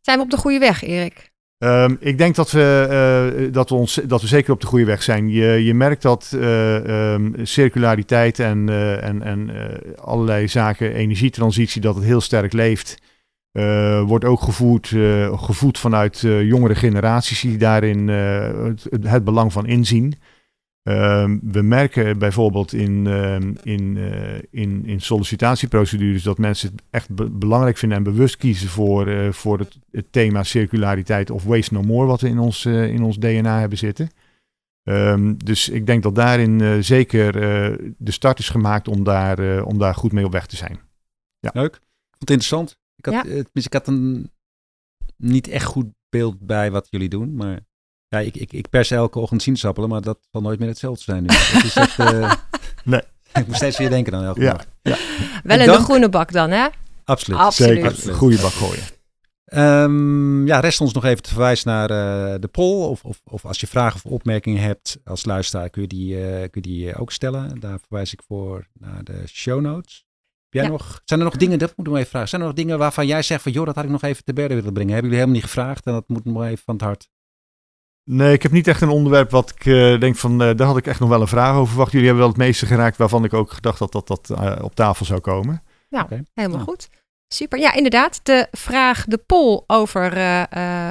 Zijn 0.00 0.18
we 0.18 0.24
op 0.24 0.30
de 0.30 0.36
goede 0.36 0.58
weg, 0.58 0.82
Erik? 0.82 1.32
Um, 1.58 1.96
ik 2.00 2.18
denk 2.18 2.34
dat 2.34 2.50
we, 2.50 2.86
uh, 3.46 3.52
dat, 3.52 3.68
we 3.68 3.74
ons, 3.74 4.00
dat 4.06 4.20
we 4.20 4.26
zeker 4.26 4.52
op 4.52 4.60
de 4.60 4.66
goede 4.66 4.84
weg 4.84 5.02
zijn. 5.02 5.28
Je, 5.28 5.64
je 5.64 5.74
merkt 5.74 6.02
dat 6.02 6.32
uh, 6.34 7.12
um, 7.12 7.34
circulariteit 7.42 8.38
en, 8.38 8.68
uh, 8.68 9.04
en, 9.04 9.22
en 9.22 9.50
allerlei 10.00 10.48
zaken, 10.48 10.94
energietransitie, 10.94 11.80
dat 11.80 11.94
het 11.94 12.04
heel 12.04 12.20
sterk 12.20 12.52
leeft. 12.52 12.98
wordt 14.06 14.24
ook 14.24 14.40
gevoerd, 14.40 14.94
gevoed 15.34 15.78
vanuit 15.78 16.20
jongere 16.20 16.74
generaties 16.74 17.40
die 17.40 17.56
daarin 17.56 18.08
het, 18.08 19.24
belang 19.24 19.52
van 19.52 19.66
inzien. 19.66 20.14
Um, 20.88 21.40
we 21.42 21.62
merken 21.62 22.18
bijvoorbeeld 22.18 22.72
in, 22.72 23.06
um, 23.06 23.56
in, 23.62 23.96
uh, 23.96 24.38
in, 24.50 24.86
in 24.86 25.00
sollicitatieprocedures 25.00 26.22
dat 26.22 26.38
mensen 26.38 26.70
het 26.70 26.82
echt 26.90 27.10
be 27.10 27.30
belangrijk 27.30 27.76
vinden 27.76 27.98
en 27.98 28.04
bewust 28.04 28.36
kiezen 28.36 28.68
voor, 28.68 29.08
uh, 29.08 29.32
voor 29.32 29.58
het, 29.58 29.78
het, 29.90 30.12
thema 30.12 30.42
circulariteit 30.42 31.30
of 31.30 31.44
waste 31.44 31.74
no 31.74 31.82
more, 31.82 32.06
wat 32.06 32.20
we 32.20 32.28
in 32.28 32.38
ons, 32.38 32.64
uh, 32.64 32.88
in 32.88 33.02
ons 33.02 33.18
DNA 33.18 33.60
hebben 33.60 33.78
zitten. 33.78 34.10
Um, 34.82 35.44
dus 35.44 35.68
ik 35.68 35.86
denk 35.86 36.02
dat 36.02 36.14
daarin 36.14 36.84
zeker 36.84 37.32
de 37.98 38.12
start 38.12 38.38
is 38.38 38.48
gemaakt 38.48 38.88
om 38.88 39.04
daar, 39.04 39.64
om 39.64 39.78
daar 39.78 39.94
goed 39.94 40.12
mee 40.12 40.24
op 40.24 40.32
weg 40.32 40.46
te 40.46 40.56
zijn. 40.56 40.78
Ja. 41.38 41.50
Leuk. 41.52 41.72
Vond 41.74 42.18
het 42.18 42.30
interessant. 42.30 42.78
Ik 42.96 43.04
had, 43.04 43.14
ja. 43.14 43.42
ik 43.52 43.72
had 43.72 43.86
een 43.86 44.30
niet 45.16 45.48
echt 45.48 45.64
goed 45.64 45.86
beeld 46.08 46.40
bij 46.40 46.70
wat 46.70 46.86
jullie 46.90 47.08
doen, 47.08 47.34
maar 47.34 47.60
ja, 48.14 48.26
ik, 48.26 48.36
ik, 48.36 48.52
ik 48.52 48.68
pers 48.68 48.90
elke 48.90 49.18
ochtend 49.18 49.42
sinaasappelen, 49.42 49.88
maar 49.88 50.00
dat 50.00 50.18
zal 50.30 50.40
nooit 50.40 50.58
meer 50.58 50.68
hetzelfde 50.68 51.02
zijn 51.02 51.22
nu. 51.22 51.26
Dat 51.26 51.64
is 51.64 51.76
echt, 51.76 51.98
uh, 51.98 52.32
nee. 52.84 53.02
ik 53.40 53.46
moet 53.46 53.56
steeds 53.56 53.78
weer 53.78 53.90
denken 53.90 54.12
dan 54.12 54.24
elke 54.24 54.40
ja, 54.40 54.60
Ja. 54.82 54.96
Wel 55.42 55.60
in 55.60 55.66
de 55.66 55.78
groene 55.78 56.08
bak 56.08 56.32
dan, 56.32 56.50
hè? 56.50 56.66
Absoluut. 57.04 57.40
Absoluut. 57.40 57.96
Zeker, 57.96 58.14
goede 58.14 58.40
bak 58.40 58.52
gooien. 58.52 58.82
Um, 59.56 60.46
ja, 60.46 60.60
rest 60.60 60.80
ons 60.80 60.92
nog 60.92 61.04
even 61.04 61.22
te 61.22 61.28
verwijzen 61.28 61.68
naar 61.68 61.90
uh, 61.90 62.34
de 62.40 62.48
poll. 62.48 62.88
Of, 62.88 63.04
of, 63.04 63.20
of, 63.24 63.44
als 63.44 63.60
je 63.60 63.66
vragen 63.66 64.00
of 64.04 64.12
opmerkingen 64.12 64.62
hebt 64.62 64.98
als 65.04 65.24
luisteraar, 65.24 65.70
kun 65.70 65.82
je 65.82 65.88
die, 65.88 66.14
uh, 66.14 66.22
kun 66.30 66.48
je 66.50 66.60
die 66.60 66.96
ook 66.96 67.12
stellen. 67.12 67.60
Daar 67.60 67.78
verwijs 67.80 68.12
ik 68.12 68.22
voor 68.26 68.66
naar 68.72 69.04
de 69.04 69.22
show 69.26 69.60
notes. 69.60 70.04
Heb 70.44 70.62
jij 70.62 70.62
ja. 70.62 70.68
nog, 70.68 71.00
zijn 71.04 71.20
er 71.20 71.26
nog 71.26 71.36
dingen, 71.36 71.58
dat 71.58 71.72
moet 71.76 71.86
ik 71.86 71.92
nog 71.92 72.00
even 72.00 72.10
vragen. 72.10 72.28
Zijn 72.28 72.40
er 72.40 72.46
nog 72.46 72.56
dingen 72.56 72.78
waarvan 72.78 73.06
jij 73.06 73.22
zegt 73.22 73.42
van, 73.42 73.52
joh, 73.52 73.66
dat 73.66 73.74
had 73.74 73.84
ik 73.84 73.90
nog 73.90 74.02
even 74.02 74.24
te 74.24 74.32
berden 74.32 74.56
willen 74.56 74.72
brengen. 74.72 74.92
Hebben 74.92 75.10
jullie 75.10 75.24
helemaal 75.24 75.42
niet 75.42 75.52
gevraagd 75.54 75.86
en 75.86 75.92
dat 75.92 76.08
moet 76.08 76.24
nog 76.24 76.44
even 76.44 76.64
van 76.64 76.74
het 76.74 76.84
hart. 76.84 77.08
Nee, 78.10 78.32
ik 78.32 78.42
heb 78.42 78.52
niet 78.52 78.66
echt 78.66 78.80
een 78.80 78.88
onderwerp 78.88 79.30
wat 79.30 79.50
ik 79.50 79.64
uh, 79.64 80.00
denk 80.00 80.16
van, 80.16 80.32
uh, 80.42 80.56
daar 80.56 80.66
had 80.66 80.76
ik 80.76 80.86
echt 80.86 81.00
nog 81.00 81.08
wel 81.08 81.20
een 81.20 81.28
vraag 81.28 81.54
over 81.54 81.68
verwacht. 81.68 81.92
Jullie 81.92 82.06
hebben 82.06 82.24
wel 82.24 82.34
het 82.34 82.42
meeste 82.42 82.66
geraakt 82.66 82.96
waarvan 82.96 83.24
ik 83.24 83.34
ook 83.34 83.52
gedacht 83.52 83.78
dat 83.78 83.92
dat, 83.92 84.06
dat 84.06 84.30
uh, 84.30 84.56
op 84.60 84.74
tafel 84.74 85.06
zou 85.06 85.20
komen. 85.20 85.62
Nou, 85.88 86.04
okay. 86.04 86.24
helemaal 86.34 86.58
nou. 86.58 86.70
goed. 86.70 86.88
Super. 87.34 87.58
Ja, 87.58 87.72
inderdaad. 87.74 88.20
De 88.22 88.48
vraag, 88.50 89.04
de 89.04 89.18
poll 89.18 89.62
over 89.66 90.12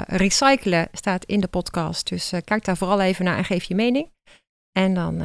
recyclen 0.07 0.87
staat 0.91 1.25
in 1.25 1.39
de 1.39 1.47
podcast. 1.47 2.09
Dus 2.09 2.31
kijk 2.43 2.65
daar 2.65 2.77
vooral 2.77 3.01
even 3.01 3.25
naar 3.25 3.37
en 3.37 3.45
geef 3.45 3.63
je 3.63 3.75
mening. 3.75 4.11
En 4.71 4.93
dan 4.93 5.21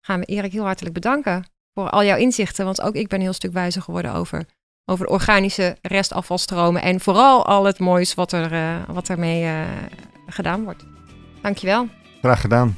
gaan 0.00 0.20
we 0.20 0.26
Erik 0.26 0.52
heel 0.52 0.64
hartelijk 0.64 0.94
bedanken 0.94 1.46
voor 1.74 1.90
al 1.90 2.04
jouw 2.04 2.16
inzichten. 2.16 2.64
Want 2.64 2.80
ook 2.80 2.94
ik 2.94 3.08
ben 3.08 3.18
een 3.18 3.24
heel 3.24 3.32
stuk 3.32 3.52
wijzer 3.52 3.82
geworden 3.82 4.14
over, 4.14 4.44
over 4.84 5.06
de 5.06 5.12
organische 5.12 5.76
restafvalstromen. 5.82 6.82
En 6.82 7.00
vooral 7.00 7.46
al 7.46 7.64
het 7.64 7.78
moois 7.78 8.14
wat, 8.14 8.32
er, 8.32 8.80
wat 8.92 9.08
ermee 9.08 9.66
gedaan 10.26 10.64
wordt. 10.64 10.95
Dankjewel. 11.46 11.88
Graag 12.22 12.40
gedaan. 12.40 12.76